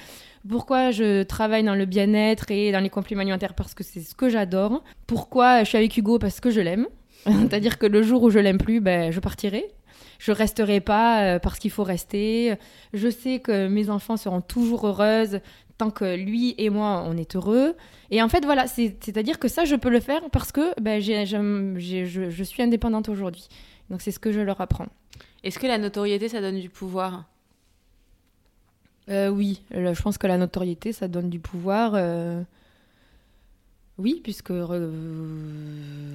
Pourquoi 0.47 0.91
je 0.91 1.23
travaille 1.23 1.63
dans 1.63 1.75
le 1.75 1.85
bien-être 1.85 2.51
et 2.51 2.71
dans 2.71 2.79
les 2.79 2.89
compléments 2.89 3.21
alimentaires? 3.21 3.53
Parce 3.53 3.73
que 3.73 3.83
c'est 3.83 4.01
ce 4.01 4.15
que 4.15 4.29
j'adore. 4.29 4.83
Pourquoi 5.07 5.63
je 5.63 5.69
suis 5.69 5.77
avec 5.77 5.97
Hugo? 5.97 6.19
Parce 6.19 6.39
que 6.39 6.51
je 6.51 6.61
l'aime. 6.61 6.87
C'est-à-dire 7.25 7.77
que 7.77 7.85
le 7.85 8.01
jour 8.01 8.23
où 8.23 8.29
je 8.29 8.39
l'aime 8.39 8.57
plus, 8.57 8.79
ben, 8.79 9.11
je 9.11 9.19
partirai 9.19 9.65
je 10.21 10.31
resterai 10.31 10.81
pas 10.81 11.23
euh, 11.23 11.39
parce 11.39 11.57
qu'il 11.57 11.71
faut 11.71 11.84
rester. 11.84 12.55
Je 12.93 13.10
sais 13.10 13.39
que 13.39 13.67
mes 13.67 13.89
enfants 13.89 14.17
seront 14.17 14.41
toujours 14.41 14.86
heureuses 14.86 15.39
tant 15.79 15.89
que 15.89 16.15
lui 16.15 16.53
et 16.60 16.69
moi, 16.69 17.03
on 17.07 17.17
est 17.17 17.36
heureux. 17.36 17.75
Et 18.12 18.21
en 18.21 18.29
fait, 18.29 18.45
voilà, 18.45 18.67
c'est-à-dire 18.67 19.39
que 19.39 19.47
ça, 19.47 19.65
je 19.65 19.75
peux 19.75 19.89
le 19.89 19.99
faire 19.99 20.21
parce 20.31 20.51
que 20.51 20.79
ben, 20.79 21.01
je, 21.01 22.43
suis 22.43 22.62
indépendante 22.62 23.10
aujourd'hui. 23.10 23.47
Donc 23.89 24.03
c'est 24.03 24.12
ce 24.12 24.19
que 24.19 24.31
je 24.31 24.41
leur 24.41 24.62
apprends. 24.62 24.86
Est-ce 25.43 25.57
que 25.57 25.65
la 25.65 25.79
notoriété, 25.79 26.29
ça 26.29 26.39
donne 26.39 26.60
du 26.60 26.69
pouvoir? 26.69 27.25
Euh, 29.10 29.29
Oui, 29.29 29.63
je 29.71 30.01
pense 30.03 30.19
que 30.19 30.27
la 30.27 30.38
notoriété, 30.38 30.93
ça 30.93 31.07
donne 31.07 31.31
du 31.31 31.39
pouvoir. 31.39 31.93
Euh, 31.95 32.43
oui, 33.97 34.21
puisque 34.23 34.53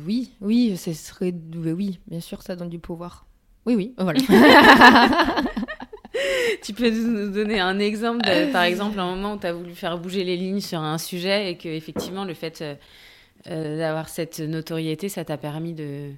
oui, 0.06 0.30
oui, 0.40 0.76
ce 0.76 0.92
serait 0.92 1.34
oui, 1.56 1.98
bien 2.06 2.20
sûr, 2.20 2.42
ça 2.42 2.54
donne 2.54 2.68
du 2.68 2.78
pouvoir. 2.78 3.25
Oui, 3.66 3.74
oui, 3.74 3.94
voilà. 3.98 4.20
tu 6.62 6.72
peux 6.72 6.90
nous 6.90 7.30
donner 7.30 7.60
un 7.60 7.78
exemple, 7.78 8.24
par 8.52 8.62
exemple, 8.62 8.98
un 8.98 9.14
moment 9.16 9.34
où 9.34 9.38
tu 9.38 9.46
as 9.46 9.52
voulu 9.52 9.74
faire 9.74 9.98
bouger 9.98 10.24
les 10.24 10.36
lignes 10.36 10.60
sur 10.60 10.80
un 10.80 10.98
sujet 10.98 11.50
et 11.50 11.56
que 11.56 11.68
effectivement 11.68 12.24
le 12.24 12.34
fait 12.34 12.62
euh, 12.62 12.74
euh, 13.48 13.78
d'avoir 13.78 14.08
cette 14.08 14.40
notoriété, 14.40 15.08
ça 15.08 15.24
t'a 15.24 15.36
permis 15.36 15.74
de 15.74 16.10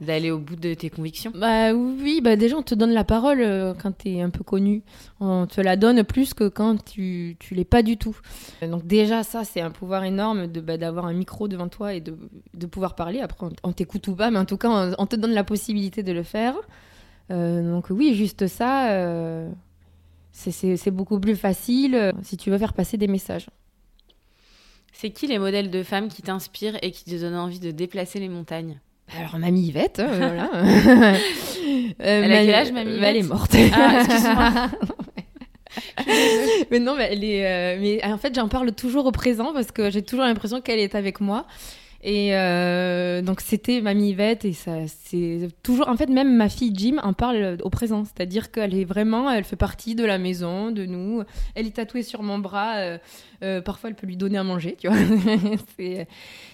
d'aller 0.00 0.30
au 0.30 0.38
bout 0.38 0.56
de 0.56 0.74
tes 0.74 0.90
convictions? 0.90 1.32
Bah 1.34 1.72
oui, 1.72 2.20
bah 2.22 2.36
déjà 2.36 2.56
on 2.56 2.62
te 2.62 2.74
donne 2.74 2.92
la 2.92 3.04
parole 3.04 3.40
euh, 3.40 3.74
quand 3.74 3.96
tu 3.96 4.10
es 4.10 4.20
un 4.20 4.30
peu 4.30 4.44
connu. 4.44 4.82
On 5.20 5.46
te 5.46 5.60
la 5.60 5.76
donne 5.76 6.04
plus 6.04 6.34
que 6.34 6.48
quand 6.48 6.84
tu 6.84 7.36
tu 7.38 7.54
l'es 7.54 7.64
pas 7.64 7.82
du 7.82 7.96
tout. 7.96 8.16
Donc 8.62 8.86
déjà 8.86 9.22
ça 9.22 9.44
c'est 9.44 9.60
un 9.60 9.70
pouvoir 9.70 10.04
énorme 10.04 10.46
de 10.48 10.60
bah, 10.60 10.76
d'avoir 10.76 11.06
un 11.06 11.14
micro 11.14 11.48
devant 11.48 11.68
toi 11.68 11.94
et 11.94 12.00
de, 12.00 12.16
de 12.54 12.66
pouvoir 12.66 12.94
parler. 12.94 13.20
Après 13.20 13.46
on, 13.62 13.72
t'écoute 13.72 14.06
ou 14.08 14.14
pas, 14.14 14.30
mais 14.30 14.38
en 14.38 14.44
tout 14.44 14.58
cas 14.58 14.92
on, 14.98 15.06
te 15.06 15.16
donne 15.16 15.32
la 15.32 15.44
possibilité 15.44 16.02
de 16.02 16.12
le 16.12 16.22
faire. 16.22 16.54
Euh, 17.30 17.62
donc 17.62 17.86
oui, 17.90 18.14
juste 18.14 18.46
ça, 18.46 18.90
euh, 18.92 19.50
c'est 20.32 20.90
beaucoup 20.90 21.18
plus 21.18 21.36
facile 21.36 22.12
si 22.22 22.36
tu 22.36 22.50
veux 22.50 22.58
faire 22.58 22.74
passer 22.74 22.98
des 22.98 23.08
messages. 23.08 23.48
C'est 24.92 25.10
qui 25.10 25.26
les 25.26 25.38
modèles 25.38 25.70
de 25.70 25.82
femmes 25.82 26.08
qui 26.08 26.22
t'inspirent 26.22 26.78
et 26.82 26.90
qui 26.90 27.04
te 27.04 27.20
donnent 27.20 27.36
envie 27.36 27.60
de 27.60 27.70
déplacer 27.70 28.18
les 28.18 28.30
montagnes? 28.30 28.80
Alors, 29.14 29.38
mamie 29.38 29.68
Yvette, 29.68 30.00
hein, 30.00 30.08
voilà. 30.16 30.50
elle 31.98 32.32
a 32.32 32.44
quel 32.44 32.54
âge, 32.54 32.72
mamie 32.72 32.98
Elle 33.02 33.16
est 33.16 33.22
morte. 33.22 33.54
Ah, 33.72 34.00
excuse-moi. 34.04 34.52
mais 36.70 36.78
non, 36.80 36.96
mais 36.96 37.08
elle 37.12 37.24
est. 37.24 37.46
euh, 37.46 37.78
mais 37.80 38.04
en 38.04 38.18
fait, 38.18 38.34
j'en 38.34 38.48
parle 38.48 38.72
toujours 38.72 39.06
au 39.06 39.12
présent 39.12 39.52
parce 39.52 39.70
que 39.70 39.90
j'ai 39.90 40.02
toujours 40.02 40.24
l'impression 40.24 40.60
qu'elle 40.60 40.80
est 40.80 40.94
avec 40.94 41.20
moi. 41.20 41.46
Et 42.08 42.36
euh, 42.36 43.20
donc 43.20 43.40
c'était 43.40 43.80
mamie 43.80 44.10
Yvette 44.10 44.44
et 44.44 44.52
ça 44.52 44.86
c'est 44.86 45.48
toujours 45.64 45.88
en 45.88 45.96
fait 45.96 46.08
même 46.08 46.36
ma 46.36 46.48
fille 46.48 46.70
Jim 46.72 46.98
en 47.02 47.12
parle 47.12 47.58
au 47.64 47.68
présent. 47.68 48.04
C'est-à-dire 48.04 48.52
qu'elle 48.52 48.76
est 48.76 48.84
vraiment 48.84 49.28
elle 49.28 49.42
fait 49.42 49.56
partie 49.56 49.96
de 49.96 50.04
la 50.04 50.16
maison 50.16 50.70
de 50.70 50.86
nous. 50.86 51.24
Elle 51.56 51.66
est 51.66 51.74
tatouée 51.74 52.04
sur 52.04 52.22
mon 52.22 52.38
bras 52.38 52.76
euh, 52.76 52.98
euh, 53.42 53.60
parfois 53.60 53.90
elle 53.90 53.96
peut 53.96 54.06
lui 54.06 54.16
donner 54.16 54.38
à 54.38 54.44
manger 54.44 54.76
tu 54.78 54.86
vois. 54.86 54.96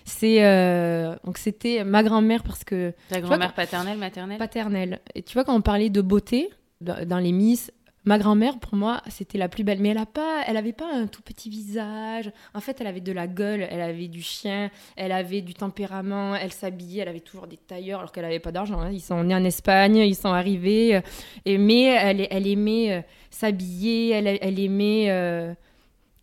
C'est 0.07 1.18
donc 1.22 1.36
c'était 1.36 1.84
ma 1.84 2.03
grand-mère 2.03 2.42
parce 2.44 2.64
que 2.64 2.94
Ta 3.11 3.20
grand-mère 3.20 3.53
paternelle, 3.53 3.98
maternelle? 3.98 4.38
Paternelle. 4.38 5.00
Et 5.14 5.22
tu 5.22 5.34
vois, 5.34 5.44
quand 5.44 5.55
on 5.55 5.61
parlait 5.61 5.90
de 5.90 6.00
beauté 6.00 6.48
dans 6.80 7.07
dans 7.07 7.18
les 7.18 7.32
Miss, 7.32 7.70
ma 8.05 8.18
grand-mère, 8.18 8.59
pour 8.59 8.74
moi, 8.74 9.00
c'était 9.09 9.38
la 9.38 9.48
plus 9.48 9.64
belle. 9.64 9.78
Mais 9.80 9.90
elle 9.90 9.98
a 9.98 10.07
pas, 10.07 10.42
elle 10.46 10.57
avait 10.57 10.72
pas 10.72 10.92
un 10.92 11.07
tout 11.07 11.22
petit 11.22 11.48
visage. 11.50 12.32
En 12.55 12.61
fait, 12.61 12.80
elle 12.80 12.86
avait 12.86 13.00
de 13.00 13.12
la 13.12 13.26
gueule, 13.26 13.66
elle 13.70 13.80
avait 13.80 14.09
du 14.09 14.22
chien, 14.22 14.70
elle 14.96 15.12
avait 15.12 15.40
du 15.40 15.55
tempérament, 15.55 16.34
elle 16.34 16.53
s'habillait, 16.53 17.03
elle 17.03 17.09
avait 17.09 17.20
toujours 17.20 17.46
des 17.46 17.57
tailleurs 17.57 18.00
alors 18.00 18.12
qu'elle 18.12 18.24
avait 18.24 18.40
pas 18.40 18.53
d'argent. 18.53 18.80
hein. 18.80 18.90
Ils 18.92 19.00
sont 19.00 19.22
nés 19.24 19.34
en 19.34 19.44
Espagne, 19.44 19.96
ils 19.96 20.16
sont 20.16 20.32
arrivés. 20.32 20.96
euh, 20.96 21.00
et, 21.44 21.59
mais 21.59 21.82
elle, 21.84 22.46
aimait 22.46 22.92
euh, 22.92 23.00
s'habiller, 23.30 24.11
elle, 24.11 24.59
aimait. 24.59 25.07
euh, 25.11 25.55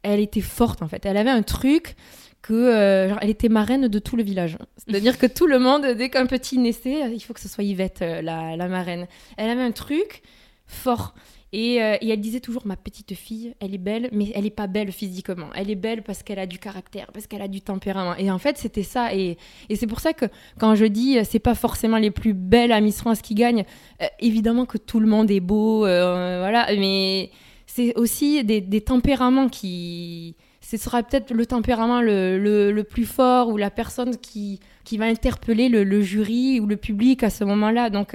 elle 0.03 0.19
était 0.19 0.41
forte, 0.41 0.81
en 0.81 0.87
fait. 0.87 1.05
Elle 1.05 1.17
avait 1.17 1.29
un 1.29 1.43
truc 1.43 1.95
que 2.41 3.11
elle 3.21 3.29
était 3.29 3.49
marraine 3.49 3.89
de 3.89 3.99
tout 3.99 4.15
le 4.15 4.23
village. 4.23 4.57
C'est-à-dire 4.77 5.17
que 5.17 5.25
tout 5.25 5.45
le 5.45 5.59
monde, 5.59 5.85
dès 5.85 6.09
qu'un 6.09 6.25
petit 6.25 6.57
naissait, 6.57 7.11
il 7.13 7.19
faut 7.19 7.33
que 7.33 7.41
ce 7.41 7.49
soit 7.49 7.65
Yvette, 7.65 7.99
la 7.99 8.67
marraine. 8.69 9.07
Elle 9.35 9.49
avait 9.49 9.61
un 9.61 9.71
truc 9.73 10.21
fort. 10.65 11.13
Et, 11.51 11.81
euh, 11.81 11.97
et 12.01 12.09
elle 12.09 12.21
disait 12.21 12.39
toujours, 12.39 12.67
ma 12.67 12.75
petite 12.75 13.15
fille, 13.15 13.55
elle 13.59 13.73
est 13.73 13.79
belle, 13.79 14.09
mais 14.11 14.31
elle 14.35 14.43
n'est 14.43 14.51
pas 14.51 14.67
belle 14.67 14.91
physiquement. 14.91 15.47
Elle 15.55 15.71
est 15.71 15.75
belle 15.75 16.03
parce 16.03 16.21
qu'elle 16.21 16.37
a 16.37 16.45
du 16.45 16.59
caractère, 16.59 17.07
parce 17.11 17.25
qu'elle 17.25 17.41
a 17.41 17.47
du 17.47 17.61
tempérament. 17.61 18.15
Et 18.15 18.29
en 18.29 18.37
fait, 18.37 18.57
c'était 18.57 18.83
ça. 18.83 19.15
Et, 19.15 19.37
c'est 19.73 19.87
pour 19.87 19.99
ça 19.99 20.13
que 20.13 20.25
quand 20.59 20.75
je 20.75 20.85
dis, 20.85 21.17
euh, 21.17 21.23
c'est 21.27 21.39
pas 21.39 21.55
forcément 21.55 21.97
les 21.97 22.11
plus 22.11 22.33
belles 22.33 22.71
à 22.71 22.81
Miss 22.81 22.99
France 22.99 23.21
qui 23.21 23.33
gagnent, 23.33 23.65
euh, 24.01 24.05
évidemment 24.19 24.65
que 24.65 24.77
tout 24.77 24.99
le 24.99 25.07
monde 25.07 25.31
est 25.31 25.39
beau, 25.39 25.79
voilà, 25.79 26.67
mais 26.77 27.31
c'est 27.65 27.95
aussi 27.97 28.43
des, 28.43 28.81
tempéraments 28.81 29.49
qui... 29.49 30.35
Ce 30.61 30.77
sera 30.77 31.01
peut-être 31.01 31.33
le 31.33 31.47
tempérament 31.47 32.01
le, 32.01 32.81
plus 32.83 33.05
fort 33.05 33.49
ou 33.49 33.57
la 33.57 33.71
personne 33.71 34.17
qui, 34.17 34.59
va 34.97 35.05
interpeller 35.05 35.67
le, 35.67 35.83
le 35.83 36.01
jury 36.01 36.59
ou 36.59 36.67
le 36.67 36.77
public 36.77 37.23
à 37.23 37.31
ce 37.31 37.43
moment-là. 37.43 37.89
Donc, 37.89 38.13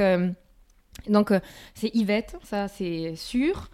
donc 1.09 1.31
euh, 1.31 1.41
c'est 1.75 1.95
Yvette, 1.95 2.37
ça 2.43 2.69
c'est 2.69 3.15
sûr. 3.17 3.71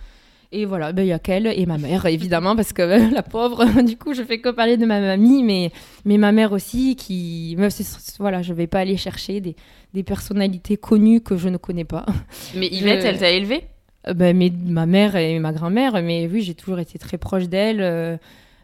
Et 0.52 0.64
voilà, 0.64 0.90
ben, 0.92 1.02
il 1.04 1.08
y 1.08 1.12
a 1.12 1.20
qu'elle 1.20 1.46
et 1.46 1.64
ma 1.64 1.78
mère, 1.78 2.06
évidemment, 2.06 2.56
parce 2.56 2.72
que 2.72 2.82
euh, 2.82 3.10
la 3.12 3.22
pauvre, 3.22 3.64
du 3.84 3.96
coup, 3.96 4.14
je 4.14 4.24
fais 4.24 4.40
que 4.40 4.48
parler 4.48 4.76
de 4.76 4.84
ma 4.84 5.00
mamie, 5.00 5.44
mais, 5.44 5.70
mais 6.04 6.18
ma 6.18 6.32
mère 6.32 6.50
aussi, 6.52 6.96
qui. 6.96 7.54
mais 7.56 7.70
c'est- 7.70 8.16
Voilà, 8.18 8.42
je 8.42 8.52
vais 8.52 8.66
pas 8.66 8.80
aller 8.80 8.96
chercher 8.96 9.40
des, 9.40 9.54
des 9.94 10.02
personnalités 10.02 10.76
connues 10.76 11.20
que 11.20 11.36
je 11.36 11.48
ne 11.48 11.56
connais 11.56 11.84
pas. 11.84 12.04
Mais 12.56 12.66
Yvette, 12.66 13.02
Je- 13.02 13.06
elle 13.06 13.18
t'a 13.18 13.30
élevé 13.30 13.62
Euh, 14.08 14.14
ben, 14.14 14.36
mais, 14.36 14.50
ma 14.50 14.86
mère 14.86 15.14
et 15.14 15.38
ma 15.38 15.52
grand-mère, 15.52 16.02
mais 16.02 16.26
oui, 16.26 16.42
j'ai 16.42 16.54
toujours 16.54 16.80
été 16.80 16.98
très 16.98 17.16
proche 17.18 17.48
d'elle. 17.48 17.80
euh, 17.80 18.16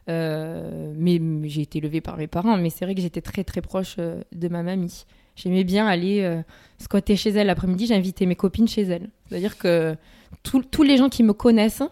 euh, 0.08 0.92
mais, 0.96 1.18
mais 1.20 1.48
j'ai 1.48 1.62
été 1.62 1.78
élevée 1.78 2.00
par 2.00 2.16
mes 2.16 2.26
parents, 2.26 2.56
mais 2.56 2.70
c'est 2.70 2.84
vrai 2.84 2.94
que 2.94 3.00
j'étais 3.00 3.20
très 3.20 3.44
très 3.44 3.60
proche 3.60 3.96
de 3.98 4.48
ma 4.48 4.62
mamie. 4.62 5.04
J'aimais 5.36 5.62
bien 5.64 5.86
aller 5.86 6.22
euh, 6.22 6.42
squatter 6.78 7.14
chez 7.16 7.30
elle 7.30 7.46
l'après-midi, 7.46 7.86
j'invitais 7.86 8.26
mes 8.26 8.34
copines 8.36 8.66
chez 8.68 8.82
elle. 8.82 9.08
C'est-à-dire 9.28 9.56
que 9.58 9.94
tous- 10.42 10.62
tous 10.62 10.82
les 10.82 10.96
gens 10.96 11.08
qui 11.08 11.22
me 11.22 11.32
connaissent 11.32 11.82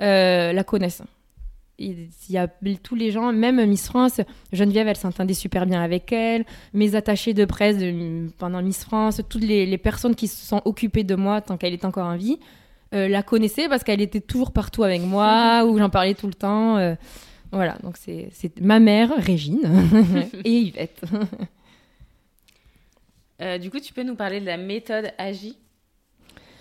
euh, 0.00 0.52
la 0.52 0.64
connaissent. 0.64 1.02
Il 1.78 2.06
y 2.28 2.36
a 2.38 2.48
tous 2.82 2.94
les 2.94 3.10
gens, 3.10 3.32
même 3.32 3.64
Miss 3.66 3.86
France, 3.86 4.20
Geneviève, 4.52 4.86
elle 4.88 4.96
s'entendait 4.96 5.34
super 5.34 5.66
bien 5.66 5.82
avec 5.82 6.12
elle. 6.12 6.44
Mes 6.74 6.94
attachés 6.94 7.34
de 7.34 7.44
presse 7.44 7.78
de- 7.78 8.28
pendant 8.38 8.62
Miss 8.62 8.84
France, 8.84 9.20
toutes 9.28 9.42
les, 9.42 9.66
les 9.66 9.78
personnes 9.78 10.14
qui 10.14 10.28
se 10.28 10.44
sont 10.46 10.62
occupées 10.64 11.02
de 11.04 11.14
moi 11.14 11.40
tant 11.40 11.56
qu'elle 11.56 11.72
est 11.72 11.84
encore 11.84 12.06
en 12.06 12.16
vie, 12.16 12.38
euh, 12.94 13.08
la 13.08 13.22
connaissaient 13.22 13.68
parce 13.68 13.82
qu'elle 13.84 14.00
était 14.02 14.20
toujours 14.20 14.52
partout 14.52 14.84
avec 14.84 15.02
moi, 15.02 15.64
ou 15.68 15.78
j'en 15.78 15.90
parlais 15.90 16.14
tout 16.14 16.26
le 16.28 16.34
temps. 16.34 16.76
euh, 16.76 16.94
voilà, 17.50 17.76
donc 17.82 17.96
c'est 17.98 18.30
ma 18.60 18.78
mère, 18.78 19.10
Régine, 19.18 19.60
et 20.44 20.50
Yvette. 20.52 21.02
Euh, 23.42 23.58
Du 23.58 23.70
coup, 23.70 23.80
tu 23.80 23.92
peux 23.92 24.02
nous 24.04 24.14
parler 24.14 24.40
de 24.40 24.46
la 24.46 24.56
méthode 24.56 25.10
AGI 25.18 25.56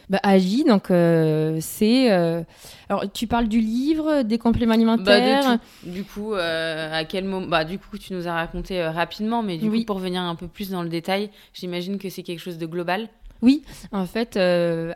Bah, 0.10 0.20
Agi, 0.24 0.64
donc 0.66 0.92
euh, 0.92 1.58
c'est. 1.62 2.12
euh, 2.12 2.42
Alors, 2.90 3.10
tu 3.14 3.28
parles 3.28 3.48
du 3.48 3.60
livre, 3.62 4.24
des 4.24 4.38
compléments 4.38 4.74
alimentaires. 4.74 5.44
Bah, 5.48 5.60
de. 5.86 5.92
Du 5.92 6.04
coup, 6.04 6.34
à 6.34 7.06
quel 7.06 7.26
moment 7.26 7.48
Bah, 7.48 7.64
du 7.64 7.78
coup, 7.80 7.98
tu 7.98 8.14
nous 8.14 8.28
as 8.28 8.34
raconté 8.34 8.84
rapidement, 8.84 9.42
mais 9.44 9.58
du 9.58 9.70
Oui. 9.70 9.80
coup, 9.82 9.86
pour 9.86 10.00
venir 10.00 10.22
un 10.22 10.36
peu 10.36 10.48
plus 10.48 10.70
dans 10.72 10.84
le 10.84 10.90
détail, 10.90 11.30
j'imagine 11.54 11.98
que 11.98 12.10
c'est 12.10 12.24
quelque 12.24 12.40
chose 12.42 12.58
de 12.58 12.66
global. 12.66 13.08
Oui, 13.42 13.64
en 13.92 14.06
fait, 14.06 14.38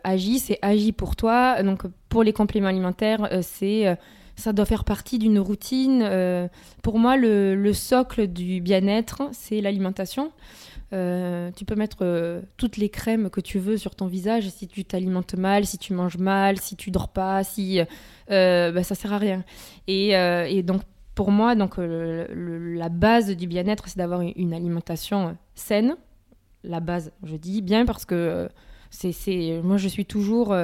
Agi, 0.04 0.38
c'est 0.38 0.58
Agi 0.62 0.92
pour 0.92 1.16
toi. 1.16 1.62
Donc, 1.62 1.82
pour 2.08 2.22
les 2.22 2.32
compléments 2.32 2.68
alimentaires, 2.68 3.28
c'est. 3.42 3.96
ça 4.36 4.52
doit 4.52 4.66
faire 4.66 4.84
partie 4.84 5.18
d'une 5.18 5.38
routine. 5.38 6.02
euh, 6.04 6.46
pour 6.82 6.98
moi, 6.98 7.16
le, 7.16 7.54
le 7.56 7.72
socle 7.72 8.26
du 8.26 8.60
bien-être, 8.60 9.22
c'est 9.32 9.60
l'alimentation. 9.62 10.30
Euh, 10.92 11.50
tu 11.56 11.64
peux 11.64 11.74
mettre 11.74 11.98
euh, 12.02 12.42
toutes 12.56 12.76
les 12.76 12.88
crèmes 12.88 13.28
que 13.28 13.40
tu 13.40 13.58
veux 13.58 13.76
sur 13.76 13.94
ton 13.94 14.06
visage. 14.06 14.48
Si 14.50 14.68
tu 14.68 14.84
t'alimentes 14.84 15.34
mal, 15.34 15.66
si 15.66 15.78
tu 15.78 15.92
manges 15.92 16.18
mal, 16.18 16.58
si 16.58 16.76
tu 16.76 16.90
dors 16.90 17.08
pas, 17.08 17.42
si 17.44 17.80
euh, 18.30 18.72
bah, 18.72 18.82
ça 18.82 18.94
sert 18.94 19.12
à 19.12 19.18
rien. 19.18 19.44
Et, 19.88 20.16
euh, 20.16 20.62
donc 20.62 20.82
pour 21.14 21.30
moi, 21.30 21.54
donc 21.54 21.76
la 21.78 22.88
base 22.90 23.34
du 23.34 23.46
bien-être, 23.46 23.88
c'est 23.88 23.96
d'avoir 23.96 24.20
une, 24.20 24.52
alimentation 24.52 25.36
saine. 25.54 25.96
La 26.62 26.80
base, 26.80 27.10
je 27.22 27.36
dis 27.36 27.62
bien 27.62 27.86
parce 27.86 28.04
que 28.04 28.50
c'est, 28.90 29.60
moi 29.64 29.78
je 29.78 29.88
suis 29.88 30.04
toujours 30.04 30.54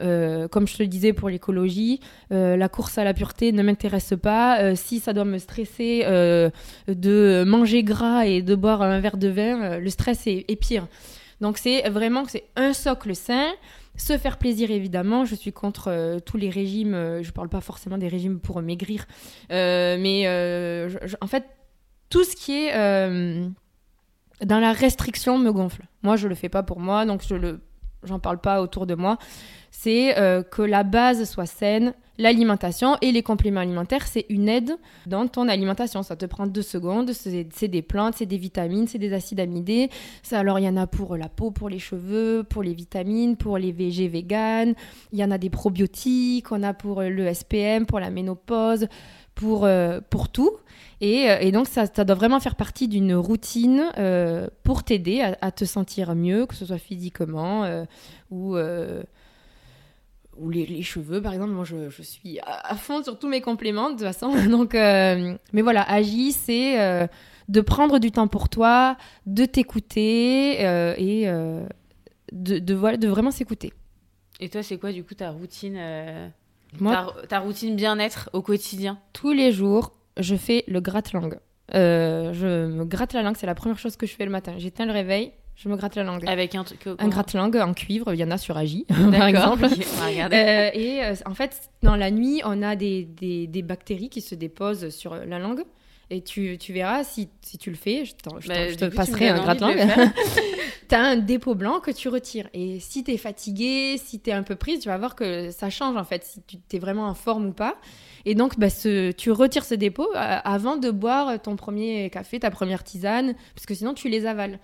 euh, 0.00 0.48
comme 0.48 0.66
je 0.66 0.76
te 0.76 0.82
le 0.82 0.88
disais 0.88 1.12
pour 1.12 1.28
l'écologie, 1.28 2.00
euh, 2.32 2.56
la 2.56 2.68
course 2.68 2.98
à 2.98 3.04
la 3.04 3.14
pureté 3.14 3.52
ne 3.52 3.62
m'intéresse 3.62 4.14
pas. 4.20 4.60
Euh, 4.60 4.74
si 4.74 5.00
ça 5.00 5.12
doit 5.12 5.24
me 5.24 5.38
stresser 5.38 6.04
de 6.04 7.44
manger 7.46 7.82
gras 7.82 8.26
et 8.26 8.42
de 8.42 8.54
boire 8.54 8.82
un 8.82 9.00
verre 9.00 9.16
de 9.16 9.28
vin, 9.28 9.78
le 9.78 9.90
stress 9.90 10.26
est, 10.26 10.60
pire. 10.60 10.86
Donc 11.40 11.58
c'est 11.58 11.88
vraiment 11.88 12.24
que 12.24 12.30
c'est 12.30 12.44
un 12.56 12.72
socle 12.72 13.14
sain. 13.14 13.52
Se 13.96 14.18
faire 14.18 14.38
plaisir 14.38 14.70
évidemment, 14.70 15.24
je 15.24 15.34
suis 15.34 15.52
contre 15.52 16.18
tous 16.24 16.36
les 16.36 16.50
régimes, 16.50 17.20
je 17.22 17.30
parle 17.30 17.48
pas 17.48 17.60
forcément 17.60 17.98
des 17.98 18.08
régimes 18.08 18.40
pour 18.40 18.60
maigrir, 18.62 19.06
mais 19.50 20.26
en 21.20 21.26
fait 21.26 21.44
tout 22.10 22.24
ce 22.24 22.36
qui 22.36 22.52
est 22.52 22.72
dans 24.44 24.58
la 24.58 24.72
restriction 24.72 25.38
me 25.38 25.52
gonfle. 25.52 25.86
Moi 26.02 26.16
je 26.16 26.28
le 26.28 26.34
fais 26.34 26.48
pas 26.48 26.62
pour 26.62 26.80
moi, 26.80 27.06
donc 27.06 27.22
je 27.26 27.34
le 27.34 27.60
j'en 28.04 28.18
parle 28.18 28.38
pas 28.38 28.62
autour 28.62 28.86
de 28.86 28.94
moi. 28.94 29.18
C'est 29.70 30.18
euh, 30.18 30.42
que 30.42 30.62
la 30.62 30.84
base 30.84 31.28
soit 31.28 31.46
saine, 31.46 31.94
l'alimentation 32.18 32.96
et 33.00 33.12
les 33.12 33.22
compléments 33.22 33.60
alimentaires, 33.60 34.06
c'est 34.06 34.26
une 34.28 34.48
aide 34.48 34.76
dans 35.06 35.26
ton 35.26 35.48
alimentation. 35.48 36.02
Ça 36.02 36.16
te 36.16 36.26
prend 36.26 36.46
deux 36.46 36.62
secondes, 36.62 37.10
c'est 37.12 37.68
des 37.68 37.82
plantes, 37.82 38.14
c'est 38.16 38.26
des 38.26 38.38
vitamines, 38.38 38.86
c'est 38.86 38.98
des 38.98 39.12
acides 39.12 39.40
amidés. 39.40 39.90
Ça, 40.22 40.38
alors, 40.38 40.58
il 40.58 40.64
y 40.64 40.68
en 40.68 40.76
a 40.76 40.86
pour 40.86 41.16
la 41.16 41.28
peau, 41.28 41.50
pour 41.50 41.68
les 41.68 41.78
cheveux, 41.78 42.44
pour 42.48 42.62
les 42.62 42.72
vitamines, 42.72 43.36
pour 43.36 43.58
les 43.58 43.72
VG 43.72 44.08
vegan. 44.08 44.74
Il 45.12 45.18
y 45.18 45.24
en 45.24 45.30
a 45.30 45.38
des 45.38 45.50
probiotiques, 45.50 46.52
on 46.52 46.62
a 46.62 46.72
pour 46.72 47.00
euh, 47.00 47.08
le 47.08 47.32
SPM, 47.32 47.86
pour 47.86 48.00
la 48.00 48.10
ménopause, 48.10 48.86
pour, 49.34 49.64
euh, 49.64 50.00
pour 50.08 50.28
tout. 50.28 50.52
Et, 51.04 51.30
euh, 51.30 51.36
et 51.38 51.52
donc, 51.52 51.68
ça, 51.68 51.84
ça 51.84 52.02
doit 52.02 52.14
vraiment 52.14 52.40
faire 52.40 52.56
partie 52.56 52.88
d'une 52.88 53.14
routine 53.14 53.84
euh, 53.98 54.48
pour 54.62 54.84
t'aider 54.84 55.20
à, 55.20 55.36
à 55.42 55.50
te 55.50 55.66
sentir 55.66 56.14
mieux, 56.14 56.46
que 56.46 56.54
ce 56.54 56.64
soit 56.64 56.78
physiquement 56.78 57.64
euh, 57.64 57.84
ou, 58.30 58.56
euh, 58.56 59.02
ou 60.38 60.48
les, 60.48 60.64
les 60.64 60.82
cheveux, 60.82 61.20
par 61.20 61.34
exemple. 61.34 61.52
Moi, 61.52 61.66
je, 61.66 61.90
je 61.90 62.00
suis 62.00 62.40
à, 62.40 62.74
fond 62.76 63.02
sur 63.02 63.18
tous 63.18 63.28
mes 63.28 63.42
compléments, 63.42 63.90
de 63.90 63.96
toute 63.96 64.06
façon. 64.06 64.34
Donc, 64.48 64.72
mais 64.72 65.62
voilà, 65.62 65.82
Agi, 65.82 66.32
c'est 66.32 67.06
de 67.50 67.60
prendre 67.60 67.98
du 67.98 68.10
temps 68.10 68.26
pour 68.26 68.48
toi, 68.48 68.96
de 69.26 69.44
t'écouter 69.44 70.62
et 70.62 71.26
de, 72.32 72.58
de, 72.58 72.74
voilà, 72.74 72.96
de 72.96 73.08
vraiment 73.08 73.30
s'écouter. 73.30 73.74
Et 74.40 74.48
toi, 74.48 74.62
c'est 74.62 74.78
quoi, 74.78 74.90
du 74.90 75.04
coup, 75.04 75.14
ta 75.14 75.32
routine, 75.32 75.78
Moi, 76.80 77.12
ta, 77.20 77.26
ta 77.26 77.38
routine 77.40 77.76
bien-être 77.76 78.30
au 78.32 78.40
quotidien? 78.40 78.98
Tous 79.12 79.32
les 79.32 79.52
jours, 79.52 79.92
je 80.18 80.36
fais 80.36 80.64
le 80.68 80.80
gratte-langue. 80.80 81.38
Euh, 81.74 82.32
je 82.32 82.66
me 82.66 82.84
gratte 82.84 83.14
la 83.14 83.22
langue, 83.22 83.36
c'est 83.36 83.46
la 83.46 83.54
première 83.54 83.78
chose 83.78 83.96
que 83.96 84.06
je 84.06 84.14
fais 84.14 84.24
le 84.24 84.30
matin. 84.30 84.54
J'éteins 84.58 84.86
le 84.86 84.92
réveil, 84.92 85.32
je 85.56 85.68
me 85.68 85.76
gratte 85.76 85.96
la 85.96 86.04
langue. 86.04 86.24
Avec 86.28 86.54
un 86.54 86.64
truc. 86.64 86.86
Un 86.98 87.08
gratte-langue 87.08 87.56
en 87.56 87.72
cuivre, 87.72 88.12
il 88.12 88.20
y 88.20 88.24
en 88.24 88.30
a 88.30 88.38
sur 88.38 88.56
Agi, 88.56 88.86
par 89.12 89.26
exemple. 89.26 89.64
Euh, 89.64 90.70
et 90.72 91.04
euh, 91.04 91.14
en 91.26 91.34
fait, 91.34 91.70
dans 91.82 91.96
la 91.96 92.10
nuit, 92.10 92.42
on 92.44 92.62
a 92.62 92.76
des, 92.76 93.04
des, 93.04 93.46
des 93.46 93.62
bactéries 93.62 94.10
qui 94.10 94.20
se 94.20 94.34
déposent 94.34 94.90
sur 94.90 95.14
la 95.14 95.38
langue. 95.38 95.62
Et 96.10 96.22
tu, 96.22 96.58
tu 96.58 96.72
verras 96.72 97.02
si, 97.04 97.28
si 97.40 97.58
tu 97.58 97.70
le 97.70 97.76
fais, 97.76 98.04
je, 98.04 98.12
Bah, 98.46 98.68
je 98.68 98.74
te 98.74 98.84
passerai 98.84 99.28
un 99.28 99.42
gratte-langue. 99.42 99.86
tu 100.88 100.94
as 100.94 101.00
un 101.00 101.16
dépôt 101.16 101.54
blanc 101.54 101.80
que 101.80 101.90
tu 101.90 102.08
retires. 102.08 102.48
Et 102.52 102.78
si 102.80 103.04
tu 103.04 103.12
es 103.12 103.16
fatigué, 103.16 103.96
si 103.98 104.20
tu 104.20 104.30
es 104.30 104.32
un 104.32 104.42
peu 104.42 104.54
prise, 104.54 104.80
tu 104.80 104.88
vas 104.88 104.98
voir 104.98 105.14
que 105.16 105.50
ça 105.50 105.70
change 105.70 105.96
en 105.96 106.04
fait, 106.04 106.24
si 106.24 106.42
tu 106.42 106.76
es 106.76 106.78
vraiment 106.78 107.06
en 107.06 107.14
forme 107.14 107.46
ou 107.46 107.52
pas. 107.52 107.76
Et 108.26 108.34
donc, 108.34 108.58
bah, 108.58 108.70
ce, 108.70 109.12
tu 109.12 109.30
retires 109.30 109.64
ce 109.64 109.74
dépôt 109.74 110.08
euh, 110.14 110.38
avant 110.44 110.76
de 110.76 110.90
boire 110.90 111.40
ton 111.40 111.56
premier 111.56 112.10
café, 112.10 112.38
ta 112.38 112.50
première 112.50 112.84
tisane, 112.84 113.34
parce 113.54 113.66
que 113.66 113.74
sinon 113.74 113.94
tu 113.94 114.08
les 114.08 114.26
avales. 114.26 114.58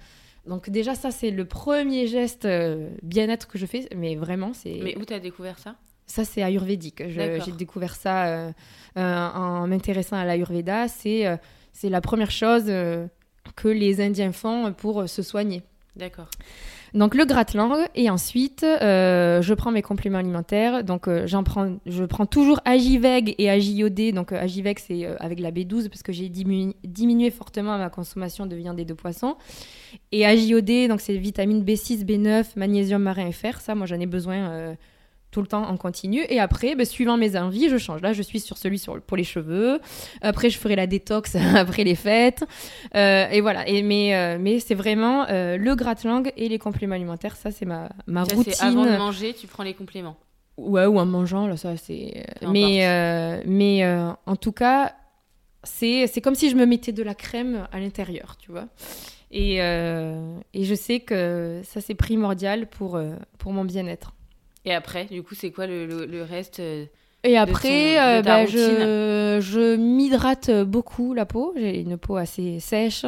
Donc 0.46 0.70
déjà, 0.70 0.94
ça, 0.94 1.10
c'est 1.10 1.30
le 1.30 1.44
premier 1.44 2.06
geste 2.06 2.44
euh, 2.46 2.88
bien-être 3.02 3.46
que 3.46 3.58
je 3.58 3.66
fais, 3.66 3.88
mais 3.94 4.16
vraiment, 4.16 4.52
c'est... 4.54 4.80
Mais 4.82 4.96
où 4.96 5.04
t'as 5.04 5.18
découvert 5.18 5.58
ça? 5.58 5.76
Ça, 6.10 6.24
c'est 6.24 6.42
ayurvédique. 6.42 7.04
J'ai 7.08 7.52
découvert 7.56 7.94
ça 7.94 8.26
euh, 8.26 8.50
euh, 8.98 9.28
en 9.28 9.68
m'intéressant 9.68 10.16
à 10.16 10.24
l'ayurveda. 10.24 10.88
C'est 10.88 11.24
euh, 11.24 11.36
c'est 11.72 11.88
la 11.88 12.00
première 12.00 12.32
chose 12.32 12.64
que 12.64 13.68
les 13.68 14.00
Indiens 14.00 14.32
font 14.32 14.72
pour 14.72 15.08
se 15.08 15.22
soigner. 15.22 15.62
D'accord. 15.94 16.28
Donc 16.94 17.14
le 17.14 17.24
gratte-langue 17.24 17.86
et 17.94 18.10
ensuite 18.10 18.62
je 18.62 19.54
prends 19.54 19.70
mes 19.70 19.82
compléments 19.82 20.18
alimentaires. 20.18 20.82
Donc 20.82 21.08
j'en 21.26 21.44
prends, 21.44 21.76
je 21.86 22.04
prends 22.04 22.26
toujours 22.26 22.60
Agiveg 22.64 23.36
et 23.38 23.48
Agiodé. 23.48 24.10
Donc 24.10 24.32
Agiveg 24.32 24.80
c'est 24.80 25.06
avec 25.20 25.38
la 25.38 25.52
B12 25.52 25.88
parce 25.88 26.02
que 26.02 26.12
j'ai 26.12 26.28
diminu- 26.28 26.74
diminué 26.82 27.30
fortement 27.30 27.78
ma 27.78 27.88
consommation 27.88 28.46
de 28.46 28.56
viande 28.56 28.80
et 28.80 28.84
de 28.84 28.94
poisson. 28.94 29.36
Et 30.10 30.26
Agiodé 30.26 30.88
donc 30.88 31.00
c'est 31.00 31.16
vitamine 31.16 31.62
B6, 31.62 32.04
B9, 32.04 32.46
magnésium 32.56 33.00
marin 33.00 33.28
et 33.28 33.32
fer. 33.32 33.60
Ça 33.60 33.76
moi 33.76 33.86
j'en 33.86 34.00
ai 34.00 34.06
besoin 34.06 34.74
tout 35.30 35.40
le 35.40 35.46
temps 35.46 35.68
en 35.68 35.76
continu. 35.76 36.24
Et 36.28 36.40
après, 36.40 36.74
ben, 36.74 36.84
suivant 36.84 37.16
mes 37.16 37.36
envies, 37.36 37.68
je 37.68 37.78
change. 37.78 38.02
Là, 38.02 38.12
je 38.12 38.22
suis 38.22 38.40
sur 38.40 38.58
celui 38.58 38.78
sur, 38.78 39.00
pour 39.00 39.16
les 39.16 39.24
cheveux. 39.24 39.80
Après, 40.22 40.50
je 40.50 40.58
ferai 40.58 40.76
la 40.76 40.86
détox 40.86 41.36
après 41.54 41.84
les 41.84 41.94
fêtes. 41.94 42.44
Euh, 42.94 43.28
et 43.28 43.40
voilà. 43.40 43.68
Et, 43.68 43.82
mais 43.82 44.14
euh, 44.14 44.38
mais 44.40 44.60
c'est 44.60 44.74
vraiment 44.74 45.26
euh, 45.28 45.56
le 45.56 45.74
gratte-langue 45.74 46.32
et 46.36 46.48
les 46.48 46.58
compléments 46.58 46.94
alimentaires. 46.94 47.36
Ça, 47.36 47.50
c'est 47.50 47.66
ma, 47.66 47.90
ma 48.06 48.24
Ça, 48.24 48.34
routine. 48.34 48.54
avant 48.60 48.84
de 48.84 48.96
manger, 48.96 49.34
tu 49.34 49.46
prends 49.46 49.62
les 49.62 49.74
compléments. 49.74 50.16
Ouais, 50.56 50.86
ou 50.86 50.98
en 50.98 51.06
mangeant, 51.06 51.46
là, 51.46 51.56
ça, 51.56 51.76
c'est. 51.76 52.26
Mais, 52.42 53.42
mais 53.46 53.86
en 54.26 54.36
tout 54.36 54.52
cas, 54.52 54.94
c'est 55.62 56.20
comme 56.22 56.34
si 56.34 56.50
je 56.50 56.56
me 56.56 56.66
mettais 56.66 56.92
de 56.92 57.02
la 57.02 57.14
crème 57.14 57.66
à 57.72 57.78
l'intérieur, 57.78 58.36
tu 58.36 58.50
vois. 58.50 58.66
Et, 59.30 59.56
et 59.58 60.64
je 60.64 60.74
sais 60.74 61.00
que 61.00 61.62
ça, 61.64 61.80
c'est 61.80 61.94
primordial 61.94 62.66
pour, 62.66 63.00
pour 63.38 63.52
mon 63.52 63.64
bien-être. 63.64 64.12
Et 64.64 64.74
après, 64.74 65.06
du 65.06 65.22
coup, 65.22 65.34
c'est 65.34 65.50
quoi 65.50 65.66
le, 65.66 65.86
le- 65.86 66.06
le 66.06 66.22
reste 66.22 66.60
euh, 66.60 66.84
Et 67.24 67.36
après, 67.38 67.68
ton- 67.68 68.00
euh, 68.02 68.22
ta 68.22 68.44
bah, 68.44 68.46
je, 68.46 69.38
je 69.40 69.76
m'hydrate 69.76 70.50
beaucoup 70.64 71.14
la 71.14 71.24
peau. 71.26 71.54
J'ai 71.56 71.80
une 71.80 71.96
peau 71.96 72.16
assez 72.16 72.60
sèche. 72.60 73.06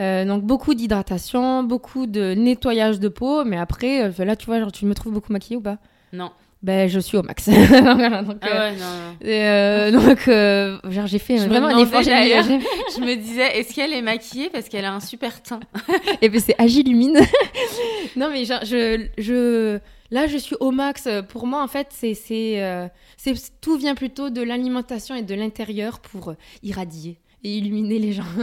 Euh, 0.00 0.24
donc 0.24 0.42
beaucoup 0.42 0.74
d'hydratation, 0.74 1.62
beaucoup 1.62 2.06
de 2.06 2.34
nettoyage 2.34 2.98
de 3.00 3.08
peau. 3.08 3.44
Mais 3.44 3.56
après, 3.56 4.10
là, 4.18 4.36
tu 4.36 4.46
vois, 4.46 4.60
genre, 4.60 4.72
tu 4.72 4.84
me 4.86 4.94
trouves 4.94 5.12
beaucoup 5.12 5.32
maquillée 5.32 5.56
ou 5.56 5.60
pas? 5.62 5.78
Non. 6.12 6.30
Ben, 6.62 6.88
je 6.88 6.98
suis 6.98 7.18
au 7.18 7.22
max. 7.22 7.46
Donc, 7.48 7.58
Ah 7.60 7.90
ouais, 7.90 8.72
non, 8.72 8.78
non. 8.78 9.16
et, 9.20 9.44
euh, 9.44 9.90
donc, 10.82 10.90
genre, 10.92 11.06
j'ai 11.06 11.18
fait 11.18 11.36
Je 11.36 11.42
me 11.44 11.48
vraiment 11.48 11.66
un 11.68 11.78
effort. 11.78 12.02
Je 12.02 13.00
me 13.00 13.14
disais, 13.16 13.58
est-ce 13.58 13.74
qu'elle 13.74 13.92
est 13.92 14.00
maquillée 14.00 14.48
parce 14.50 14.70
qu'elle 14.70 14.86
a 14.86 14.94
un 14.94 15.00
super 15.00 15.42
teint? 15.42 15.60
Et 16.22 16.30
puis 16.30 16.40
c'est 16.40 16.54
Agilumine. 16.58 17.18
non, 18.16 18.30
mais 18.32 18.46
genre, 18.46 18.60
je, 18.64 19.06
je, 19.18 19.78
là, 20.14 20.26
je 20.26 20.38
suis 20.38 20.56
au 20.60 20.70
max. 20.70 21.08
Pour 21.28 21.46
moi, 21.46 21.62
en 21.62 21.68
fait, 21.68 21.88
c'est, 21.90 22.14
c'est, 22.14 22.62
euh, 22.62 22.88
c'est, 23.16 23.34
tout 23.60 23.76
vient 23.76 23.94
plutôt 23.94 24.30
de 24.30 24.40
l'alimentation 24.40 25.14
et 25.14 25.22
de 25.22 25.34
l'intérieur 25.34 25.98
pour 26.00 26.30
euh, 26.30 26.36
irradier 26.62 27.18
et 27.42 27.58
illuminer 27.58 27.98
les 27.98 28.12
gens. 28.12 28.24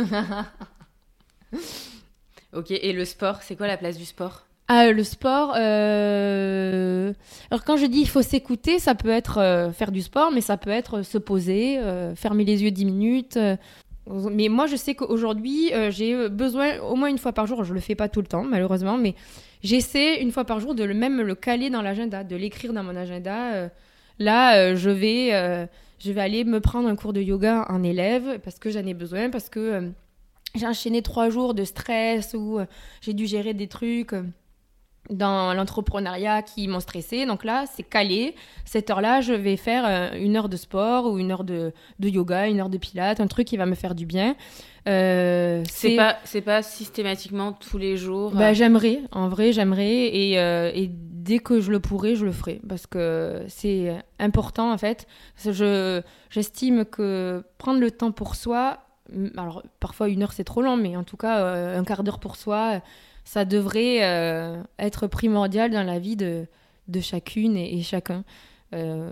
Ok, 2.53 2.71
et 2.71 2.91
le 2.91 3.05
sport, 3.05 3.41
c'est 3.43 3.55
quoi 3.55 3.65
la 3.67 3.77
place 3.77 3.97
du 3.97 4.03
sport? 4.03 4.45
Ah, 4.67 4.91
le 4.91 5.03
sport. 5.05 5.53
euh, 5.57 7.13
Alors, 7.49 7.63
quand 7.63 7.77
je 7.77 7.85
dis 7.85 7.99
il 8.01 8.09
faut 8.09 8.21
s'écouter, 8.21 8.77
ça 8.79 8.93
peut 8.93 9.09
être 9.09 9.37
euh, 9.37 9.71
faire 9.71 9.91
du 9.91 10.01
sport, 10.01 10.31
mais 10.33 10.41
ça 10.41 10.57
peut 10.57 10.69
être 10.69 10.99
euh, 10.99 11.03
se 11.03 11.17
poser, 11.17 11.77
euh, 11.79 12.13
fermer 12.15 12.43
les 12.43 12.63
yeux 12.63 12.71
10 12.71 12.85
minutes. 12.85 13.39
Euh. 14.11 14.29
Mais 14.31 14.49
moi, 14.49 14.67
je 14.67 14.75
sais 14.75 14.95
qu'aujourd'hui, 14.95 15.73
euh, 15.73 15.91
j'ai 15.91 16.29
besoin 16.29 16.79
au 16.79 16.95
moins 16.95 17.09
une 17.09 17.17
fois 17.17 17.33
par 17.33 17.47
jour. 17.47 17.63
Je 17.63 17.73
le 17.73 17.79
fais 17.79 17.95
pas 17.95 18.09
tout 18.09 18.21
le 18.21 18.27
temps, 18.27 18.43
malheureusement, 18.43 18.97
mais 18.97 19.15
j'essaie 19.63 20.21
une 20.21 20.31
fois 20.31 20.45
par 20.45 20.59
jour 20.59 20.75
de 20.75 20.83
le 20.83 20.93
même 20.93 21.21
le 21.21 21.35
caler 21.35 21.69
dans 21.69 21.81
l'agenda, 21.81 22.23
de 22.23 22.35
l'écrire 22.35 22.73
dans 22.73 22.83
mon 22.83 22.95
agenda. 22.95 23.53
euh. 23.53 23.69
Là, 24.19 24.55
euh, 24.57 24.75
je 24.75 24.89
vais, 24.91 25.33
euh, 25.33 25.65
je 25.99 26.11
vais 26.11 26.21
aller 26.21 26.43
me 26.43 26.59
prendre 26.59 26.87
un 26.87 26.95
cours 26.95 27.13
de 27.13 27.21
yoga 27.21 27.65
en 27.69 27.81
élève 27.83 28.39
parce 28.43 28.59
que 28.59 28.69
j'en 28.69 28.85
ai 28.85 28.93
besoin, 28.93 29.31
parce 29.31 29.49
que 29.49 29.59
euh, 29.59 29.89
j'ai 30.53 30.67
enchaîné 30.67 31.01
trois 31.01 31.29
jours 31.31 31.53
de 31.55 31.63
stress 31.63 32.35
euh, 32.35 32.65
j'ai 33.01 33.13
dû 33.13 33.25
gérer 33.25 33.53
des 33.55 33.67
trucs. 33.67 34.13
Euh, 35.09 35.13
dans 35.15 35.53
l'entrepreneuriat 35.53 36.41
qui 36.41 36.67
m'ont 36.67 36.79
stressé. 36.79 37.25
Donc 37.25 37.43
là, 37.43 37.65
c'est 37.73 37.83
calé. 37.83 38.35
Cette 38.65 38.89
heure-là, 38.89 39.21
je 39.21 39.33
vais 39.33 39.57
faire 39.57 39.83
euh, 39.85 40.09
une 40.17 40.35
heure 40.37 40.49
de 40.49 40.57
sport 40.57 41.07
ou 41.11 41.17
une 41.17 41.31
heure 41.31 41.43
de, 41.43 41.73
de 41.99 42.09
yoga, 42.09 42.47
une 42.47 42.59
heure 42.59 42.69
de 42.69 42.77
pilates, 42.77 43.19
un 43.19 43.27
truc 43.27 43.47
qui 43.47 43.57
va 43.57 43.65
me 43.65 43.75
faire 43.75 43.95
du 43.95 44.05
bien. 44.05 44.35
Euh, 44.87 45.63
C'est 45.69 45.95
pas, 45.95 46.17
c'est 46.23 46.41
pas 46.41 46.61
systématiquement 46.63 47.53
tous 47.53 47.77
les 47.77 47.97
jours. 47.97 48.31
bah, 48.31 48.53
j'aimerais, 48.53 49.01
en 49.11 49.27
vrai, 49.29 49.51
j'aimerais. 49.51 50.07
Et, 50.07 50.39
euh, 50.39 50.71
et 50.73 50.89
dès 50.91 51.37
que 51.39 51.59
je 51.61 51.71
le 51.71 51.79
pourrai, 51.79 52.15
je 52.15 52.25
le 52.25 52.31
ferai. 52.31 52.59
Parce 52.67 52.87
que 52.87 53.43
c'est 53.47 53.95
important, 54.19 54.71
en 54.71 54.77
fait. 54.77 55.07
Je, 55.45 56.01
j'estime 56.31 56.85
que 56.85 57.43
prendre 57.59 57.79
le 57.79 57.91
temps 57.91 58.11
pour 58.11 58.35
soi, 58.35 58.79
alors 59.37 59.61
parfois 59.79 60.07
une 60.09 60.23
heure 60.23 60.31
c'est 60.31 60.43
trop 60.45 60.61
long, 60.61 60.77
mais 60.77 60.95
en 60.95 61.03
tout 61.03 61.17
cas, 61.17 61.39
euh, 61.41 61.77
un 61.79 61.83
quart 61.83 62.01
d'heure 62.03 62.19
pour 62.19 62.35
soi, 62.35 62.81
ça 63.23 63.45
devrait 63.45 63.99
euh, 64.03 64.61
être 64.79 65.07
primordial 65.07 65.71
dans 65.71 65.83
la 65.83 65.99
vie 65.99 66.15
de, 66.15 66.47
de 66.87 66.99
chacune 66.99 67.55
et, 67.57 67.77
et 67.77 67.81
chacun. 67.81 68.23
Euh, 68.73 69.11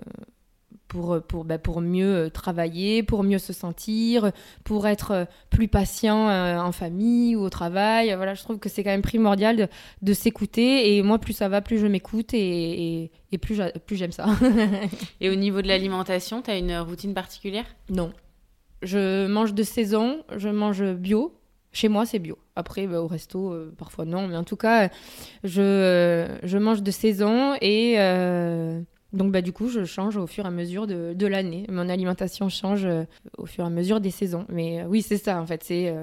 pour, 0.88 1.22
pour, 1.22 1.44
bah, 1.44 1.58
pour 1.58 1.80
mieux 1.80 2.26
euh, 2.26 2.30
travailler, 2.30 3.04
pour 3.04 3.22
mieux 3.22 3.38
se 3.38 3.52
sentir, 3.52 4.32
pour 4.64 4.88
être 4.88 5.28
plus 5.48 5.68
patient 5.68 6.28
euh, 6.28 6.58
en 6.58 6.72
famille 6.72 7.36
ou 7.36 7.42
au 7.42 7.48
travail. 7.50 8.12
Voilà, 8.16 8.34
je 8.34 8.42
trouve 8.42 8.58
que 8.58 8.68
c'est 8.68 8.82
quand 8.82 8.90
même 8.90 9.02
primordial 9.02 9.56
de, 9.56 9.68
de 10.02 10.12
s'écouter. 10.12 10.96
Et 10.96 11.02
moi, 11.02 11.18
plus 11.18 11.32
ça 11.32 11.48
va, 11.48 11.60
plus 11.60 11.78
je 11.78 11.86
m'écoute 11.86 12.34
et, 12.34 13.02
et, 13.04 13.10
et 13.30 13.38
plus, 13.38 13.54
j'a- 13.54 13.70
plus 13.70 13.94
j'aime 13.96 14.10
ça. 14.10 14.26
Et 15.20 15.30
au 15.30 15.36
niveau 15.36 15.62
de 15.62 15.68
l'alimentation, 15.68 16.42
t'as 16.42 16.58
une 16.58 16.76
routine 16.78 17.14
particulière? 17.14 17.66
Non. 17.88 18.12
Je 18.82 19.26
mange 19.28 19.54
de 19.54 19.62
saison, 19.62 20.24
je 20.36 20.48
mange 20.48 20.82
bio. 20.94 21.32
Chez 21.72 21.88
moi, 21.88 22.04
c'est 22.04 22.18
bio. 22.18 22.36
Après, 22.56 22.86
bah, 22.86 23.00
au 23.00 23.06
resto, 23.06 23.52
euh, 23.52 23.72
parfois 23.78 24.04
non. 24.04 24.26
Mais 24.26 24.36
en 24.36 24.44
tout 24.44 24.56
cas, 24.56 24.88
je, 25.44 25.62
euh, 25.62 26.38
je 26.42 26.58
mange 26.58 26.82
de 26.82 26.90
saison 26.90 27.54
et 27.60 27.94
euh, 27.98 28.80
donc 29.12 29.30
bah, 29.30 29.40
du 29.40 29.52
coup, 29.52 29.68
je 29.68 29.84
change 29.84 30.16
au 30.16 30.26
fur 30.26 30.44
et 30.44 30.48
à 30.48 30.50
mesure 30.50 30.86
de, 30.86 31.12
de 31.14 31.26
l'année. 31.26 31.66
Mon 31.68 31.88
alimentation 31.88 32.48
change 32.48 32.84
euh, 32.84 33.04
au 33.38 33.46
fur 33.46 33.62
et 33.64 33.66
à 33.68 33.70
mesure 33.70 34.00
des 34.00 34.10
saisons. 34.10 34.46
Mais 34.48 34.84
oui, 34.84 35.00
c'est 35.00 35.18
ça 35.18 35.40
en 35.40 35.46
fait. 35.46 35.62
C'est 35.62 35.94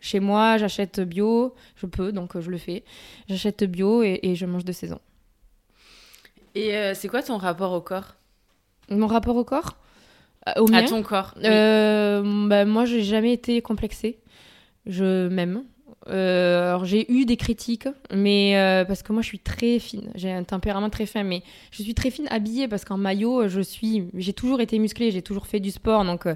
chez 0.00 0.18
moi, 0.18 0.56
j'achète 0.58 1.00
bio. 1.00 1.54
Je 1.76 1.86
peux, 1.86 2.10
donc 2.10 2.40
je 2.40 2.50
le 2.50 2.58
fais. 2.58 2.82
J'achète 3.28 3.62
bio 3.62 4.02
et, 4.02 4.18
et 4.24 4.34
je 4.34 4.46
mange 4.46 4.64
de 4.64 4.72
saison. 4.72 4.98
Et 6.56 6.74
c'est 6.94 7.06
quoi 7.06 7.22
ton 7.22 7.36
rapport 7.36 7.72
au 7.72 7.80
corps? 7.80 8.16
Mon 8.90 9.06
rapport 9.06 9.36
au 9.36 9.44
corps? 9.44 9.76
À 10.44 10.82
ton 10.82 11.04
corps 11.04 11.34
oui. 11.36 11.44
Euh, 11.46 12.48
bah, 12.48 12.64
moi, 12.64 12.84
j'ai 12.84 13.02
jamais 13.02 13.32
été 13.32 13.62
complexée. 13.62 14.18
Je 14.86 15.28
m'aime. 15.28 15.64
Euh, 16.08 16.70
alors 16.70 16.84
j'ai 16.84 17.10
eu 17.12 17.24
des 17.24 17.36
critiques, 17.36 17.88
mais 18.12 18.56
euh, 18.56 18.84
parce 18.84 19.02
que 19.02 19.12
moi 19.12 19.22
je 19.22 19.28
suis 19.28 19.38
très 19.38 19.78
fine, 19.78 20.10
j'ai 20.16 20.32
un 20.32 20.42
tempérament 20.42 20.90
très 20.90 21.06
fin, 21.06 21.22
mais 21.22 21.42
je 21.70 21.82
suis 21.82 21.94
très 21.94 22.10
fine 22.10 22.26
habillée 22.28 22.66
parce 22.66 22.84
qu'en 22.84 22.96
maillot 22.96 23.48
je 23.48 23.60
suis, 23.60 24.08
j'ai 24.14 24.32
toujours 24.32 24.60
été 24.60 24.78
musclée, 24.80 25.12
j'ai 25.12 25.22
toujours 25.22 25.46
fait 25.46 25.60
du 25.60 25.70
sport, 25.70 26.04
donc 26.04 26.26
euh, 26.26 26.34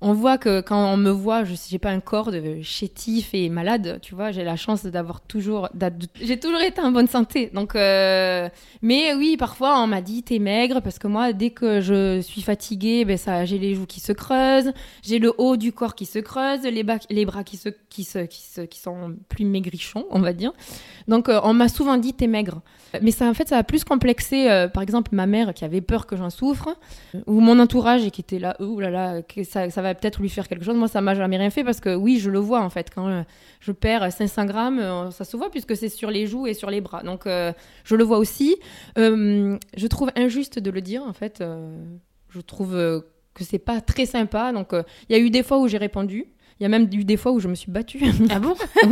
on 0.00 0.12
voit 0.12 0.38
que 0.38 0.60
quand 0.60 0.92
on 0.92 0.96
me 0.96 1.10
voit, 1.10 1.44
je 1.44 1.54
j'ai 1.68 1.78
pas 1.78 1.90
un 1.90 2.00
corps 2.00 2.30
de 2.30 2.62
chétif 2.62 3.30
et 3.32 3.48
malade, 3.48 3.98
tu 4.00 4.14
vois, 4.14 4.30
j'ai 4.30 4.44
la 4.44 4.56
chance 4.56 4.84
d'avoir 4.86 5.20
toujours, 5.20 5.68
j'ai 6.20 6.38
toujours 6.38 6.60
été 6.60 6.80
en 6.80 6.92
bonne 6.92 7.08
santé, 7.08 7.50
donc 7.52 7.74
euh, 7.74 8.48
mais 8.82 9.14
oui 9.14 9.36
parfois 9.36 9.80
on 9.82 9.86
m'a 9.86 10.00
dit 10.00 10.22
t'es 10.22 10.38
maigre 10.38 10.80
parce 10.80 10.98
que 10.98 11.08
moi 11.08 11.32
dès 11.32 11.50
que 11.50 11.80
je 11.80 12.20
suis 12.20 12.42
fatiguée, 12.42 13.04
ben 13.04 13.16
ça 13.16 13.44
j'ai 13.44 13.58
les 13.58 13.74
joues 13.74 13.86
qui 13.86 14.00
se 14.00 14.12
creusent, 14.12 14.72
j'ai 15.02 15.18
le 15.18 15.32
haut 15.38 15.56
du 15.56 15.72
corps 15.72 15.94
qui 15.94 16.06
se 16.06 16.18
creuse, 16.18 16.62
les, 16.62 16.84
les 17.10 17.24
bras 17.26 17.44
qui, 17.44 17.56
se, 17.56 17.68
qui, 18.66 18.78
sont 18.78 19.16
plus 19.28 19.44
maigrichons, 19.44 20.06
on 20.10 20.20
va 20.20 20.32
dire. 20.32 20.52
Donc, 21.06 21.28
euh, 21.28 21.40
on 21.42 21.54
m'a 21.54 21.68
souvent 21.68 21.96
dit 21.96 22.14
t'es 22.14 22.26
maigre. 22.26 22.60
Mais 23.02 23.10
ça, 23.10 23.26
en 23.28 23.34
fait, 23.34 23.48
ça 23.48 23.58
a 23.58 23.62
plus 23.62 23.84
complexé, 23.84 24.50
euh, 24.50 24.68
par 24.68 24.82
exemple, 24.82 25.10
ma 25.14 25.26
mère 25.26 25.52
qui 25.52 25.64
avait 25.64 25.80
peur 25.80 26.06
que 26.06 26.16
j'en 26.16 26.30
souffre, 26.30 26.76
ou 27.26 27.40
mon 27.40 27.58
entourage 27.58 28.04
et 28.04 28.10
qui 28.10 28.20
était 28.20 28.38
là, 28.38 28.56
oh 28.60 28.80
là 28.80 28.90
là, 28.90 29.22
que 29.22 29.44
ça 29.44 29.68
va 29.68 29.87
peut-être 29.94 30.20
lui 30.20 30.28
faire 30.28 30.48
quelque 30.48 30.64
chose. 30.64 30.76
Moi, 30.76 30.88
ça 30.88 31.00
m'a 31.00 31.14
jamais 31.14 31.36
rien 31.36 31.50
fait 31.50 31.64
parce 31.64 31.80
que 31.80 31.94
oui, 31.94 32.18
je 32.18 32.30
le 32.30 32.38
vois 32.38 32.60
en 32.60 32.70
fait. 32.70 32.90
Quand 32.94 33.08
euh, 33.08 33.22
je 33.60 33.72
perds 33.72 34.12
500 34.12 34.44
grammes, 34.46 34.78
euh, 34.78 35.10
ça 35.10 35.24
se 35.24 35.36
voit 35.36 35.50
puisque 35.50 35.76
c'est 35.76 35.88
sur 35.88 36.10
les 36.10 36.26
joues 36.26 36.46
et 36.46 36.54
sur 36.54 36.70
les 36.70 36.80
bras. 36.80 37.02
Donc, 37.02 37.26
euh, 37.26 37.52
je 37.84 37.96
le 37.96 38.04
vois 38.04 38.18
aussi. 38.18 38.56
Euh, 38.98 39.56
je 39.76 39.86
trouve 39.86 40.10
injuste 40.16 40.58
de 40.58 40.70
le 40.70 40.80
dire 40.80 41.02
en 41.02 41.12
fait. 41.12 41.42
Je 42.30 42.40
trouve. 42.40 42.72
que 43.34 43.44
c'est 43.44 43.58
pas 43.58 43.80
très 43.80 44.06
sympa. 44.06 44.52
Donc, 44.52 44.70
il 44.72 45.12
y 45.12 45.14
a 45.14 45.18
eu 45.18 45.30
des 45.30 45.42
fois 45.42 45.58
où 45.58 45.68
j'ai 45.68 45.78
répondu. 45.78 46.26
Il 46.60 46.64
y 46.64 46.66
a 46.66 46.68
même 46.68 46.88
eu 46.92 47.04
des 47.04 47.16
fois 47.16 47.30
où 47.30 47.38
je 47.38 47.46
me 47.46 47.54
suis 47.54 47.70
battue. 47.70 48.02
Ah 48.30 48.40
bon 48.40 48.56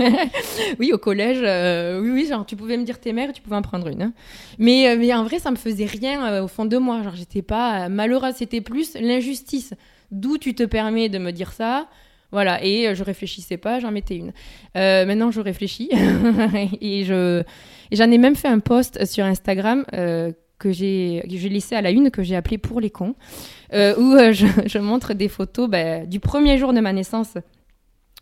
Oui, 0.79 0.93
au 0.93 0.99
collège, 0.99 1.41
euh, 1.43 2.01
oui, 2.01 2.11
oui, 2.13 2.27
genre 2.29 2.47
tu 2.47 2.55
pouvais 2.55 2.77
me 2.77 2.85
dire 2.85 3.01
tes 3.01 3.13
mères, 3.13 3.33
tu 3.33 3.43
pouvais 3.43 3.57
en 3.57 3.63
prendre 3.63 3.89
une. 3.89 4.03
hein. 4.03 4.13
Mais, 4.61 4.97
mais 4.97 5.13
en 5.13 5.25
vrai, 5.25 5.41
ça 5.41 5.51
me 5.51 5.57
faisait 5.57 5.85
rien 5.87 6.25
euh, 6.27 6.45
au 6.45 6.49
fond 6.49 6.65
de 6.65 6.77
moi. 6.77 7.03
Genre, 7.03 7.17
j'étais 7.17 7.43
pas 7.43 7.89
malheureuse, 7.89 8.35
c'était 8.37 8.61
plus 8.61 8.95
l'injustice. 8.95 9.75
D'où 10.11 10.39
tu 10.39 10.55
te 10.55 10.63
permets 10.63 11.09
de 11.09 11.19
me 11.19 11.33
dire 11.33 11.53
ça 11.53 11.89
Voilà, 12.33 12.63
et 12.65 12.89
euh, 12.89 12.95
je 12.95 13.03
réfléchissais 13.03 13.57
pas, 13.57 13.81
j'en 13.81 13.91
mettais 13.91 14.17
une. 14.17 14.33
Euh, 14.77 15.05
maintenant, 15.07 15.31
je 15.31 15.41
réfléchis. 15.41 15.91
et 16.81 17.05
je 17.05 17.43
et 17.91 17.97
j'en 17.97 18.11
ai 18.11 18.19
même 18.19 18.37
fait 18.37 18.49
un 18.49 18.59
post 18.59 19.05
sur 19.05 19.25
Instagram. 19.25 19.85
euh, 19.93 20.33
que 20.59 20.73
j'ai 20.73 21.23
laissé 21.29 21.75
à 21.75 21.83
la 21.83 21.91
une 21.91 22.11
que 22.11 22.23
j'ai 22.23 22.35
appelé 22.35 22.57
pour 22.57 22.81
les 22.81 22.89
cons 22.89 23.15
où 23.75 24.17
je, 24.33 24.47
je 24.65 24.79
montre 24.79 25.13
des 25.13 25.29
photos 25.29 25.69
bah, 25.69 26.07
du 26.07 26.19
premier 26.19 26.57
jour 26.57 26.73
de 26.73 26.81
ma 26.81 26.95
naissance 26.95 27.37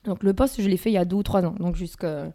donc 0.05 0.25
le 0.25 0.35
post 0.35 0.61
je 0.61 0.69
l'ai 0.69 0.77
fait 0.77 0.91
il 0.91 0.95
y 0.95 0.99
a 0.99 1.05
deux 1.05 1.15
ou 1.15 1.23
trois 1.23 1.45
ans 1.47 1.55
donc 1.61 1.77
jusqu'à 1.77 2.33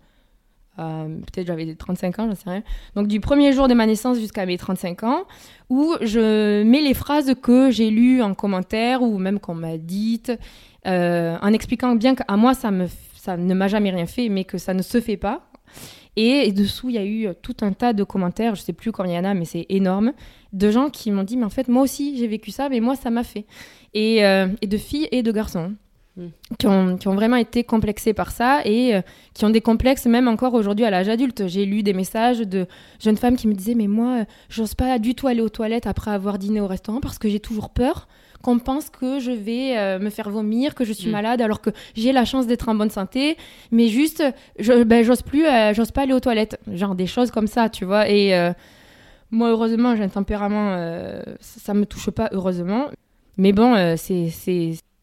à- 0.78 1.06
peut-être 1.32 1.48
j'avais 1.48 1.76
35 1.76 2.20
ans 2.20 2.28
j'en 2.30 2.36
sais 2.36 2.50
rien 2.50 2.64
donc 2.96 3.08
du 3.08 3.20
premier 3.20 3.52
jour 3.54 3.68
de 3.68 3.74
ma 3.74 3.86
naissance 3.86 4.18
jusqu'à 4.18 4.46
mes 4.46 4.58
35 4.58 5.04
ans 5.04 5.24
où 5.70 5.96
je 6.02 6.64
mets 6.64 6.82
les 6.82 6.94
phrases 6.94 7.34
que 7.42 7.72
j'ai 7.72 7.90
lues 7.90 8.22
en 8.22 8.34
commentaire 8.34 9.02
ou 9.02 9.18
même 9.18 9.40
qu'on 9.40 9.56
m'a 9.56 9.78
dites 9.78 10.32
euh, 10.88 11.38
en 11.42 11.54
expliquant 11.54 11.96
bien 11.96 12.16
qu'à 12.16 12.38
moi 12.38 12.54
ça 12.54 12.72
ne 12.72 13.54
m'a 13.54 13.68
jamais 13.68 13.92
rien 13.92 14.06
fait 14.06 14.30
mais 14.30 14.44
que 14.46 14.58
ça 14.58 14.74
ne 14.74 14.82
se 14.82 15.02
fait 15.02 15.18
pas 15.18 15.50
et, 16.16 16.52
dessous, 16.52 16.90
il 16.90 16.96
y 16.96 16.98
a 16.98 17.06
eu 17.06 17.30
tout 17.42 17.56
un 17.62 17.72
tas 17.72 17.94
de 17.94 18.04
commentaires, 18.04 18.56
je 18.56 18.62
sais 18.62 18.74
plus 18.74 18.92
combien 18.92 19.14
il 19.14 19.16
y 19.16 19.20
en 19.20 19.24
a, 19.30 19.34
mais 19.34 19.46
c'est 19.46 19.66
énorme, 19.70 20.12
de 20.52 20.70
gens 20.70 20.90
qui 20.90 21.12
m'ont 21.12 21.24
dit, 21.24 21.38
mais 21.38 21.46
en 21.46 21.50
fait, 21.50 21.70
moi 21.70 21.84
aussi, 21.84 22.18
j'ai 22.18 22.28
vécu 22.28 22.52
ça, 22.52 22.68
mais 22.68 22.82
moi, 22.82 22.96
ça 22.98 23.10
m'a 23.10 23.24
fait. 23.24 23.46
Et, 23.94 24.26
euh, 24.26 24.48
et 24.62 24.68
de 24.68 24.78
filles 24.78 25.08
et 25.12 25.24
de 25.24 25.32
garçons. 25.32 25.76
Mm. 26.20 26.56
Qui, 26.58 26.68
ont, 26.68 26.98
qui 26.98 27.08
ont 27.08 27.16
vraiment 27.16 27.38
été 27.38 27.64
complexés 27.64 28.14
par 28.14 28.32
ça 28.32 28.60
et 28.66 28.94
euh, 28.94 29.02
qui 29.34 29.46
ont 29.46 29.50
des 29.50 29.62
complexes 29.62 30.06
même 30.06 30.28
encore 30.28 30.54
aujourd'hui 30.54 30.84
à 30.84 30.90
l'âge 30.90 31.08
adulte. 31.08 31.48
J'ai 31.48 31.66
lu 31.66 31.82
des 31.82 31.94
messages 31.94 32.40
de 32.40 32.68
jeunes 33.00 33.16
femmes 33.16 33.38
qui 33.38 33.48
me 33.48 33.54
disaient 33.54 33.76
Mais 33.76 33.88
moi, 33.88 34.20
euh, 34.20 34.26
j'ose 34.50 34.76
pas 34.76 35.00
du 35.00 35.16
tout 35.16 35.28
aller 35.28 35.42
aux 35.42 35.50
toilettes 35.50 35.88
après 35.88 36.12
avoir 36.12 36.38
dîné 36.38 36.60
au 36.60 36.68
restaurant 36.68 37.00
parce 37.00 37.20
que 37.20 37.30
j'ai 37.30 37.40
toujours 37.40 37.70
peur 37.70 38.08
qu'on 38.42 38.60
pense 38.60 38.90
que 38.90 39.20
je 39.20 39.32
vais 39.32 39.78
euh, 39.78 40.00
me 40.00 40.10
faire 40.10 40.30
vomir, 40.30 40.76
que 40.76 40.84
je 40.84 40.94
suis 40.94 41.10
Mm. 41.10 41.12
malade 41.12 41.42
alors 41.42 41.62
que 41.62 41.70
j'ai 41.96 42.12
la 42.12 42.26
chance 42.26 42.48
d'être 42.48 42.68
en 42.68 42.76
bonne 42.76 42.90
santé. 42.90 43.38
Mais 43.72 43.88
juste, 43.88 44.24
je, 44.60 44.84
ben, 44.84 45.04
j'ose 45.04 45.22
plus, 45.22 45.46
euh, 45.46 45.74
j'ose 45.74 45.92
pas 45.92 46.02
aller 46.02 46.14
aux 46.14 46.20
toilettes. 46.20 46.60
Genre 46.74 46.96
des 46.96 47.08
choses 47.08 47.32
comme 47.32 47.48
ça, 47.48 47.70
tu 47.70 47.86
vois. 47.86 48.10
Et 48.10 48.34
moi, 49.32 49.50
heureusement, 49.52 49.96
j'ai 49.96 50.04
un 50.04 50.10
tempérament, 50.10 50.76
ça, 51.40 51.60
ça 51.60 51.74
me 51.74 51.86
touche 51.86 52.10
pas, 52.10 52.30
heureusement. 52.32 52.88
Mais 53.38 53.54
bon, 53.54 53.96
c'est 53.96 54.30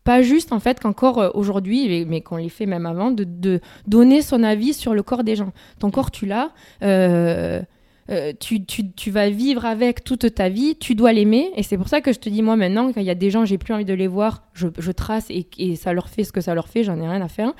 pas 0.07 0.23
juste, 0.23 0.53
en 0.53 0.61
fait, 0.61 0.79
qu'encore 0.79 1.19
euh, 1.19 1.31
aujourd'hui, 1.35 2.07
mais, 2.07 2.21
qu'on 2.21 2.37
l'ait 2.37 2.49
fait 2.49 2.65
même 2.65 2.87
avant, 2.87 3.11
de, 3.11 3.61
donner 3.89 4.23
son 4.23 4.43
avis 4.45 4.73
sur 4.73 4.95
le 4.95 5.03
corps 5.03 5.25
des 5.25 5.35
gens. 5.35 5.53
Ton 5.81 5.91
corps, 5.91 6.11
tu 6.11 6.25
l'as. 6.25 6.51
euh, 6.83 7.61
euh, 8.09 8.33
tu, 8.39 8.65
tu, 8.65 8.93
tu 8.93 9.11
vas 9.11 9.29
vivre 9.31 9.65
avec 9.65 10.05
toute 10.05 10.33
ta 10.33 10.49
vie, 10.49 10.77
tu 10.77 10.95
dois 10.95 11.13
l'aimer. 11.13 11.51
Et 11.57 11.65
c'est 11.65 11.77
pour 11.77 11.89
ça 11.89 12.01
que 12.01 12.13
je 12.13 12.21
te 12.21 12.29
dis, 12.29 12.41
moi, 12.41 12.55
maintenant, 12.55 12.93
quand 12.93 13.01
il 13.01 13.07
y 13.07 13.11
a 13.11 13.17
des 13.17 13.31
gens, 13.31 13.45
j'ai 13.45 13.59
plus 13.59 13.75
envie 13.75 13.85
de 13.85 13.95
les 13.95 14.07
voir, 14.07 14.45
je, 14.55 14.69
trace 14.93 15.27
et, 15.29 15.49
et 15.59 15.75
ça 15.75 15.93
leur 15.93 16.09
fait 16.09 16.23
ce 16.23 16.31
que 16.31 16.41
ça 16.41 16.55
leur 16.55 16.69
fait, 16.69 16.85
j'en 16.85 16.97
ai 17.01 17.09
rien 17.09 17.21
à 17.21 17.29
faire. 17.29 17.53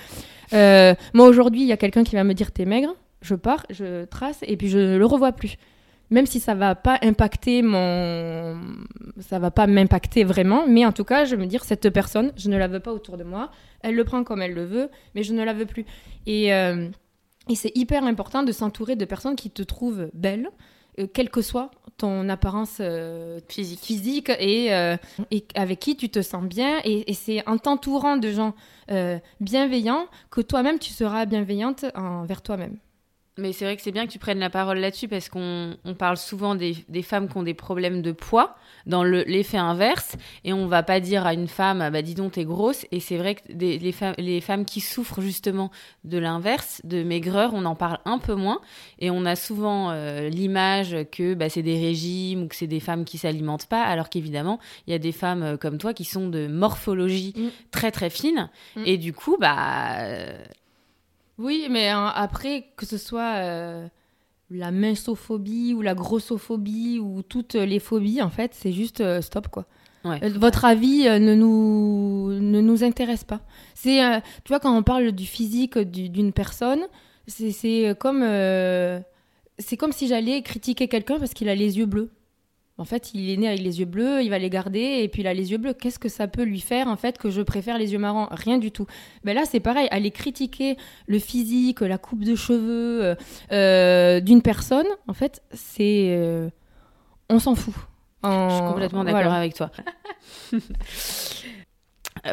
Moi, 1.15 1.27
aujourd'hui, 1.27 1.63
il 1.63 1.67
y 1.67 1.73
a 1.73 1.77
quelqu'un 1.77 2.05
qui 2.05 2.15
va 2.15 2.23
me 2.23 2.33
dire, 2.33 2.53
t'es 2.53 2.65
maigre, 2.65 2.95
je 3.23 3.35
pars, 3.35 3.67
je 3.71 4.05
trace 4.05 4.39
et 4.43 4.57
puis 4.57 4.69
je 4.69 4.97
le 4.97 5.05
revois 5.05 5.33
plus. 5.33 5.57
Même 6.11 6.27
si 6.27 6.39
ça 6.41 6.55
va 6.55 6.75
pas 6.75 6.99
impacter 7.03 7.63
mon. 7.63 8.57
Ça 9.21 9.39
va 9.39 9.51
pas 9.51 9.67
m'impacter 9.67 10.25
vraiment, 10.25 10.67
mais 10.69 10.85
en 10.87 10.93
tout 10.93 11.05
cas, 11.05 11.25
je 11.25 11.35
vais 11.35 11.43
me 11.43 11.49
dire, 11.49 11.65
cette 11.65 11.89
personne, 11.91 12.33
je 12.37 12.49
ne 12.49 12.57
la 12.57 12.69
veux 12.69 12.81
pas 12.81 12.93
autour 12.93 13.17
de 13.17 13.25
moi. 13.25 13.51
Elle 13.81 13.95
le 13.97 14.05
prend 14.05 14.23
comme 14.25 14.43
elle 14.43 14.55
le 14.55 14.65
veut, 14.65 14.91
mais 15.15 15.23
je 15.23 15.33
ne 15.35 15.43
la 15.43 15.53
veux 15.53 15.67
plus. 15.67 15.85
Et. 16.27 16.53
euh, 16.55 16.89
et 17.49 17.55
c'est 17.55 17.71
hyper 17.77 18.03
important 18.05 18.43
de 18.43 18.51
s'entourer 18.51 18.97
de 18.97 19.05
personnes 19.05 19.37
qui 19.37 19.51
te 19.51 19.63
trouvent 19.63 20.11
belle, 20.15 20.49
euh, 20.99 21.07
quelle 21.07 21.31
que 21.31 21.43
soit 21.43 21.71
ton 21.97 22.29
apparence 22.29 22.79
euh, 22.81 23.39
Physique. 23.49 23.79
physique 23.85 24.31
et, 24.41 24.67
et 25.31 25.45
avec 25.55 25.79
qui 25.79 25.97
tu 25.97 26.09
te 26.09 26.23
sens 26.23 26.43
bien. 26.45 26.81
Et, 26.85 27.09
et 27.09 27.15
c'est 27.15 27.47
en 27.49 27.57
t'entourant 27.57 28.17
de 28.17 28.31
gens 28.33 28.55
bienveillants 29.41 30.07
que 30.31 30.41
toi-même 30.41 30.81
tu 30.81 30.91
seras 30.93 31.25
bienveillante 31.25 31.85
envers 31.95 32.43
toi-même. 32.43 32.79
Mais 33.39 33.53
c'est 33.53 33.67
vrai 33.67 33.77
que 33.77 33.83
c'est 33.83 33.93
bien 33.93 34.07
que 34.07 34.13
tu 34.13 34.19
prennes 34.19 34.39
la 34.39 34.49
parole 34.49 34.79
là-dessus 34.79 35.09
parce 35.09 35.29
qu'on 35.29 35.77
on 35.85 35.95
parle 35.95 36.17
souvent 36.17 36.55
des, 36.55 36.75
des 36.89 37.03
femmes 37.03 37.29
qui 37.29 37.37
ont 37.37 37.43
des 37.43 37.53
problèmes 37.53 38.01
de 38.01 38.13
poids 38.13 38.57
dans 38.87 39.05
le- 39.05 39.25
l'effet 39.25 39.59
inverse 39.59 40.17
et 40.45 40.53
on 40.55 40.67
va 40.69 40.83
pas 40.83 41.01
dire 41.01 41.27
à 41.27 41.35
une 41.35 41.49
femme 41.49 41.83
ah 41.83 41.91
bah 41.91 42.01
dis 42.01 42.15
donc 42.15 42.33
t'es 42.33 42.45
grosse 42.47 42.87
et 42.93 43.01
c'est 43.01 43.19
vrai 43.19 43.35
que 43.35 43.53
des- 43.53 43.79
les, 43.79 43.93
femmes, 43.93 44.15
les 44.17 44.41
femmes 44.41 44.65
qui 44.65 44.81
souffrent 44.81 45.21
justement 45.21 45.71
de 46.05 46.17
l'inverse, 46.17 46.81
de 46.85 47.03
maigreur, 47.03 47.51
on 47.53 47.67
en 47.67 47.75
parle 47.75 47.99
un 48.07 48.19
peu 48.19 48.35
moins 48.35 48.61
et 49.01 49.11
on 49.11 49.27
a 49.27 49.37
souvent 49.37 49.91
euh, 49.91 50.31
l'image 50.31 50.97
que 51.13 51.35
bah, 51.35 51.51
c'est 51.51 51.63
des 51.63 51.79
régimes 51.79 52.45
ou 52.45 52.49
que 52.49 52.55
c'est 52.57 52.67
des 52.67 52.81
femmes 52.81 53.05
qui 53.05 53.19
s'alimentent 53.19 53.67
pas 53.67 53.83
alors 53.83 54.09
qu'évidemment 54.09 54.59
il 54.87 54.93
y 54.93 54.95
a 54.95 54.99
des 54.99 55.13
femmes 55.13 55.43
euh, 55.43 55.57
comme 55.59 55.77
toi 55.77 55.93
qui 55.93 56.05
sont 56.05 56.29
de 56.29 56.47
morphologie 56.47 57.35
Mm. 57.37 57.49
très 57.71 57.91
très 57.91 58.09
fine 58.09 58.49
Mm. 58.77 58.83
et 58.87 58.97
du 58.99 59.13
coup 59.13 59.37
bah 59.39 59.97
Oui, 61.39 61.67
mais 61.71 61.93
euh, 61.93 62.07
après, 62.15 62.67
que 62.77 62.87
ce 62.87 62.97
soit 62.99 63.35
euh, 63.37 63.89
la 64.51 64.71
minsophobie 64.71 65.75
ou 65.75 65.83
la 65.83 65.95
grossophobie 65.95 66.99
ou 66.99 67.23
toutes 67.23 67.55
les 67.55 67.79
phobies, 67.79 68.23
en 68.23 68.31
fait, 68.31 68.53
c'est 68.55 68.73
juste 68.73 69.01
euh, 69.01 69.21
stop, 69.21 69.49
quoi. 69.49 69.67
ouais. 70.05 70.19
Euh, 70.25 70.31
Votre 70.39 70.65
avis 70.65 71.07
euh, 71.07 71.19
ne, 71.19 71.35
nous, 71.35 72.33
ne 72.41 72.61
nous 72.61 72.85
intéresse 72.85 73.25
pas. 73.25 73.41
C'est, 73.75 73.99
tu 74.45 74.49
vois, 74.49 74.61
quand 74.61 74.77
on 74.77 74.83
parle 74.83 75.13
du 75.13 75.27
physique 75.27 75.79
du- 75.79 76.09
d'une 76.09 76.33
personne, 76.33 76.87
c'est, 77.27 77.51
c'est 77.53 77.95
comme, 77.99 78.23
c'est 79.59 79.77
comme 79.77 79.93
si 79.93 80.07
j'allais 80.09 80.43
critiquer 80.43 80.89
quelqu'un 80.89 81.19
parce 81.19 81.35
qu'il 81.35 81.49
a 81.49 81.55
les 81.55 81.79
yeux 81.79 81.87
bleus. 81.87 82.11
En 82.79 82.85
fait, 82.85 83.15
il 83.15 83.31
est 83.31 83.37
né 83.39 83.49
avec 83.49 83.61
les 83.61 83.81
yeux 83.81 83.87
bleus, 83.87 84.23
il 84.23 84.29
va 84.29 84.39
les 84.39 84.51
garder 84.51 84.99
et 85.03 85.09
puis 85.09 85.23
il 85.23 85.27
a 85.27 85.33
les 85.33 85.51
yeux 85.51 85.57
bleus. 85.57 85.73
Qu'est-ce 85.73 85.99
que 85.99 86.11
ça 86.11 86.29
peut 86.29 86.43
lui 86.43 86.61
faire 86.61 86.89
en 86.89 86.97
fait 86.97 87.17
que 87.17 87.31
je 87.31 87.41
préfère 87.41 87.79
les 87.79 87.93
yeux 87.95 87.99
marrons 87.99 88.29
Rien 88.31 88.59
du 88.59 88.71
tout. 88.71 88.85
Mais 89.25 89.33
là, 89.33 89.45
c'est 89.51 89.61
pareil. 89.61 89.89
Aller 89.91 90.11
critiquer 90.11 90.77
le 91.07 91.19
physique, 91.19 91.81
la 91.81 91.97
coupe 91.97 92.23
de 92.23 92.35
cheveux 92.35 93.03
euh, 93.03 93.15
euh, 93.53 94.21
d'une 94.21 94.43
personne, 94.43 94.87
en 95.09 95.15
fait, 95.15 95.43
c'est, 95.53 96.09
euh, 96.19 96.51
on 97.31 97.39
s'en 97.39 97.55
fout. 97.55 97.75
En- 98.23 98.51
Je 98.51 98.55
suis 98.57 98.65
complètement 98.67 99.05
d'accord 99.05 99.23
voilà. 99.23 99.37
avec 99.39 99.55
toi. 99.55 99.71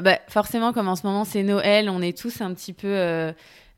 Bah, 0.02 0.20
forcément, 0.28 0.74
comme 0.74 0.88
en 0.88 0.96
ce 0.96 1.06
moment 1.06 1.24
c'est 1.24 1.44
Noël, 1.44 1.90
on 1.90 2.02
est 2.02 2.18
tous 2.18 2.42
un 2.42 2.54
petit 2.54 2.74
peu 2.74 2.88
euh, 2.88 3.32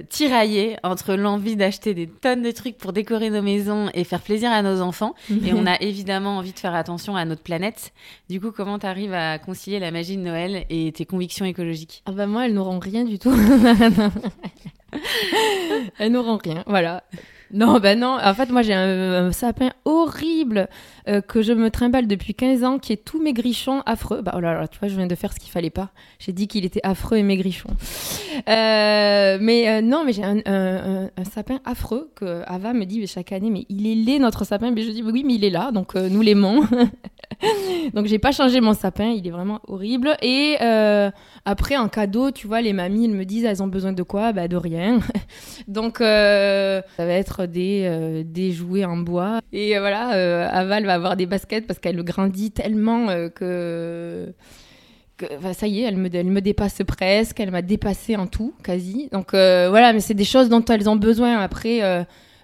tiraillés 0.10 0.78
entre 0.84 1.16
l'envie 1.16 1.56
d'acheter 1.56 1.94
des 1.94 2.08
tonnes 2.08 2.42
de 2.42 2.52
trucs 2.52 2.78
pour 2.78 2.94
décorer 2.94 3.30
nos 3.30 3.42
maisons 3.42 3.90
et 3.94 4.04
faire 4.04 4.22
plaisir 4.22 4.52
à 4.52 4.62
nos 4.62 4.82
enfants. 4.82 5.16
Et 5.30 5.54
on 5.54 5.66
a 5.66 5.76
évidemment 5.82 6.38
envie 6.38 6.52
de 6.52 6.60
faire 6.60 6.76
attention 6.76 7.16
à 7.16 7.24
notre 7.26 7.44
planète. 7.44 7.94
Du 8.30 8.42
coup, 8.42 8.52
comment 8.52 8.80
tu 8.80 8.86
arrives 8.86 9.14
à 9.14 9.40
concilier 9.40 9.80
la 9.80 9.92
magie 9.92 10.18
de 10.18 10.22
Noël 10.22 10.66
et 10.70 10.92
tes 10.92 11.06
convictions 11.06 11.46
écologiques? 11.46 12.04
Ah 12.06 12.12
bah 12.12 12.28
moi, 12.28 12.46
elles 12.46 12.54
n'auront 12.54 12.80
rien 12.80 13.06
du 13.06 13.20
tout. 13.20 13.34
elles 15.98 16.12
n'auront 16.12 16.38
rien, 16.38 16.64
voilà. 16.68 17.04
Non, 17.52 17.80
bah 17.80 17.96
non. 17.96 18.18
En 18.22 18.34
fait, 18.34 18.50
moi, 18.50 18.62
j'ai 18.62 18.74
un, 18.74 19.32
sapin 19.32 19.72
horrible 19.86 20.68
euh, 21.08 21.22
que 21.22 21.42
je 21.42 21.54
me 21.54 21.70
trimballe 21.70 22.08
depuis 22.08 22.34
15 22.34 22.64
ans, 22.64 22.80
qui 22.80 22.94
est 22.94 23.04
tout 23.04 23.22
maigrichon, 23.22 23.82
affreux. 23.86 24.22
Bah 24.22 24.34
oh 24.36 24.40
là 24.40 24.60
là, 24.60 24.68
tu 24.68 24.80
vois, 24.80 24.88
je 24.88 24.96
viens 24.96 25.08
de 25.08 25.16
faire 25.16 25.32
ce 25.34 25.40
qu'il 25.40 25.52
fallait 25.52 25.70
pas. 25.70 25.92
J'ai 26.20 26.32
dit 26.32 26.48
qu'il 26.48 26.66
était 26.66 26.82
affreux 26.84 27.18
et 27.18 27.24
maigrichon. 27.24 27.70
Euh, 28.50 29.38
mais 29.40 29.70
euh, 29.70 29.82
non, 29.82 30.04
mais 30.06 30.14
j'ai 30.14 30.24
un, 30.24 31.10
sapin 31.32 31.60
affreux 31.66 32.10
que 32.16 32.42
Ava 32.48 32.74
me 32.74 32.86
dit 32.86 33.06
chaque 33.08 33.32
année, 33.32 33.50
mais 33.50 33.66
il 33.70 33.88
est 33.88 33.96
laid 33.96 34.20
notre 34.20 34.46
sapin. 34.46 34.72
Mais 34.72 34.82
je 34.82 34.92
dis 34.92 35.04
oui, 35.04 35.24
mais 35.26 35.36
il 35.36 35.44
est 35.44 35.50
là, 35.50 35.72
donc 35.72 35.96
euh, 35.96 36.10
nous 36.10 36.22
l'aimons. 36.22 36.64
donc 37.94 38.08
j'ai 38.08 38.20
pas 38.20 38.32
changé 38.32 38.62
mon 38.62 38.74
sapin, 38.74 39.10
il 39.10 39.28
est 39.28 39.32
vraiment 39.32 39.60
horrible. 39.68 40.18
Et 40.22 40.58
après, 41.48 41.78
en 41.78 41.90
cadeau, 41.90 42.32
tu 42.32 42.48
vois, 42.48 42.62
les 42.62 42.74
mamies, 42.74 43.06
elles 43.06 43.12
me 43.12 43.24
disent, 43.24 43.46
elles 43.46 43.62
ont 43.62 43.68
besoin 43.68 43.94
de 43.94 44.02
quoi? 44.02 44.34
Bah, 44.34 44.48
de 44.48 44.58
rien. 44.58 45.00
Donc, 45.68 45.98
ça 46.00 46.84
va 46.98 47.14
être 47.14 47.35
des, 47.46 47.84
euh, 47.86 48.24
des 48.26 48.52
jouets 48.52 48.86
en 48.86 48.98
bois. 48.98 49.42
Et 49.54 49.76
euh, 49.78 49.80
voilà, 49.80 50.16
euh, 50.16 50.48
Aval 50.50 50.86
va 50.86 50.94
avoir 50.94 51.16
des 51.16 51.26
baskets 51.26 51.68
parce 51.68 51.80
qu'elle 51.80 52.02
grandit 52.04 52.52
tellement 52.52 53.08
que. 53.36 54.34
que- 55.18 55.26
ça 55.54 55.68
y 55.68 55.82
est, 55.82 55.84
elle 55.84 55.98
me, 55.98 56.42
dépasse 56.42 56.82
presque, 56.88 57.40
elle 57.40 57.52
m'a 57.52 57.62
dépassé 57.62 58.16
en 58.16 58.28
tout, 58.28 58.54
quasi. 58.64 59.10
Donc 59.12 59.32
voilà, 59.32 59.94
mais 59.94 60.00
c'est 60.02 60.14
des 60.14 60.26
choses 60.26 60.50
dont 60.50 60.64
elles 60.66 60.90
ont 60.90 60.96
besoin. 60.98 61.40
Après, 61.40 61.84
euh, 61.84 62.04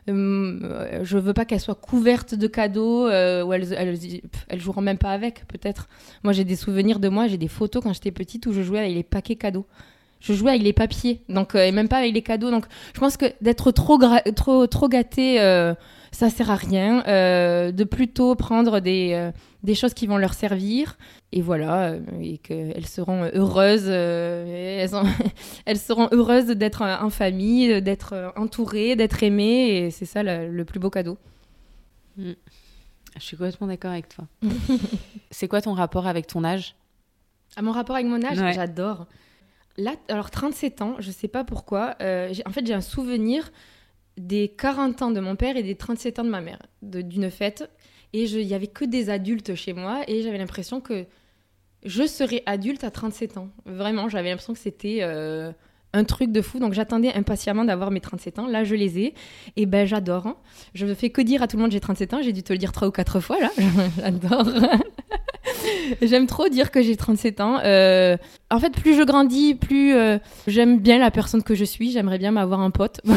euh, 0.10 1.02
je 1.04 1.18
veux 1.18 1.34
pas 1.34 1.46
qu'elles 1.46 1.60
soient 1.60 1.76
couvertes 1.76 2.34
de 2.36 2.48
cadeaux, 2.48 3.08
ou 3.08 3.54
elles, 3.54 3.74
elles 3.74 4.60
joueront 4.60 4.82
même 4.82 4.98
pas 4.98 5.12
avec, 5.12 5.46
peut-être. 5.48 5.88
Moi, 6.24 6.34
j'ai 6.34 6.44
des 6.46 6.56
souvenirs 6.56 7.00
de 7.00 7.10
moi, 7.10 7.28
j'ai 7.28 7.38
des 7.38 7.48
photos 7.50 7.84
quand 7.84 7.94
j'étais 7.94 8.12
petite 8.12 8.46
où 8.46 8.54
je 8.54 8.62
jouais 8.62 8.80
avec 8.80 8.94
les 8.96 9.04
paquets 9.04 9.36
cadeaux. 9.36 9.66
Je 10.22 10.34
jouais 10.34 10.52
avec 10.52 10.62
les 10.64 10.72
papiers, 10.74 11.22
donc 11.30 11.56
euh, 11.56 11.66
et 11.66 11.72
même 11.72 11.88
pas 11.90 11.98
avec 11.98 12.14
les 12.14 12.22
cadeaux. 12.22 12.52
Donc, 12.52 12.66
je 12.94 13.00
pense 13.00 13.18
que 13.18 13.26
d'être 13.42 13.72
trop 13.72 13.98
trop 14.36 14.68
trop 14.68 14.88
gâté, 14.88 15.42
euh, 15.42 15.74
ça 16.12 16.30
sert 16.30 16.50
à 16.52 16.56
rien, 16.56 17.04
euh, 17.08 17.72
de 17.72 17.84
plutôt 17.84 18.36
prendre 18.36 18.80
des, 18.82 19.32
des 19.64 19.74
choses 19.76 19.94
qui 19.96 20.06
vont 20.08 20.18
leur 20.18 20.34
servir, 20.36 20.98
et 21.32 21.42
voilà, 21.42 21.96
et 22.22 22.38
qu'elles 22.38 22.86
seront 22.86 23.32
heureuses, 23.34 23.88
elles, 23.88 24.94
ont- 24.96 25.04
elles 25.66 25.80
seront 25.80 26.08
heureuses 26.12 26.48
d'être 26.48 26.82
en 26.84 27.10
famille, 27.10 27.82
d'être 27.82 28.34
entourées, 28.36 28.96
d'être 28.96 29.24
aimées, 29.24 29.78
et 29.86 29.92
c'est 29.92 30.06
ça 30.06 30.22
le, 30.22 30.50
le 30.50 30.66
plus 30.66 30.80
beau 30.80 30.90
cadeau. 30.90 31.18
Je 32.18 32.34
suis 33.20 33.38
complètement 33.38 33.68
d'accord 33.68 33.92
avec 33.92 34.10
toi. 34.10 34.26
c'est 35.32 35.48
quoi 35.48 35.62
ton 35.62 35.74
rapport 35.74 36.08
avec 36.08 36.28
ton 36.28 36.44
âge? 36.44 36.76
À 37.56 37.62
mon 37.62 37.72
rapport 37.72 37.96
avec 37.96 38.08
mon 38.08 38.24
âge, 38.24 38.40
Ouais. 38.40 38.54
j'adore. 38.54 39.08
Là, 39.78 39.96
alors 40.10 40.30
37 40.32 40.82
ans, 40.82 40.96
je 41.00 41.12
sais 41.12 41.28
pas 41.28 41.44
pourquoi. 41.44 41.96
euh, 42.02 42.34
en 42.46 42.52
fait, 42.52 42.66
j'ai 42.66 42.74
un 42.74 42.82
souvenir 42.82 43.52
des 44.18 44.50
40 44.50 45.02
ans 45.02 45.12
de 45.12 45.20
mon 45.20 45.36
père 45.36 45.56
et 45.58 45.64
des 45.64 45.76
37 45.76 46.20
ans 46.20 46.24
de 46.24 46.30
ma 46.30 46.42
mère, 46.42 46.60
d'une 46.82 47.32
fête. 47.32 47.70
Et 48.14 48.24
il 48.26 48.42
y 48.48 48.54
avait 48.54 48.68
que 48.68 48.84
des 48.84 49.10
adultes 49.10 49.56
chez 49.56 49.72
moi 49.74 50.02
et 50.08 50.22
j'avais 50.22 50.38
l'impression 50.38 50.82
que 50.82 51.06
je 51.86 52.06
serais 52.06 52.44
adulte 52.46 52.84
à 52.84 52.92
37 52.92 53.38
ans. 53.38 53.50
Vraiment, 53.66 54.10
j'avais 54.10 54.30
l'impression 54.30 54.54
que 54.54 54.60
c'était 54.60 55.00
euh, 55.02 55.52
un 55.94 56.04
truc 56.04 56.32
de 56.34 56.42
fou. 56.42 56.60
Donc 56.60 56.74
j'attendais 56.74 57.14
impatiemment 57.14 57.64
d'avoir 57.64 57.90
mes 57.90 58.02
37 58.02 58.40
ans. 58.40 58.48
Là, 58.48 58.66
je 58.66 58.76
les 58.76 59.00
ai. 59.00 59.14
Et 59.56 59.66
ben, 59.66 59.88
j'adore. 59.88 60.28
hein. 60.28 60.36
Je 60.74 60.86
ne 60.86 60.94
fais 60.94 61.10
que 61.10 61.22
dire 61.22 61.42
à 61.42 61.48
tout 61.48 61.56
le 61.56 61.64
monde 61.64 61.72
j'ai 61.72 61.80
37 61.80 62.14
ans. 62.14 62.22
J'ai 62.22 62.34
dû 62.34 62.44
te 62.44 62.52
le 62.52 62.60
dire 62.60 62.74
trois 62.74 62.90
ou 62.90 62.92
quatre 62.92 63.22
fois 63.22 63.40
là. 63.40 63.50
j'adore. 63.98 64.46
J'aime 66.02 66.28
trop 66.28 66.50
dire 66.50 66.72
que 66.72 66.82
j'ai 66.82 66.96
37 66.96 67.42
ans. 67.42 67.60
Euh, 67.64 68.18
en 68.50 68.60
fait, 68.60 68.72
plus 68.72 68.96
je 68.96 69.04
grandis, 69.04 69.56
plus 69.56 69.94
euh, 69.94 70.18
j'aime 70.48 70.80
bien 70.80 71.00
la 71.00 71.12
personne 71.12 71.44
que 71.44 71.56
je 71.56 71.66
suis. 71.66 71.92
J'aimerais 71.92 72.18
bien 72.18 72.32
m'avoir 72.32 72.62
un 72.62 72.72
pote. 72.72 73.02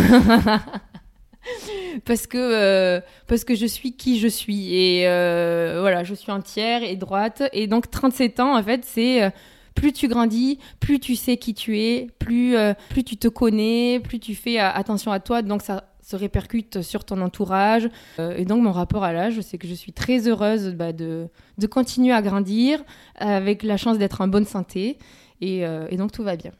parce, 2.04 2.26
que, 2.26 2.38
euh, 2.38 3.00
parce 3.26 3.44
que 3.44 3.54
je 3.54 3.66
suis 3.66 3.96
qui 3.96 4.18
je 4.18 4.28
suis. 4.28 4.74
Et 4.74 5.04
voilà, 5.04 6.04
je 6.04 6.14
suis 6.14 6.32
entière 6.32 6.82
et 6.82 6.96
droite. 6.96 7.42
Et 7.52 7.66
donc, 7.66 7.90
37 7.90 8.40
ans, 8.40 8.56
en 8.56 8.62
fait, 8.62 8.84
c'est. 8.84 9.32
Plus 9.74 9.92
tu 9.92 10.08
grandis, 10.08 10.58
plus 10.80 11.00
tu 11.00 11.16
sais 11.16 11.36
qui 11.36 11.54
tu 11.54 11.78
es, 11.78 12.08
plus, 12.18 12.56
euh, 12.56 12.74
plus 12.90 13.04
tu 13.04 13.16
te 13.16 13.28
connais, 13.28 14.00
plus 14.00 14.18
tu 14.20 14.34
fais 14.34 14.60
euh, 14.60 14.70
attention 14.70 15.12
à 15.12 15.20
toi. 15.20 15.42
Donc, 15.42 15.62
ça 15.62 15.84
se 16.00 16.16
répercute 16.16 16.82
sur 16.82 17.04
ton 17.04 17.20
entourage. 17.22 17.88
Euh, 18.18 18.36
et 18.36 18.44
donc, 18.44 18.62
mon 18.62 18.72
rapport 18.72 19.04
à 19.04 19.12
l'âge, 19.12 19.40
c'est 19.40 19.58
que 19.58 19.66
je 19.66 19.74
suis 19.74 19.92
très 19.92 20.28
heureuse 20.28 20.74
bah, 20.74 20.92
de, 20.92 21.28
de 21.58 21.66
continuer 21.66 22.12
à 22.12 22.22
grandir 22.22 22.84
avec 23.16 23.62
la 23.62 23.76
chance 23.76 23.98
d'être 23.98 24.20
en 24.20 24.28
bonne 24.28 24.46
santé. 24.46 24.98
Et, 25.40 25.66
euh, 25.66 25.86
et 25.90 25.96
donc, 25.96 26.12
tout 26.12 26.22
va 26.22 26.36
bien. 26.36 26.52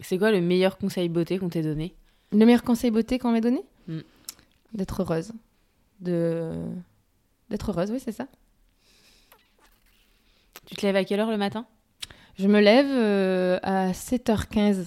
C'est 0.00 0.18
quoi 0.18 0.32
le 0.32 0.40
meilleur 0.40 0.76
conseil 0.76 1.08
beauté 1.08 1.38
qu'on 1.38 1.48
t'ait 1.48 1.62
donné? 1.62 1.94
Le 2.32 2.44
meilleur 2.44 2.62
conseil 2.62 2.90
beauté 2.90 3.18
qu'on 3.18 3.30
m'ait 3.30 3.40
donné? 3.40 3.62
Mm. 3.86 4.00
D'être 4.72 5.02
heureuse. 5.02 5.32
De... 6.00 6.50
D'être 7.48 7.70
heureuse, 7.70 7.90
oui, 7.92 8.00
c'est 8.04 8.12
ça. 8.12 8.26
Tu 10.66 10.74
te 10.74 10.84
lèves 10.84 10.96
à 10.96 11.04
quelle 11.04 11.20
heure 11.20 11.30
le 11.30 11.36
matin? 11.36 11.66
Je 12.38 12.48
me 12.48 12.60
lève 12.60 12.86
euh, 12.90 13.58
à 13.62 13.92
7h15 13.92 14.86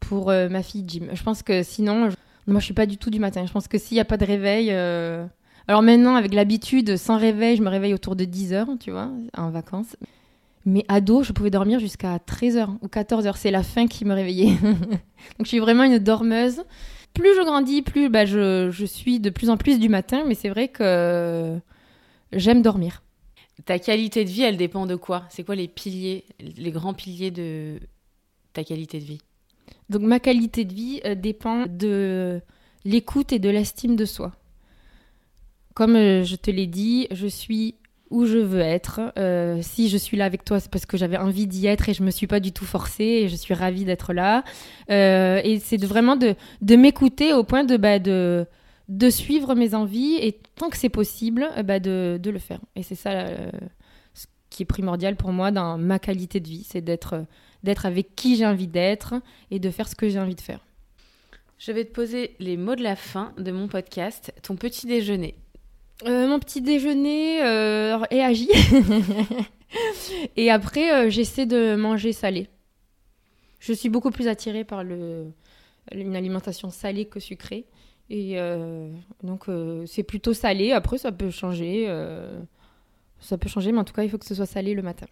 pour 0.00 0.30
euh, 0.30 0.48
ma 0.48 0.62
fille 0.62 0.84
Jim. 0.86 1.06
Je 1.12 1.22
pense 1.22 1.42
que 1.42 1.62
sinon, 1.62 2.10
je- 2.10 2.16
moi 2.50 2.60
je 2.60 2.64
suis 2.64 2.74
pas 2.74 2.86
du 2.86 2.96
tout 2.98 3.10
du 3.10 3.20
matin. 3.20 3.44
Je 3.46 3.52
pense 3.52 3.68
que 3.68 3.78
s'il 3.78 3.94
n'y 3.96 4.00
a 4.00 4.04
pas 4.04 4.16
de 4.16 4.24
réveil. 4.24 4.68
euh, 4.70 5.24
Alors 5.68 5.82
maintenant, 5.82 6.16
avec 6.16 6.34
l'habitude, 6.34 6.96
sans 6.96 7.16
réveil, 7.18 7.56
je 7.56 7.62
me 7.62 7.68
réveille 7.68 7.94
autour 7.94 8.16
de 8.16 8.24
10h, 8.24 8.78
tu 8.78 8.90
vois, 8.90 9.10
en 9.36 9.50
vacances. 9.50 9.96
Mais 10.66 10.84
ado, 10.88 11.22
je 11.22 11.32
pouvais 11.32 11.50
dormir 11.50 11.78
jusqu'à 11.78 12.18
13h 12.18 12.68
ou 12.80 12.88
14h. 12.88 13.36
C'est 13.36 13.50
la 13.50 13.62
faim 13.62 13.86
qui 13.86 14.04
me 14.04 14.14
réveillait. 14.14 14.56
Donc 14.62 15.42
je 15.44 15.48
suis 15.48 15.58
vraiment 15.58 15.84
une 15.84 15.98
dormeuse. 15.98 16.62
Plus 17.12 17.28
je 17.36 17.44
grandis, 17.44 17.82
plus 17.82 18.08
bah, 18.08 18.24
je, 18.24 18.70
je 18.72 18.84
suis 18.84 19.20
de 19.20 19.30
plus 19.30 19.48
en 19.50 19.56
plus 19.56 19.78
du 19.78 19.88
matin. 19.88 20.24
Mais 20.26 20.34
c'est 20.34 20.48
vrai 20.48 20.68
que 20.68 21.56
j'aime 22.32 22.62
dormir. 22.62 23.02
Ta 23.64 23.78
qualité 23.78 24.24
de 24.24 24.30
vie, 24.30 24.42
elle 24.42 24.56
dépend 24.56 24.84
de 24.84 24.96
quoi? 24.96 25.24
C'est 25.30 25.44
quoi 25.44 25.54
les 25.54 25.68
piliers, 25.68 26.24
les 26.40 26.72
grands 26.72 26.94
piliers 26.94 27.30
de 27.30 27.78
ta 28.52 28.64
qualité 28.64 28.98
de 28.98 29.04
vie? 29.04 29.20
Donc 29.88 30.02
ma 30.02 30.18
qualité 30.18 30.64
de 30.64 30.74
vie 30.74 31.00
euh, 31.04 31.14
dépend 31.14 31.66
de 31.68 32.40
l'écoute 32.84 33.32
et 33.32 33.38
de 33.38 33.48
l'estime 33.48 33.96
de 33.96 34.04
soi. 34.04 34.32
Comme 35.74 35.96
euh, 35.96 36.24
je 36.24 36.36
te 36.36 36.50
l'ai 36.50 36.66
dit, 36.66 37.06
je 37.10 37.26
suis 37.26 37.76
où 38.10 38.26
je 38.26 38.38
veux 38.38 38.60
être. 38.60 39.00
Euh, 39.18 39.58
si 39.62 39.88
je 39.88 39.96
suis 39.96 40.16
là 40.16 40.24
avec 40.24 40.44
toi, 40.44 40.60
c'est 40.60 40.70
parce 40.70 40.86
que 40.86 40.96
j'avais 40.96 41.16
envie 41.16 41.46
d'y 41.46 41.66
être 41.66 41.88
et 41.88 41.94
je 41.94 42.02
me 42.02 42.10
suis 42.10 42.26
pas 42.26 42.40
du 42.40 42.52
tout 42.52 42.64
forcée 42.64 43.04
et 43.04 43.28
je 43.28 43.36
suis 43.36 43.54
ravie 43.54 43.84
d'être 43.84 44.12
là. 44.12 44.44
Et 44.88 45.58
c'est 45.58 45.82
vraiment 45.82 46.16
de, 46.16 46.34
de 46.60 46.76
m'écouter 46.76 47.32
au 47.32 47.44
point 47.44 47.64
de, 47.64 47.76
bah, 47.76 47.98
de, 47.98 48.46
de 48.88 49.10
suivre 49.10 49.54
mes 49.54 49.74
envies 49.74 50.16
et 50.16 50.40
tant 50.56 50.68
que 50.70 50.76
c'est 50.76 50.88
possible, 50.88 51.48
euh, 51.56 51.62
bah, 51.62 51.80
de, 51.80 52.18
de 52.22 52.30
le 52.30 52.38
faire. 52.38 52.60
Et 52.76 52.82
c'est 52.82 52.94
ça 52.94 53.12
euh, 53.12 53.50
ce 54.14 54.26
qui 54.50 54.62
est 54.62 54.66
primordial 54.66 55.16
pour 55.16 55.32
moi 55.32 55.50
dans 55.50 55.78
ma 55.78 55.98
qualité 55.98 56.40
de 56.40 56.48
vie, 56.48 56.66
c'est 56.68 56.82
d'être 56.82 57.24
d'être 57.64 57.86
avec 57.86 58.14
qui 58.14 58.36
j'ai 58.36 58.46
envie 58.46 58.68
d'être 58.68 59.14
et 59.50 59.58
de 59.58 59.70
faire 59.70 59.88
ce 59.88 59.94
que 59.94 60.08
j'ai 60.08 60.20
envie 60.20 60.34
de 60.34 60.40
faire. 60.40 60.60
Je 61.58 61.72
vais 61.72 61.84
te 61.84 61.92
poser 61.92 62.36
les 62.38 62.56
mots 62.56 62.76
de 62.76 62.82
la 62.82 62.94
fin 62.94 63.32
de 63.38 63.50
mon 63.50 63.68
podcast, 63.68 64.34
ton 64.42 64.54
petit 64.54 64.86
déjeuner. 64.86 65.34
Euh, 66.06 66.28
mon 66.28 66.38
petit 66.38 66.60
déjeuner 66.60 67.42
euh, 67.42 67.98
est 68.10 68.20
agi. 68.20 68.50
et 70.36 70.50
après, 70.50 70.92
euh, 70.92 71.10
j'essaie 71.10 71.46
de 71.46 71.76
manger 71.76 72.12
salé. 72.12 72.48
Je 73.60 73.72
suis 73.72 73.88
beaucoup 73.88 74.10
plus 74.10 74.28
attirée 74.28 74.64
par 74.64 74.84
le, 74.84 75.32
une 75.92 76.16
alimentation 76.16 76.68
salée 76.70 77.06
que 77.06 77.20
sucrée. 77.20 77.64
Et 78.10 78.38
euh, 78.38 78.90
donc, 79.22 79.48
euh, 79.48 79.84
c'est 79.86 80.02
plutôt 80.02 80.34
salé. 80.34 80.72
Après, 80.72 80.98
ça 80.98 81.12
peut 81.12 81.30
changer. 81.30 81.86
euh, 81.88 82.40
ça 83.20 83.38
peut 83.38 83.48
changer, 83.48 83.72
mais 83.72 83.78
en 83.78 83.84
tout 83.84 83.94
cas, 83.94 84.02
il 84.02 84.10
faut 84.10 84.18
que 84.18 84.26
ce 84.26 84.34
soit 84.34 84.46
salé 84.46 84.74
le 84.74 84.82
matin. 84.82 85.06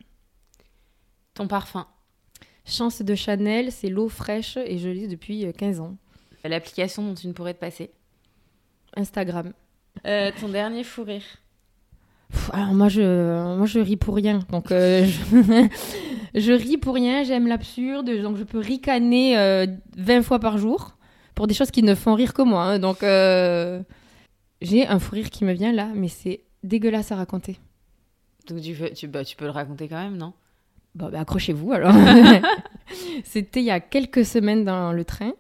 Ton 1.35 1.49
parfum, 1.49 1.87
Chance 2.67 3.01
de 3.03 3.15
Chanel, 3.15 3.73
c'est 3.73 3.89
l'eau 3.89 4.09
fraîche 4.09 4.59
et 4.59 4.77
je 4.79 4.89
l'ai 4.91 5.09
depuis 5.09 5.47
euh, 5.47 5.53
15 5.53 5.81
ans. 5.81 5.97
l'application 6.45 7.03
dont 7.03 7.15
tu 7.15 7.27
ne 7.27 7.33
pourrais 7.33 7.55
te 7.55 7.59
passer. 7.61 7.91
Instagram. 8.97 9.53
Euh, 10.07 10.31
ton 10.39 10.49
dernier 10.49 10.85
fou 10.85 11.05
rire. 11.05 11.23
Alors 12.53 12.73
moi 12.75 12.89
je, 12.89 13.57
moi 13.57 13.67
je 13.67 13.79
ris 13.79 13.97
pour 13.97 14.15
rien. 14.15 14.41
Donc 14.51 14.71
euh, 14.73 15.05
je, 15.07 15.69
je 16.41 16.53
ris 16.53 16.77
pour 16.79 16.95
rien, 16.95 17.25
j'aime 17.25 17.47
l'absurde, 17.47 18.11
donc 18.23 18.37
je 18.37 18.45
peux 18.45 18.59
ricaner 18.59 19.39
euh, 19.39 19.67
20 19.97 20.23
fois 20.23 20.39
par 20.39 20.59
jour 20.59 20.97
pour 21.35 21.47
des 21.47 21.55
choses 21.55 21.71
qui 21.71 21.83
ne 21.83 21.95
font 21.95 22.15
rire 22.15 22.35
que 22.35 22.43
moi. 22.43 22.63
hein. 22.65 22.79
Donc 22.79 23.03
euh, 23.03 23.83
j'ai 24.61 24.87
un 24.87 24.99
fou 24.99 25.15
rire 25.15 25.31
qui 25.31 25.45
me 25.45 25.53
vient 25.53 25.73
là, 25.73 25.89
mais 25.95 26.09
c'est 26.09 26.41
dégueulasse 26.63 27.13
à 27.13 27.17
raconter. 27.17 27.59
Donc 28.49 28.61
tu 28.61 28.75
peux, 28.75 28.91
tu, 28.91 29.07
bah, 29.09 29.25
tu 29.25 29.37
peux 29.37 29.45
le 29.45 29.51
raconter 29.51 29.89
quand 29.89 30.03
même, 30.03 30.17
non? 30.17 30.33
Bon, 30.95 31.09
bah, 31.11 31.21
accrochez-vous 31.21 31.73
alors. 31.73 31.95
C'était 33.25 33.61
il 33.61 33.67
y 33.67 33.71
a 33.71 33.81
quelques 33.81 34.25
semaines 34.25 34.65
dans 34.65 34.93
le 34.93 35.05
train. 35.05 35.33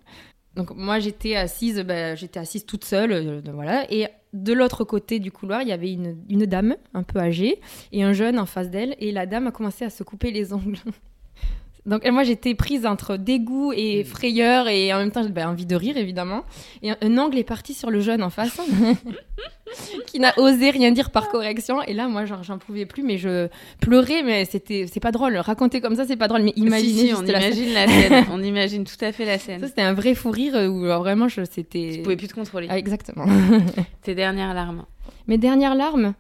Donc 0.55 0.74
moi 0.74 0.99
j'étais 0.99 1.34
assise, 1.36 1.80
bah, 1.80 2.14
j'étais 2.14 2.38
assise 2.40 2.64
toute 2.66 2.84
seule, 2.84 3.12
euh, 3.12 3.40
voilà. 3.53 3.90
Et 3.93 4.07
de 4.32 4.53
l'autre 4.53 4.84
côté 4.84 5.18
du 5.18 5.30
couloir, 5.30 5.62
il 5.62 5.68
y 5.68 5.72
avait 5.72 5.93
une, 5.93 6.16
une 6.28 6.47
dame 6.47 6.76
un 6.95 7.03
peu 7.03 7.18
âgée 7.18 7.61
et 7.93 8.03
un 8.03 8.12
jeune 8.12 8.38
en 8.38 8.47
face 8.47 8.70
d'elle. 8.70 8.95
Et 8.99 9.12
la 9.12 9.26
dame 9.26 9.47
a 9.47 9.51
commencé 9.53 9.84
à 9.84 9.90
se 9.90 10.03
couper 10.05 10.30
les 10.30 10.53
ongles. 10.53 10.78
Donc 11.85 12.07
moi 12.09 12.22
j'étais 12.22 12.55
prise 12.55 12.87
entre 12.87 13.16
dégoût 13.16 13.72
et 13.74 14.05
frayeur 14.05 14.68
et 14.68 14.93
en 14.95 14.99
même 14.99 15.11
temps 15.11 15.22
j'avais 15.22 15.43
envie 15.43 15.66
de 15.66 15.74
rire 15.74 15.97
évidemment. 15.97 16.45
Et 16.83 16.91
un, 16.91 17.18
angle 17.18 17.39
est 17.39 17.45
parti 17.45 17.74
sur 17.74 17.91
le 17.91 18.01
jeune 18.01 18.22
en 18.22 18.30
face 18.30 18.61
qui 20.07 20.20
n'a 20.20 20.33
osé 20.39 20.70
rien 20.70 20.93
dire 20.93 21.11
par 21.11 21.28
correction. 21.28 21.83
Et 21.83 21.93
là 21.93 22.07
moi 22.07 22.24
genre 22.24 22.45
j'en 22.45 22.59
pouvais 22.59 22.87
plus 22.87 23.03
mais 23.03 23.18
je 23.18 23.49
pleurais 23.80 24.22
mais 24.22 24.45
c'était 24.45 24.87
c'est 24.93 25.01
pas 25.01 25.11
drôle. 25.11 25.37
Raconter 25.37 25.80
comme 25.80 25.97
ça 25.97 26.07
c'est 26.07 26.16
pas 26.16 26.28
drôle 26.28 26.43
mais 26.43 26.53
imaginez 26.55 26.93
si, 26.93 27.09
si, 27.09 27.14
on 27.14 27.22
la 27.22 27.41
scène. 27.41 27.53
imagine 27.53 27.74
la 27.74 27.89
scène. 27.89 28.26
on 28.30 28.43
imagine 28.43 28.85
tout 28.85 29.05
à 29.05 29.11
fait 29.11 29.24
la 29.24 29.39
Ça 29.39 29.47
scène. 29.47 29.66
c'était 29.66 29.83
un 29.83 29.95
vrai 29.95 30.14
fou 30.14 30.30
rire 30.30 30.55
où 30.55 30.85
alors, 30.85 31.01
vraiment 31.01 31.26
je 31.26 31.43
c'était. 31.45 31.95
Tu 31.97 32.03
pouvais 32.03 32.16
plus 32.16 32.28
te 32.28 32.35
contrôler. 32.35 32.68
Ah, 32.70 32.78
exactement. 32.78 33.26
Tes 34.03 34.14
dernières 34.14 34.55
larmes. 34.55 34.85
Mes 35.26 35.39
dernières 35.39 35.74
larmes, 35.74 36.14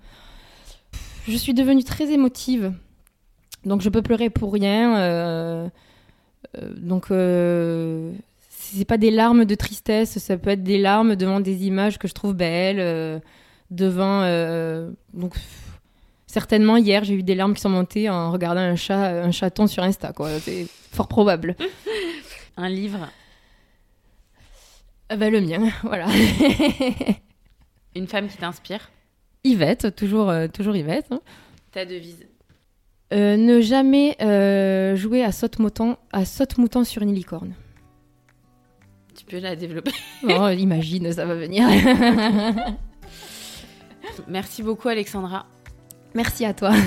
je 1.28 1.36
suis 1.36 1.54
devenue 1.54 1.84
très 1.84 2.10
émotive. 2.10 2.72
Donc 3.64 3.80
je 3.82 3.88
peux 3.88 4.02
pleurer 4.02 4.30
pour 4.30 4.52
rien. 4.52 4.96
euh, 4.98 5.68
euh, 6.58 6.74
donc 6.76 7.10
euh, 7.10 8.12
c'est 8.50 8.84
pas 8.84 8.98
des 8.98 9.10
larmes 9.10 9.44
de 9.44 9.54
tristesse, 9.54 10.18
ça 10.18 10.36
peut 10.36 10.50
être 10.50 10.62
des 10.62 10.78
larmes 10.78 11.14
devant 11.16 11.40
des 11.40 11.66
images 11.66 11.98
que 11.98 12.08
je 12.08 12.14
trouve 12.14 12.34
belles, 12.34 12.80
euh, 12.80 13.18
devant 13.70 14.22
euh, 14.22 14.90
donc 15.14 15.34
pff, 15.34 15.78
certainement 16.26 16.76
hier 16.76 17.04
j'ai 17.04 17.14
eu 17.14 17.22
des 17.22 17.34
larmes 17.34 17.54
qui 17.54 17.60
sont 17.60 17.68
montées 17.68 18.08
en 18.10 18.32
regardant 18.32 18.60
un 18.60 18.76
chat, 18.76 19.22
un 19.22 19.30
chaton 19.30 19.66
sur 19.66 19.82
Insta 19.82 20.12
quoi. 20.12 20.28
C'est 20.40 20.66
fort 20.90 21.08
probable. 21.08 21.56
Un 22.58 22.68
livre. 22.68 23.08
Ah 25.08 25.16
bah, 25.16 25.30
le 25.30 25.40
mien, 25.40 25.70
voilà. 25.82 26.06
Une 27.94 28.06
femme 28.06 28.28
qui 28.28 28.36
t'inspire? 28.36 28.90
Yvette, 29.44 29.94
toujours 29.96 30.28
euh, 30.30 30.48
toujours 30.48 30.76
Yvette. 30.76 31.06
hein. 31.10 31.20
Ta 31.72 31.84
devise. 31.86 32.26
Euh, 33.12 33.36
ne 33.36 33.60
jamais 33.60 34.16
euh, 34.22 34.96
jouer 34.96 35.22
à 35.22 35.32
saute-mouton 35.32 35.96
à 36.12 36.24
saute-mouton 36.24 36.84
sur 36.84 37.02
une 37.02 37.12
licorne. 37.12 37.52
Tu 39.14 39.26
peux 39.26 39.38
la 39.38 39.54
développer. 39.54 39.92
Oh, 40.24 40.48
imagine, 40.48 41.12
ça 41.12 41.26
va 41.26 41.34
venir. 41.34 41.68
Merci 44.28 44.62
beaucoup 44.62 44.88
Alexandra. 44.88 45.46
Merci 46.14 46.46
à 46.46 46.54
toi. 46.54 46.72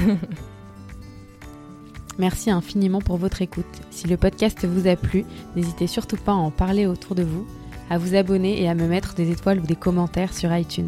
Merci 2.17 2.49
infiniment 2.49 3.01
pour 3.01 3.17
votre 3.17 3.41
écoute. 3.41 3.65
Si 3.91 4.07
le 4.07 4.17
podcast 4.17 4.65
vous 4.65 4.88
a 4.88 4.95
plu, 4.95 5.26
n'hésitez 5.55 5.86
surtout 5.86 6.17
pas 6.17 6.32
à 6.32 6.36
en 6.36 6.49
parler 6.49 6.88
autour 6.88 7.13
de 7.13 7.23
vous, 7.23 7.45
à 7.89 7.97
vous 7.97 8.15
abonner 8.15 8.61
et 8.61 8.69
à 8.69 8.73
me 8.73 8.88
mettre 8.88 9.13
des 9.13 9.32
étoiles 9.32 9.59
ou 9.59 9.67
des 9.67 9.76
commentaires 9.76 10.34
sur 10.34 10.55
iTunes. 10.55 10.88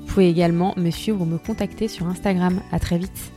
Vous 0.00 0.06
pouvez 0.06 0.28
également 0.28 0.74
me 0.76 0.90
suivre 0.90 1.22
ou 1.22 1.24
me 1.24 1.38
contacter 1.38 1.88
sur 1.88 2.06
Instagram. 2.06 2.60
À 2.72 2.78
très 2.78 2.98
vite. 2.98 3.32